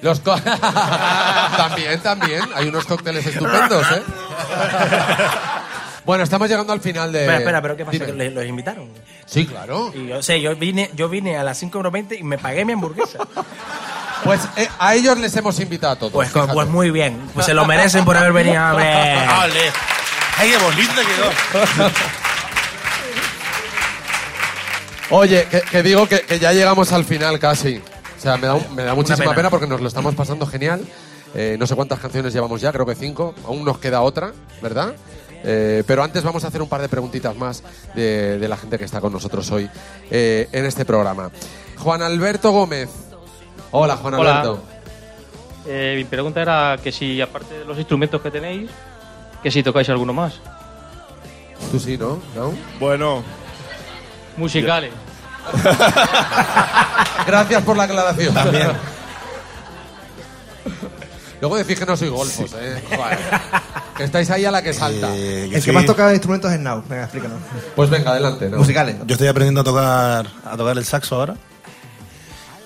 Los 0.00 0.18
cócteles. 0.20 0.50
también, 1.56 2.00
también. 2.00 2.42
Hay 2.54 2.68
unos 2.68 2.84
cócteles 2.86 3.26
estupendos, 3.26 3.86
¿eh? 3.92 4.02
bueno, 6.04 6.24
estamos 6.24 6.48
llegando 6.48 6.72
al 6.72 6.80
final 6.80 7.12
de... 7.12 7.20
Espera, 7.20 7.38
espera, 7.38 7.62
pero 7.62 7.76
¿qué 7.76 7.84
pasa? 7.84 7.92
Dime. 7.92 8.06
¿Que 8.06 8.12
le- 8.12 8.30
¿Los 8.30 8.46
invitaron? 8.46 8.88
Sí, 9.26 9.46
claro. 9.46 9.92
Y 9.94 10.08
yo 10.08 10.22
sé, 10.22 10.40
yo 10.40 10.56
vine, 10.56 10.90
yo 10.94 11.08
vine 11.08 11.36
a 11.36 11.44
las 11.44 11.62
5.20 11.62 12.18
y 12.18 12.22
me 12.24 12.38
pagué 12.38 12.64
mi 12.64 12.72
hamburguesa. 12.72 13.18
Pues 14.24 14.40
eh, 14.56 14.68
a 14.78 14.94
ellos 14.94 15.18
les 15.18 15.36
hemos 15.36 15.58
invitado 15.60 15.92
a 15.92 15.96
todos. 15.96 16.12
Pues, 16.12 16.30
pues 16.32 16.68
muy 16.68 16.90
bien. 16.90 17.16
Pues 17.34 17.46
se 17.46 17.54
lo 17.54 17.64
merecen 17.64 18.04
por 18.04 18.16
haber 18.16 18.32
venido, 18.32 18.62
hombre. 18.64 18.92
¡Ole! 19.44 19.72
¡Ay, 20.38 20.50
qué 20.50 20.58
bonito 20.58 20.92
quedó! 20.94 21.90
Oye, 25.14 25.46
que, 25.50 25.60
que 25.60 25.82
digo 25.82 26.08
que, 26.08 26.20
que 26.22 26.38
ya 26.38 26.52
llegamos 26.52 26.90
al 26.92 27.04
final 27.04 27.38
casi. 27.38 27.76
O 27.76 28.20
sea, 28.20 28.36
me 28.36 28.46
da, 28.46 28.54
un- 28.54 28.74
me 28.74 28.82
da 28.84 28.94
muchísima 28.94 29.18
pena. 29.24 29.34
pena. 29.36 29.50
porque 29.50 29.66
nos 29.66 29.80
lo 29.80 29.88
estamos 29.88 30.14
pasando 30.14 30.46
genial. 30.46 30.82
Eh, 31.34 31.56
no 31.58 31.66
sé 31.66 31.74
cuántas 31.74 31.98
canciones 31.98 32.32
llevamos 32.32 32.60
ya, 32.60 32.72
creo 32.72 32.86
que 32.86 32.94
cinco. 32.94 33.34
Aún 33.46 33.64
nos 33.64 33.78
queda 33.78 34.00
otra, 34.02 34.32
¿verdad? 34.62 34.94
Eh, 35.44 35.82
pero 35.86 36.02
antes 36.04 36.22
vamos 36.22 36.44
a 36.44 36.48
hacer 36.48 36.62
un 36.62 36.68
par 36.68 36.80
de 36.80 36.88
preguntitas 36.88 37.36
más 37.36 37.62
de, 37.94 38.38
de 38.38 38.48
la 38.48 38.56
gente 38.56 38.78
que 38.78 38.84
está 38.84 39.00
con 39.00 39.12
nosotros 39.12 39.50
hoy 39.50 39.68
eh, 40.10 40.48
en 40.52 40.64
este 40.66 40.84
programa. 40.84 41.30
Juan 41.78 42.00
Alberto 42.02 42.50
Gómez. 42.52 42.88
Hola, 43.72 43.96
Juan 43.96 44.14
Hola. 44.14 44.40
Alberto. 44.40 44.62
Eh, 45.66 45.94
mi 45.96 46.04
pregunta 46.04 46.40
era 46.42 46.78
que 46.82 46.92
si, 46.92 47.20
aparte 47.20 47.58
de 47.58 47.64
los 47.64 47.76
instrumentos 47.78 48.20
que 48.22 48.30
tenéis, 48.30 48.70
que 49.42 49.50
si 49.50 49.62
tocáis 49.62 49.88
alguno 49.88 50.12
más. 50.12 50.34
Tú 51.70 51.78
sí, 51.80 51.96
¿no? 51.98 52.20
¿No? 52.36 52.52
Bueno, 52.78 53.22
Musicales. 54.36 54.92
Gracias 57.26 57.62
por 57.62 57.76
la 57.76 57.84
aclaración. 57.84 58.34
También. 58.34 58.68
Luego 61.40 61.56
decís 61.56 61.76
que 61.78 61.84
no 61.86 61.96
soy 61.96 62.08
golfos, 62.08 62.52
¿eh? 62.60 62.80
Joder. 62.96 63.18
Que 63.96 64.04
estáis 64.04 64.30
ahí 64.30 64.44
a 64.44 64.50
la 64.52 64.62
que 64.62 64.72
salta. 64.72 65.08
Eh, 65.14 65.50
El 65.52 65.62
que 65.62 65.72
más 65.72 65.84
toca 65.84 66.12
instrumentos 66.12 66.52
es 66.52 66.60
Now. 66.60 66.84
Venga, 66.88 67.02
explícanos. 67.04 67.38
Pues 67.74 67.90
venga, 67.90 68.12
adelante. 68.12 68.48
¿no? 68.48 68.58
Musicales. 68.58 68.96
Yo 69.06 69.14
estoy 69.14 69.26
aprendiendo 69.26 69.60
a 69.62 69.64
tocar, 69.64 70.26
a 70.44 70.56
tocar 70.56 70.78
el 70.78 70.84
saxo 70.84 71.16
ahora. 71.16 71.34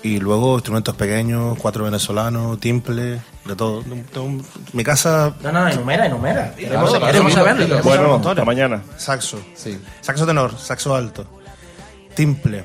Y 0.03 0.19
luego 0.19 0.53
instrumentos 0.55 0.95
pequeños, 0.95 1.57
cuatro 1.59 1.83
venezolanos, 1.85 2.59
timple, 2.59 3.19
de 3.45 3.55
todo. 3.55 3.83
Tengo- 4.13 4.43
Mi 4.73 4.83
casa. 4.83 5.33
No, 5.41 5.51
no, 5.51 5.67
enumera, 5.67 6.05
enumera. 6.05 6.53
Queremos, 6.55 6.91
Claro, 6.91 7.05
queremos 7.07 7.33
saberlo. 7.33 7.81
bueno, 7.81 8.21
hasta 8.23 8.45
mañana. 8.45 8.83
Saxo. 8.95 9.39
Sí. 9.55 9.81
Saxo 10.01 10.27
tenor, 10.27 10.55
saxo 10.57 10.95
alto. 10.95 11.25
Timple. 12.17 12.63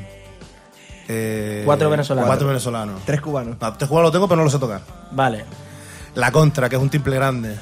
eh, 1.08 1.62
Cuatro 1.66 1.90
venezolanos. 1.90 2.26
Cuatro 2.26 2.48
venezolanos. 2.48 3.02
Tres 3.04 3.20
cubanos. 3.20 3.56
No, 3.60 3.86
juego 3.86 4.02
lo 4.02 4.10
tengo, 4.10 4.26
pero 4.26 4.38
no 4.38 4.44
lo 4.44 4.50
sé 4.50 4.58
tocar. 4.58 4.80
Vale. 5.10 5.44
La 6.14 6.32
contra, 6.32 6.70
que 6.70 6.76
es 6.76 6.82
un 6.82 6.88
timple 6.88 7.14
grande. 7.14 7.54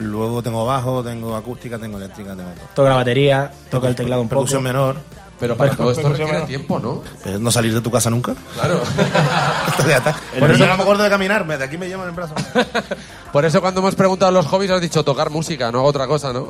Luego 0.00 0.42
tengo 0.42 0.66
bajo, 0.66 1.04
tengo 1.04 1.36
acústica, 1.36 1.78
tengo 1.78 1.98
eléctrica, 1.98 2.30
tengo 2.34 2.50
todo. 2.50 2.66
Toca 2.74 2.88
la 2.90 2.96
batería, 2.96 3.50
toca 3.70 3.86
el 3.88 3.94
teclado 3.94 4.22
un 4.22 4.28
poco. 4.28 4.40
Percusión 4.40 4.62
menor. 4.64 4.96
Pero 5.38 5.56
para 5.56 5.76
todo 5.76 5.92
esto 5.92 6.08
requiere 6.08 6.40
tiempo, 6.42 6.78
¿no? 6.80 7.02
Pues 7.22 7.38
no 7.38 7.50
salir 7.50 7.72
de 7.72 7.80
tu 7.80 7.90
casa 7.90 8.10
nunca. 8.10 8.34
Claro. 8.54 8.80
Por 10.40 10.50
eso 10.50 10.66
no 10.66 10.76
me 10.76 10.82
acuerdo 10.82 11.02
de 11.04 11.10
caminar, 11.10 11.46
de 11.46 11.62
aquí 11.64 11.78
me 11.78 11.88
llevan 11.88 12.08
en 12.08 12.16
brazo. 12.16 12.34
Por 13.32 13.44
eso 13.44 13.60
cuando 13.60 13.80
hemos 13.80 13.94
preguntado 13.94 14.32
los 14.32 14.46
hobbies 14.46 14.70
has 14.72 14.80
dicho 14.80 15.04
tocar 15.04 15.30
música, 15.30 15.70
no 15.70 15.78
hago 15.78 15.88
otra 15.88 16.06
cosa, 16.06 16.32
¿no? 16.32 16.48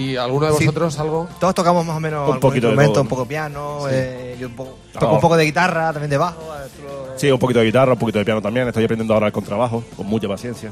¿Y 0.00 0.16
alguno 0.16 0.46
de 0.46 0.52
Sí. 0.58 0.64
vosotros 0.66 0.98
algo? 1.00 1.28
Todos 1.40 1.54
tocamos 1.54 1.84
más 1.84 1.96
o 1.96 2.00
menos 2.00 2.28
Un 2.30 2.38
poquito 2.40 2.68
de 2.68 2.72
instrumento, 2.72 2.92
todo. 2.92 3.02
un 3.02 3.08
poco 3.08 3.26
piano, 3.26 3.80
eh, 3.90 4.36
yo 4.38 4.46
un 4.46 4.54
poco, 4.54 4.78
toco 4.92 5.06
Oh. 5.06 5.14
un 5.14 5.20
poco 5.20 5.36
de 5.36 5.44
guitarra, 5.44 5.92
también 5.92 6.10
de 6.10 6.16
bajo. 6.18 6.40
lo- 6.40 7.18
Sí, 7.18 7.30
un 7.32 7.38
poquito 7.40 7.58
de 7.58 7.66
guitarra, 7.66 7.92
un 7.94 7.98
poquito 7.98 8.18
de 8.20 8.24
piano 8.24 8.40
también. 8.40 8.68
Estoy 8.68 8.84
aprendiendo 8.84 9.12
ahora 9.14 9.26
el 9.26 9.32
contrabajo, 9.32 9.82
con 9.96 10.06
mucha 10.06 10.28
paciencia. 10.28 10.70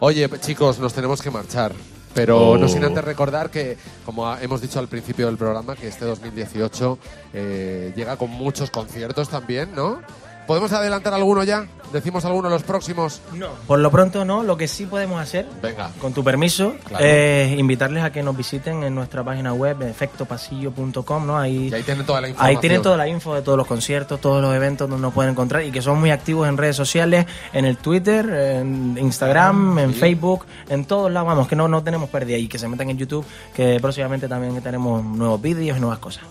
Oye, 0.00 0.28
chicos, 0.40 0.78
nos 0.80 0.92
tenemos 0.92 1.22
que 1.22 1.30
marchar. 1.30 1.72
Pero 2.14 2.50
Oh. 2.50 2.58
no 2.58 2.68
sin 2.68 2.84
antes 2.84 3.02
recordar 3.04 3.48
que, 3.50 3.78
como 4.04 4.34
hemos 4.36 4.60
dicho 4.60 4.78
al 4.78 4.88
principio 4.88 5.26
del 5.26 5.36
programa, 5.38 5.74
que 5.76 5.88
este 5.88 6.04
2018 6.04 6.98
eh, 7.32 7.92
llega 7.96 8.16
con 8.16 8.28
muchos 8.30 8.70
conciertos 8.70 9.28
también, 9.30 9.74
¿no? 9.74 10.00
¿Podemos 10.46 10.72
adelantar 10.72 11.14
alguno 11.14 11.42
ya? 11.44 11.66
¿Decimos 11.92 12.24
alguno 12.24 12.48
de 12.48 12.54
los 12.54 12.62
próximos? 12.62 13.20
No. 13.34 13.48
Por 13.66 13.78
lo 13.78 13.90
pronto 13.90 14.24
no, 14.24 14.42
lo 14.42 14.56
que 14.56 14.66
sí 14.66 14.86
podemos 14.86 15.20
hacer, 15.20 15.46
Venga. 15.62 15.90
con 16.00 16.12
tu 16.12 16.24
permiso, 16.24 16.74
Claro. 16.86 17.04
es 17.04 17.58
invitarles 17.58 18.02
a 18.02 18.10
que 18.10 18.22
nos 18.22 18.36
visiten 18.36 18.82
en 18.82 18.94
nuestra 18.94 19.22
página 19.22 19.52
web, 19.52 19.82
efectopasillo.com, 19.82 21.26
¿no? 21.26 21.38
Ahí, 21.38 21.68
Y 21.68 21.74
ahí 21.74 21.82
tienen 21.82 22.06
toda 22.06 22.20
la 22.20 22.26
ahí 22.26 22.30
información. 22.32 22.60
tienen 22.60 22.82
toda 22.82 22.96
la 22.96 23.08
info 23.08 23.34
de 23.34 23.42
todos 23.42 23.58
los 23.58 23.66
conciertos, 23.66 24.20
todos 24.20 24.40
los 24.42 24.54
eventos 24.54 24.88
donde 24.88 25.02
nos 25.02 25.12
pueden 25.14 25.32
encontrar 25.32 25.62
y 25.64 25.70
que 25.70 25.82
son 25.82 26.00
muy 26.00 26.10
activos 26.10 26.48
en 26.48 26.56
redes 26.56 26.76
sociales, 26.76 27.26
en 27.52 27.64
el 27.64 27.76
Twitter, 27.76 28.28
en 28.30 28.96
Instagram, 28.98 29.78
en 29.78 29.92
Sí. 29.94 30.00
Facebook, 30.00 30.46
en 30.68 30.84
todos 30.86 31.10
lados, 31.12 31.28
vamos, 31.28 31.48
que 31.48 31.56
no, 31.56 31.68
no 31.68 31.82
tenemos 31.82 32.08
pérdida 32.08 32.36
y 32.38 32.48
que 32.48 32.58
se 32.58 32.68
metan 32.68 32.88
en 32.90 32.98
YouTube, 32.98 33.24
que 33.54 33.78
próximamente 33.80 34.28
también 34.28 34.60
tenemos 34.62 35.04
nuevos 35.04 35.40
vídeos 35.40 35.76
y 35.76 35.80
nuevas 35.80 35.98
cosas. 35.98 36.24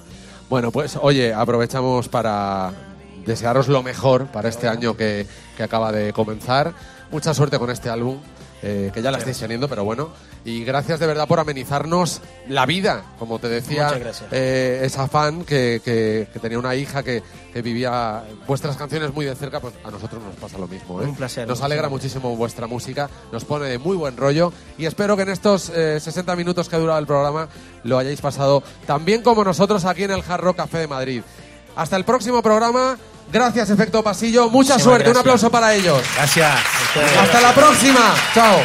Bueno, 0.50 0.72
pues 0.72 0.98
oye, 1.02 1.34
aprovechamos 1.34 2.10
para 2.10 2.72
desearos 3.26 3.68
lo 3.68 3.84
mejor 3.84 4.28
para 4.28 4.50
este 4.50 4.68
año 4.68 4.96
que, 4.96 5.26
que 5.58 5.64
acaba 5.64 5.92
de 5.92 6.14
comenzar. 6.14 6.74
Mucha 7.12 7.34
suerte 7.34 7.60
con 7.60 7.70
este 7.70 7.90
álbum, 7.90 8.18
eh, 8.64 8.90
que 8.94 9.02
ya 9.02 9.12
la 9.12 9.18
estáis 9.18 9.38
teniendo, 9.38 9.68
pero 9.68 9.84
bueno. 9.84 10.10
Y 10.46 10.64
gracias 10.64 11.00
de 11.00 11.06
verdad 11.06 11.28
por 11.28 11.40
amenizarnos 11.40 12.22
la 12.48 12.66
vida, 12.66 13.04
como 13.20 13.38
te 13.38 13.48
decía 13.48 13.92
eh, 14.32 14.82
esa 14.84 15.08
fan 15.08 15.44
que, 15.44 15.82
que- 15.86 16.28
que 16.34 16.40
tenía 16.40 16.58
una 16.58 16.74
hija 16.74 17.04
que, 17.04 17.22
que 17.54 17.62
vivía 17.62 18.24
vuestras 18.48 18.76
canciones 18.78 19.14
muy 19.14 19.26
de 19.26 19.36
cerca, 19.36 19.60
pues 19.60 19.74
a 19.84 19.92
nosotros 19.92 20.24
nos 20.24 20.36
pasa 20.38 20.58
lo 20.58 20.68
mismo. 20.68 21.00
¿eh? 21.02 21.06
Un 21.06 21.16
placer, 21.16 21.48
Nos 21.48 21.62
alegra 21.62 21.90
placer. 21.90 21.92
muchísimo 22.08 22.36
vuestra 22.36 22.66
música, 22.66 23.08
nos 23.32 23.46
pone 23.46 23.66
de 23.68 23.78
muy 23.78 23.96
buen 23.98 24.18
rollo 24.18 24.52
y 24.80 24.86
espero 24.86 25.16
que 25.16 25.24
en 25.24 25.30
estos 25.30 25.70
eh, 25.70 26.00
60 26.00 26.36
minutos 26.36 26.70
que 26.70 26.76
ha 26.76 26.80
durado 26.80 26.98
el 26.98 27.06
programa 27.06 27.50
lo 27.84 27.98
hayáis 28.00 28.22
pasado 28.22 28.64
tan 28.88 29.06
bien 29.06 29.22
como 29.22 29.44
nosotros 29.44 29.86
aquí 29.86 30.06
en 30.06 30.12
el 30.12 30.24
Hard 30.28 30.42
Rock 30.42 30.58
Café 30.58 30.80
de 30.80 30.88
Madrid. 30.88 31.22
Hasta 31.76 31.98
el 31.98 32.04
próximo 32.04 32.42
programa. 32.42 32.98
Gracias, 33.32 33.70
Efecto 33.70 34.04
Pasillo. 34.04 34.50
Mucha 34.50 34.74
Muchísimas 34.74 34.84
suerte. 34.84 35.10
Un 35.10 35.18
aplauso 35.18 35.50
para 35.50 35.74
ellos. 35.74 36.02
Gracias. 36.16 36.60
Hasta 37.20 37.42
la 37.42 37.54
próxima. 37.54 38.14
Chao. 38.34 38.60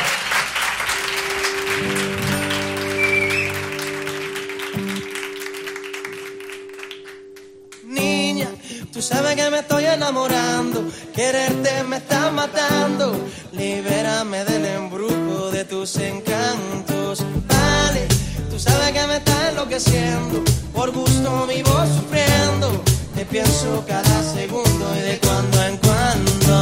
Niña, 7.84 8.48
tú 8.92 9.00
sabes 9.00 9.36
que 9.36 9.50
me 9.50 9.60
estoy 9.60 9.84
enamorando, 9.84 10.84
quererte 11.14 11.84
me 11.84 11.98
está 11.98 12.30
matando, 12.30 13.24
libérame 13.52 14.44
del 14.44 14.64
embrujo 14.66 15.50
de 15.52 15.64
tus 15.64 15.96
encantos. 15.96 17.24
Vale, 17.46 18.08
tú 18.50 18.58
sabes 18.58 18.90
que 18.92 19.06
me 19.06 19.16
está 19.16 19.50
enloqueciendo, 19.50 20.42
por 20.74 20.90
gusto 20.90 21.46
vivo 21.46 21.72
sufriendo, 21.86 22.82
te 23.16 23.24
pienso 23.24 23.82
cada 23.88 24.22
segundo 24.34 24.92
y 24.94 25.00
de 25.00 25.18
cuando 25.20 25.62
en 25.62 25.76
cuando. 25.78 26.56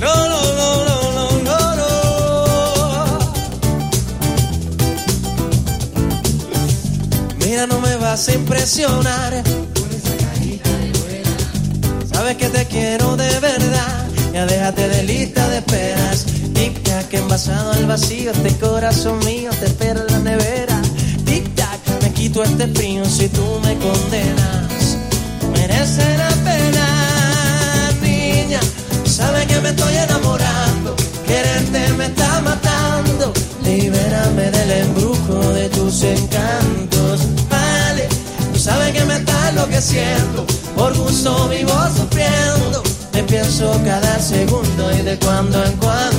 No, 0.00 0.28
no, 0.32 0.42
no, 0.60 0.84
no, 1.12 1.30
no, 1.42 1.76
no. 1.76 1.88
Mira, 7.44 7.66
no 7.66 7.78
me 7.80 7.96
vas 7.96 8.28
a 8.28 8.32
impresionar. 8.32 9.42
Sabes 12.10 12.36
que 12.38 12.48
te 12.48 12.64
quiero 12.66 13.16
de 13.16 13.38
verdad. 13.38 14.06
Ya 14.32 14.46
déjate 14.46 14.88
de 14.88 15.02
lista 15.02 15.46
de 15.48 15.58
esperas. 15.58 16.24
Tic 16.54 16.82
tac, 16.84 17.12
envasado 17.12 17.72
al 17.72 17.84
vacío. 17.84 18.30
Este 18.30 18.56
corazón 18.56 19.18
mío 19.26 19.50
quito 22.38 22.42
este 22.42 22.66
frío 22.68 23.04
si 23.04 23.28
tú 23.28 23.60
me 23.62 23.74
condenas. 23.78 24.96
Merece 25.52 26.16
la 26.16 26.28
pena, 26.44 27.90
niña. 28.02 28.60
Sabes 29.04 29.46
que 29.46 29.60
me 29.60 29.70
estoy 29.70 29.94
enamorando. 29.94 30.94
Quererte 31.26 31.92
me 31.96 32.06
está 32.06 32.40
matando. 32.40 33.32
Libérame 33.64 34.50
del 34.50 34.70
embrujo 34.70 35.52
de 35.52 35.68
tus 35.70 36.02
encantos. 36.02 37.20
Vale, 37.50 38.08
tú 38.52 38.58
sabes 38.58 38.92
que 38.92 39.04
me 39.04 39.16
está 39.16 39.50
enloqueciendo. 39.50 40.46
Por 40.76 40.96
gusto 40.96 41.48
vivo 41.48 41.74
sufriendo. 41.96 42.82
Te 43.12 43.22
pienso 43.24 43.70
cada 43.84 44.18
segundo 44.20 44.92
y 44.98 45.02
de 45.02 45.18
cuando 45.18 45.64
en 45.64 45.72
cuando. 45.72 46.17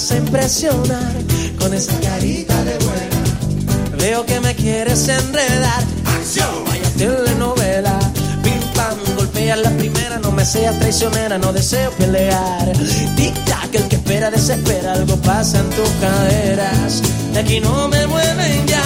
A 0.00 0.16
impresionar 0.16 1.12
con 1.58 1.74
esa 1.74 1.92
carita 2.00 2.64
de 2.64 2.78
buena. 2.78 3.98
Veo 3.98 4.24
que 4.24 4.40
me 4.40 4.54
quieres 4.54 5.06
enredar. 5.08 5.84
¡Acción! 6.06 6.64
Vaya 6.66 6.88
telenovela. 6.96 7.98
Pim 8.42 8.60
pam, 8.74 8.96
golpea 9.14 9.56
la 9.56 9.70
primera. 9.70 10.18
No 10.18 10.32
me 10.32 10.46
seas 10.46 10.78
traicionera, 10.78 11.36
no 11.36 11.52
deseo 11.52 11.90
pelear. 11.98 12.72
Tic 13.14 13.34
tac, 13.44 13.74
el 13.74 13.88
que 13.88 13.96
espera 13.96 14.30
desespera. 14.30 14.94
Algo 14.94 15.16
pasa 15.16 15.58
en 15.58 15.68
tus 15.68 15.90
caderas. 16.00 17.02
De 17.34 17.40
aquí 17.40 17.60
no 17.60 17.86
me 17.88 18.06
mueven 18.06 18.66
ya, 18.66 18.82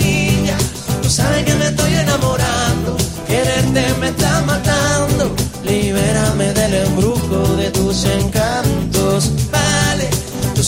niña. 0.00 0.56
Tú 1.02 1.10
sabes 1.10 1.44
que 1.44 1.54
me 1.56 1.66
estoy 1.66 1.92
enamorando. 1.92 2.96
Quererte 3.28 3.84
me 4.00 4.08
está 4.08 4.40
matando. 4.46 5.36
Libérame 5.62 6.54
del 6.54 6.74
embrujo 6.86 7.56
de 7.56 7.70
tus 7.70 8.04
encantos. 8.04 8.39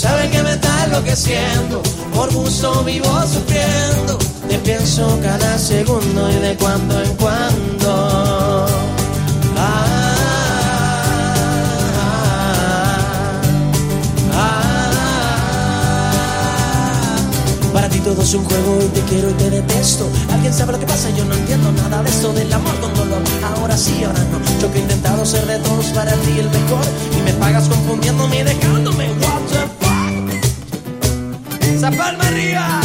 Sabes 0.02 0.30
que 0.32 0.42
me 0.42 0.50
está 0.50 0.84
enloqueciendo. 0.84 1.80
Por 2.12 2.32
gusto 2.34 2.82
vivo 2.82 3.06
sufriendo. 3.22 4.18
Te 4.48 4.58
pienso 4.58 5.16
cada 5.22 5.56
segundo 5.56 6.28
y 6.28 6.34
de 6.40 6.56
cuando 6.56 7.00
en 7.00 7.14
cuando. 7.14 8.66
Para 17.72 17.88
ti 17.88 18.00
todo 18.00 18.22
es 18.22 18.34
un 18.34 18.44
juego 18.44 18.78
y 18.84 18.88
te 18.88 19.02
quiero 19.02 19.30
y 19.30 19.34
te 19.34 19.50
detesto. 19.50 20.08
Alguien 20.32 20.52
sabe 20.52 20.72
lo 20.72 20.80
que 20.80 20.86
pasa, 20.86 21.10
yo 21.10 21.24
no 21.26 21.34
entiendo 21.34 21.70
nada 21.70 22.02
de 22.02 22.10
esto 22.10 22.32
del 22.32 22.52
amor 22.52 22.74
con 22.80 22.92
dolor. 22.94 23.22
Ahora 23.54 23.76
sí, 23.76 24.02
ahora 24.02 24.24
no. 24.32 24.40
Yo 24.60 24.72
que 24.72 24.80
he 24.80 24.82
intentado 24.82 25.24
ser 25.24 25.46
de 25.46 25.60
todos 25.60 25.86
para 25.94 26.10
ti 26.10 26.40
el 26.40 26.50
mejor 26.50 26.84
y 27.16 27.22
me 27.22 27.32
pagas 27.34 27.68
confundiéndome 27.68 28.40
y 28.40 28.42
dejándome. 28.42 29.06
What 29.12 29.42
the? 29.52 29.81
Esa 31.82 31.90
palma 31.90 32.24
arriba. 32.28 32.80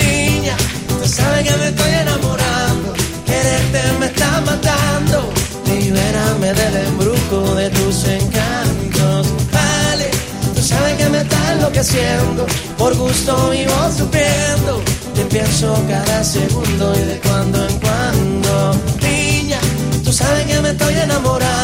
Niña, 0.00 0.56
tú 0.88 1.08
sabes 1.08 1.46
que 1.46 1.56
me 1.58 1.68
estoy 1.68 1.90
enamorando. 1.90 2.94
Quererte 3.26 3.80
me 4.00 4.06
está 4.06 4.40
matando. 4.40 5.30
Libérame 5.66 6.54
del 6.54 6.76
embrujo 6.86 7.54
de 7.54 7.68
tus 7.68 8.04
encantos. 8.04 9.26
Vale, 9.52 10.08
tú 10.54 10.62
sabes 10.62 10.94
que 10.96 11.08
me 11.10 11.18
está 11.18 11.52
enloqueciendo. 11.52 12.46
Por 12.78 12.96
gusto 12.96 13.50
vivo 13.50 13.74
sufriendo. 13.94 14.82
Te 15.14 15.24
pienso 15.26 15.84
cada 15.86 16.24
segundo 16.24 16.94
y 16.96 17.04
de 17.10 17.18
cuando 17.18 17.68
en 17.68 17.78
cuando. 17.78 18.74
Niña, 19.02 19.60
tú 20.02 20.10
sabes 20.10 20.46
que 20.46 20.58
me 20.62 20.70
estoy 20.70 20.94
enamorando. 20.94 21.57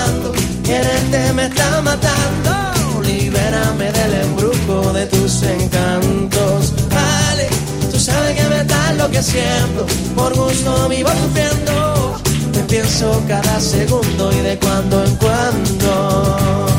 Me 1.32 1.46
está 1.46 1.80
matando. 1.80 3.02
Libérame 3.02 3.90
del 3.92 4.14
embrujo 4.22 4.92
de 4.92 5.06
tus 5.06 5.42
encantos. 5.42 6.72
Vale, 6.90 7.48
tú 7.90 7.98
sabes 7.98 8.36
que 8.36 8.48
me 8.48 8.60
está 8.60 8.90
enloqueciendo. 8.90 9.86
Por 10.14 10.34
gusto 10.34 10.88
vivo 10.88 11.10
sufriendo. 11.10 12.20
Te 12.52 12.60
pienso 12.64 13.22
cada 13.26 13.60
segundo 13.60 14.32
y 14.32 14.40
de 14.40 14.58
cuando 14.58 15.04
en 15.04 15.16
cuando. 15.16 16.73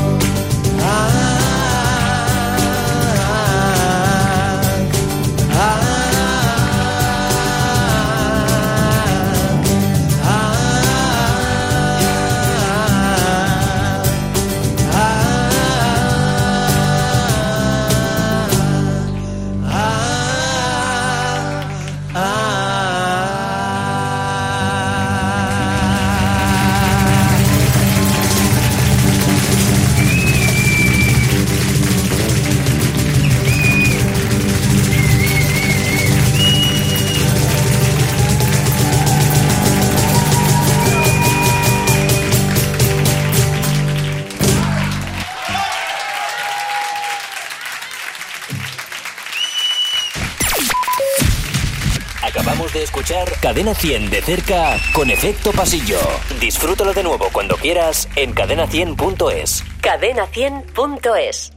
Cadena 53.46 53.76
100 53.76 54.10
de 54.10 54.22
cerca 54.22 54.76
con 54.92 55.08
efecto 55.08 55.52
pasillo. 55.52 56.00
Disfrútalo 56.40 56.92
de 56.92 57.04
nuevo 57.04 57.28
cuando 57.32 57.56
quieras 57.56 58.08
en 58.16 58.34
cadena100.es. 58.34 59.62
Cadena 59.80 60.26
100.es 60.26 61.55